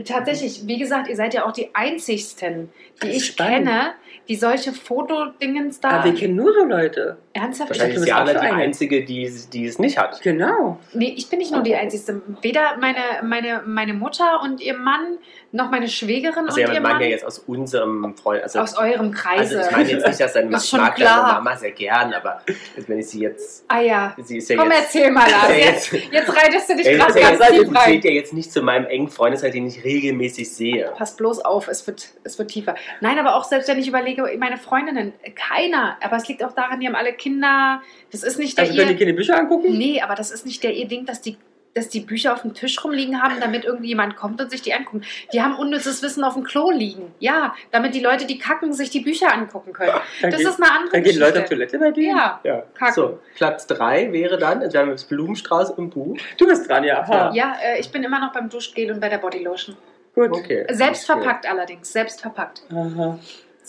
Tatsächlich, 0.05 0.67
wie 0.67 0.77
gesagt, 0.77 1.07
ihr 1.09 1.15
seid 1.15 1.33
ja 1.33 1.45
auch 1.47 1.51
die 1.51 1.69
einzigsten, 1.73 2.69
die 3.01 3.07
ich 3.09 3.25
spannend. 3.25 3.67
kenne, 3.67 3.93
die 4.27 4.35
solche 4.35 4.73
Fotodingens 4.73 5.79
da 5.79 5.89
Aber 5.89 6.05
wir 6.05 6.13
kennen 6.13 6.35
nur 6.35 6.53
so 6.53 6.63
Leute. 6.65 7.17
ernsthaft. 7.33 7.69
wahrscheinlich 7.71 7.95
du 7.95 8.01
ist 8.03 8.07
Jana 8.07 8.33
die. 8.33 8.39
Einzige, 8.39 9.03
die, 9.05 9.31
die 9.53 9.65
es 9.65 9.79
nicht 9.79 9.97
hat. 9.97 10.21
Genau. 10.21 10.79
Nee, 10.93 11.13
ich 11.17 11.29
bin 11.29 11.39
nicht 11.39 11.51
nur 11.51 11.61
die 11.63 11.75
Einzige. 11.75 12.21
Weder 12.41 12.77
meine, 12.79 12.99
meine, 13.23 13.61
meine 13.65 13.93
Mutter 13.93 14.41
und 14.43 14.61
ihr 14.61 14.75
Mann, 14.77 15.17
noch 15.51 15.71
meine 15.71 15.87
Schwägerin 15.87 16.45
Also 16.47 16.59
ja, 16.59 16.67
und 16.67 16.73
wir 16.73 16.77
ihr 16.79 16.81
Mann. 16.81 17.01
ja 17.01 17.07
jetzt 17.07 17.25
aus 17.25 17.39
unserem 17.39 18.15
Freund. 18.15 18.43
Also, 18.43 18.59
aus 18.59 18.77
eurem 18.77 19.11
Kreise. 19.11 19.57
also 19.57 19.69
ich 19.69 19.75
meine 19.75 19.89
jetzt 19.91 20.07
nicht, 20.07 20.19
dass 20.19 20.33
deine 20.33 20.55
ich 20.55 20.63
schon 20.63 20.79
mag 20.81 20.95
klar. 20.95 21.21
deine 21.23 21.33
Mama 21.43 21.57
sehr 21.57 21.71
gern, 21.71 22.13
aber 22.13 22.41
wenn 22.87 22.99
ich 22.99 23.07
sie 23.07 23.21
jetzt. 23.21 23.65
ah 23.67 23.79
ja. 23.81 24.15
Sie 24.21 24.37
ist 24.37 24.49
ja 24.49 24.57
Komm, 24.57 24.69
jetzt. 24.71 24.81
erzähl 24.95 25.11
mal, 25.11 25.29
Lars. 25.29 25.49
Ja, 25.49 25.55
Jetzt, 25.55 25.91
jetzt- 25.91 26.13
jetzt 26.13 26.29
reitest 26.37 26.69
du 26.69 26.75
dich 26.75 26.85
gerade 26.85 27.13
das 27.13 27.21
ganz 27.21 27.39
tief 27.49 27.57
zählt 27.63 27.75
rein. 27.77 28.01
ja 28.03 28.11
jetzt 28.11 28.33
nicht 28.33 28.51
zu 28.51 28.61
meinem 28.61 28.85
engen 28.85 29.09
Freundeskreis, 29.09 29.51
den 29.53 29.65
ich 29.67 29.83
regelmäßig 29.83 30.51
sehe. 30.53 30.91
Pass 30.95 31.15
bloß 31.15 31.39
auf, 31.39 31.67
es 31.67 31.85
wird, 31.87 32.09
es 32.23 32.37
wird 32.37 32.51
tiefer. 32.51 32.75
Nein, 33.01 33.17
aber 33.17 33.35
auch 33.35 33.43
selbst 33.43 33.67
wenn 33.69 33.79
ich 33.79 33.87
überlege, 33.99 34.37
meine 34.37 34.57
Freundinnen, 34.57 35.13
keiner. 35.35 35.97
Aber 36.03 36.17
es 36.17 36.27
liegt 36.27 36.43
auch 36.43 36.53
daran, 36.53 36.79
die 36.79 36.87
haben 36.87 36.95
alle 36.95 37.13
Kinder. 37.13 37.81
Das 38.11 38.23
ist 38.23 38.39
nicht 38.39 38.57
der 38.57 38.65
Also 38.65 38.75
können 38.75 38.87
die 38.89 38.93
ihr. 38.93 38.99
keine 38.99 39.13
Bücher 39.13 39.37
angucken? 39.37 39.77
Nee, 39.77 40.01
aber 40.01 40.15
das 40.15 40.31
ist 40.31 40.45
nicht 40.45 40.63
der 40.63 40.73
ihr 40.73 40.87
Ding, 40.87 41.05
dass 41.05 41.21
die, 41.21 41.37
dass 41.75 41.87
die 41.89 41.99
Bücher 41.99 42.33
auf 42.33 42.41
dem 42.41 42.53
Tisch 42.55 42.83
rumliegen 42.83 43.21
haben, 43.21 43.35
damit 43.39 43.63
irgendwie 43.63 43.89
jemand 43.89 44.15
kommt 44.15 44.41
und 44.41 44.49
sich 44.49 44.61
die 44.63 44.73
anguckt. 44.73 45.05
Die 45.33 45.41
haben 45.41 45.55
unnützes 45.55 46.01
Wissen 46.01 46.23
auf 46.23 46.33
dem 46.33 46.43
Klo 46.43 46.71
liegen. 46.71 47.13
Ja, 47.19 47.53
damit 47.71 47.93
die 47.93 47.99
Leute, 47.99 48.25
die 48.25 48.39
kacken, 48.39 48.73
sich 48.73 48.89
die 48.89 49.01
Bücher 49.01 49.31
angucken 49.33 49.71
können. 49.71 49.91
Dann, 50.21 50.31
Das 50.31 50.39
geht, 50.39 50.49
ist 50.49 50.61
eine 50.61 50.71
andere 50.71 50.91
dann 50.93 51.03
gehen. 51.03 51.19
Leute 51.19 51.43
auf 51.43 51.49
Toilette 51.49 51.77
bei 51.79 51.91
dir? 51.91 52.07
Ja, 52.09 52.39
Ja. 52.43 52.63
Kacken. 52.73 52.93
So, 52.95 53.19
Platz 53.35 53.67
3 53.67 54.11
wäre 54.11 54.37
dann, 54.39 54.59
also 54.61 54.73
wir 54.73 54.79
haben 54.79 54.89
jetzt 54.89 55.07
Blumenstrauß 55.09 55.71
im 55.77 55.89
Buch. 55.91 56.17
Du 56.37 56.47
bist 56.47 56.67
dran, 56.69 56.83
ja. 56.83 57.01
Aha. 57.01 57.31
ja, 57.35 57.55
äh, 57.63 57.79
ich 57.79 57.91
bin 57.91 58.03
immer 58.03 58.19
noch 58.19 58.33
beim 58.33 58.49
Duschgel 58.49 58.91
und 58.91 58.99
bei 58.99 59.09
der 59.09 59.19
Bodylotion. 59.19 59.77
Gut. 60.15 60.31
Okay. 60.31 60.65
Selbst 60.71 61.05
verpackt 61.05 61.47
allerdings, 61.47 61.93
selbst 61.93 62.19
verpackt. 62.19 62.63
Aha. 62.73 63.19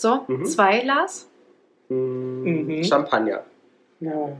So, 0.00 0.24
Mhm. 0.28 0.46
zwei 0.46 0.78
Glas. 0.80 1.28
Hm, 1.88 2.42
Mhm. 2.78 2.84
Champagner. 2.84 3.42
Ja. 4.00 4.30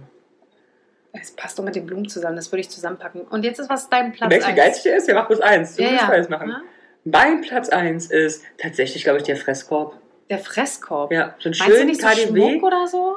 Es 1.13 1.33
passt 1.33 1.59
doch 1.59 1.65
mit 1.65 1.75
den 1.75 1.87
Blumen 1.87 2.09
zusammen, 2.09 2.37
das 2.37 2.51
würde 2.53 2.61
ich 2.61 2.71
zusammenpacken. 2.71 3.23
Und 3.23 3.45
jetzt 3.45 3.59
ist 3.59 3.69
was 3.69 3.89
dein 3.91 4.13
Platz 4.13 4.31
Merkst 4.31 4.49
du, 4.49 4.55
wie 4.55 4.61
eins? 4.61 4.69
geizig 4.71 4.83
der 4.85 4.97
ist? 4.97 5.09
Ja, 5.09 5.15
mach 5.15 5.27
bloß 5.27 5.41
eins. 5.41 5.77
Du 5.77 5.83
Ja, 5.83 5.91
musst 5.91 6.03
ja. 6.03 6.09
beides 6.09 6.29
machen. 6.29 6.49
Ja? 6.49 6.61
Mein 7.05 7.41
Platz 7.41 7.69
1 7.69 8.11
ist 8.11 8.45
tatsächlich, 8.59 9.03
glaube 9.03 9.19
ich, 9.19 9.25
der 9.25 9.37
Fresskorb. 9.37 9.97
Der 10.31 10.39
Fresskorb. 10.39 11.11
Ja, 11.13 11.35
so 11.41 11.49
ein 11.49 11.55
Meinst 11.59 11.61
du 11.61 11.65
schön 11.77 11.87
nicht 11.89 12.01
so 12.01 12.07
KDW. 12.07 12.51
Schmuck 12.53 12.63
oder 12.63 12.87
so? 12.87 13.17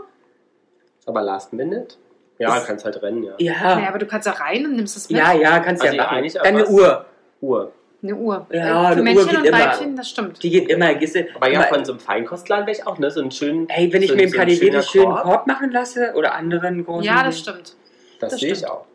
Aber 1.05 1.21
Last 1.21 1.53
Minute? 1.53 1.95
Ja, 2.39 2.57
Ist- 2.57 2.65
kannst 2.65 2.83
halt 2.85 3.01
rennen, 3.03 3.23
ja. 3.23 3.33
Ja. 3.37 3.75
Naja, 3.75 3.89
aber 3.89 3.99
du 3.99 4.07
kannst 4.07 4.25
da 4.25 4.31
rein 4.31 4.65
und 4.65 4.75
nimmst 4.75 4.97
es 4.97 5.09
mit. 5.09 5.19
ja, 5.19 5.33
ja, 5.33 5.59
kannst 5.59 5.83
Also 5.83 5.95
ja 5.95 6.03
machen. 6.03 6.27
Dann 6.33 6.45
eine 6.55 6.67
Uhr. 6.67 7.05
Uhr. 7.41 7.71
Eine 8.03 8.15
Uhr. 8.15 8.45
Ja, 8.51 8.59
Äh, 8.59 8.61
eine 8.61 8.93
Für 8.95 8.97
Uhr 8.99 9.03
Männchen 9.03 9.27
geht 9.29 9.37
und 9.39 9.45
immer. 9.45 9.59
Weibchen, 9.59 9.95
das 9.95 10.09
stimmt. 10.09 10.43
Die 10.43 10.49
geht 10.49 10.69
immer. 10.69 10.93
Gehst 10.95 11.15
du, 11.15 11.25
Aber 11.35 11.47
ja, 11.49 11.59
immer- 11.61 11.67
von 11.69 11.85
so 11.85 11.93
einem 11.93 11.99
Feinkostladen 12.01 12.67
wäre 12.67 12.77
ich 12.77 12.85
auch, 12.85 12.99
ne? 12.99 13.09
So 13.09 13.21
einen 13.21 13.31
schönen. 13.31 13.69
Ey, 13.69 13.91
wenn 13.93 14.01
ich 14.03 14.09
so, 14.09 14.15
mir 14.15 14.23
im 14.23 14.29
so 14.29 14.35
ein 14.37 14.39
KDW 14.41 14.55
schöner 14.57 14.73
einen 14.79 14.83
schönen 14.83 15.05
Korb, 15.05 15.23
Korb 15.23 15.47
machen 15.47 15.71
lasse 15.71 16.13
oder 16.15 16.35
anderen 16.35 16.83
großen. 16.85 17.03
Ja, 17.03 17.23
das 17.23 17.39
stimmt. 17.39 17.75
Das, 18.19 18.31
das 18.31 18.39
sehe 18.41 18.51
ich 18.51 18.57
stimmt. 18.59 18.71
auch. 18.71 18.85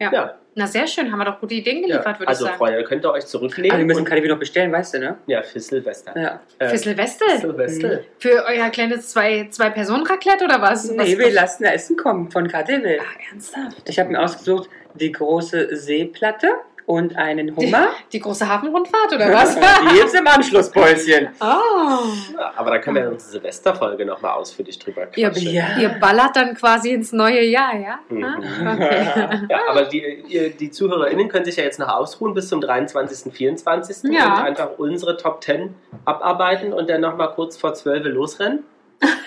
Ja. 0.00 0.12
Ja, 0.12 0.34
Na, 0.54 0.66
sehr 0.68 0.86
schön. 0.86 1.10
Haben 1.10 1.18
wir 1.18 1.24
doch 1.24 1.40
gute 1.40 1.54
Ideen 1.54 1.78
ja. 1.82 1.86
geliefert, 1.88 2.20
würde 2.20 2.28
Also, 2.28 2.44
ich 2.44 2.48
sagen. 2.50 2.58
Freunde, 2.58 2.78
da 2.82 2.84
könnt 2.88 3.04
ihr 3.04 3.10
euch 3.12 3.26
zurücklegen. 3.26 3.74
Ah, 3.74 3.78
wir 3.78 3.84
müssen 3.84 4.00
und, 4.00 4.04
KDW 4.08 4.28
noch 4.28 4.38
bestellen, 4.38 4.70
weißt 4.72 4.94
du, 4.94 4.98
ne? 5.00 5.18
ja, 5.26 5.42
für 5.42 5.58
Silvester. 5.58 6.16
Ja. 6.20 6.40
Äh, 6.60 6.68
Für 6.68 6.78
Silvester? 6.78 7.24
Silvester. 7.38 8.00
Für 8.18 8.44
euer 8.46 8.70
kleines 8.70 9.08
zwei- 9.10 9.48
Zwei-Personen-Raclette 9.50 10.44
oder 10.44 10.60
was? 10.62 10.88
Nee, 10.90 10.98
was 10.98 11.18
wir 11.18 11.32
lassen 11.32 11.64
da 11.64 11.70
Essen 11.70 11.96
kommen 11.96 12.30
von 12.30 12.46
KDW. 12.48 12.98
Ach, 13.00 13.32
ernsthaft? 13.32 13.88
Ich 13.88 13.98
habe 13.98 14.10
mir 14.10 14.20
ausgesucht 14.22 14.68
die 14.94 15.10
große 15.12 15.74
Seeplatte 15.76 16.48
und 16.88 17.16
einen 17.18 17.54
Hummer. 17.54 17.88
Die 18.12 18.18
große 18.18 18.48
Hafenrundfahrt 18.48 19.12
oder 19.14 19.28
was? 19.34 19.54
Die 19.56 19.96
jetzt 19.98 20.14
im 20.14 20.26
Anschlusspäuschen. 20.26 21.28
oh. 21.38 21.44
Ja, 22.38 22.52
aber 22.56 22.70
da 22.70 22.78
können 22.78 22.96
wir 22.96 23.02
in 23.04 23.08
unserer 23.12 23.30
Silvesterfolge 23.32 24.06
nochmal 24.06 24.32
ausführlich 24.32 24.78
drüber 24.78 25.06
Ihr, 25.14 25.28
quatschen. 25.28 25.52
Ja. 25.52 25.76
ihr 25.78 25.88
ballert 26.00 26.34
dann 26.36 26.54
quasi 26.54 26.90
ins 26.92 27.12
neue 27.12 27.42
Jahr, 27.44 27.74
ja? 27.76 27.98
Mhm. 28.08 28.24
Ah, 28.24 28.72
Okay. 28.74 29.46
Ja, 29.50 29.58
aber 29.68 29.84
die, 29.84 30.02
ihr, 30.28 30.50
die 30.50 30.70
ZuhörerInnen 30.70 31.28
können 31.28 31.44
sich 31.44 31.56
ja 31.56 31.64
jetzt 31.64 31.78
noch 31.78 31.88
ausruhen 31.88 32.32
bis 32.32 32.48
zum 32.48 32.60
23., 32.62 33.32
24. 33.34 34.10
Ja. 34.10 34.38
und 34.38 34.44
einfach 34.44 34.70
unsere 34.78 35.16
Top 35.18 35.44
10 35.44 35.74
abarbeiten 36.06 36.72
und 36.72 36.88
dann 36.88 37.02
nochmal 37.02 37.32
kurz 37.34 37.58
vor 37.58 37.74
12 37.74 38.04
Uhr 38.06 38.10
losrennen. 38.12 38.64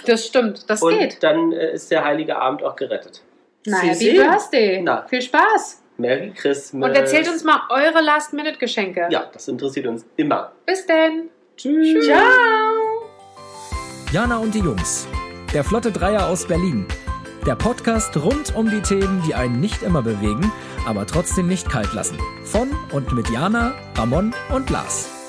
Das 0.08 0.26
stimmt, 0.26 0.68
das 0.70 0.82
und 0.82 0.98
geht. 0.98 1.22
dann 1.22 1.52
äh, 1.52 1.74
ist 1.74 1.92
der 1.92 2.04
heilige 2.04 2.38
Abend 2.38 2.64
auch 2.64 2.76
gerettet. 2.76 3.22
Na, 3.68 3.78
Sie 3.78 3.88
Happy 3.90 3.96
sehen. 4.00 4.28
Birthday. 4.28 4.82
Na. 4.82 5.06
Viel 5.08 5.22
Spaß. 5.22 5.81
Merry 6.02 6.34
Christmas. 6.36 6.90
Und 6.90 6.96
erzählt 6.96 7.30
uns 7.30 7.44
mal 7.44 7.62
eure 7.70 8.02
Last-Minute-Geschenke. 8.02 9.08
Ja, 9.10 9.30
das 9.32 9.48
interessiert 9.48 9.88
uns 9.88 10.06
immer. 10.18 10.52
Bis 10.66 10.86
denn. 10.86 11.30
Tschüss. 11.56 12.06
Ciao. 12.06 12.20
Jana 14.12 14.38
und 14.38 14.54
die 14.54 14.60
Jungs. 14.60 15.08
Der 15.54 15.64
Flotte 15.64 15.92
Dreier 15.92 16.28
aus 16.28 16.48
Berlin. 16.48 16.86
Der 17.46 17.56
Podcast 17.56 18.16
rund 18.18 18.56
um 18.56 18.70
die 18.70 18.82
Themen, 18.82 19.24
die 19.26 19.34
einen 19.34 19.60
nicht 19.60 19.82
immer 19.84 20.02
bewegen, 20.02 20.52
aber 20.86 21.08
trotzdem 21.08 21.48
nicht 21.48 21.70
kalt 21.70 21.94
lassen. 21.94 22.18
Von 22.44 22.70
und 22.92 23.14
mit 23.14 23.30
Jana, 23.30 23.74
Ramon 23.96 24.34
und 24.54 24.70
Lars. 24.70 25.21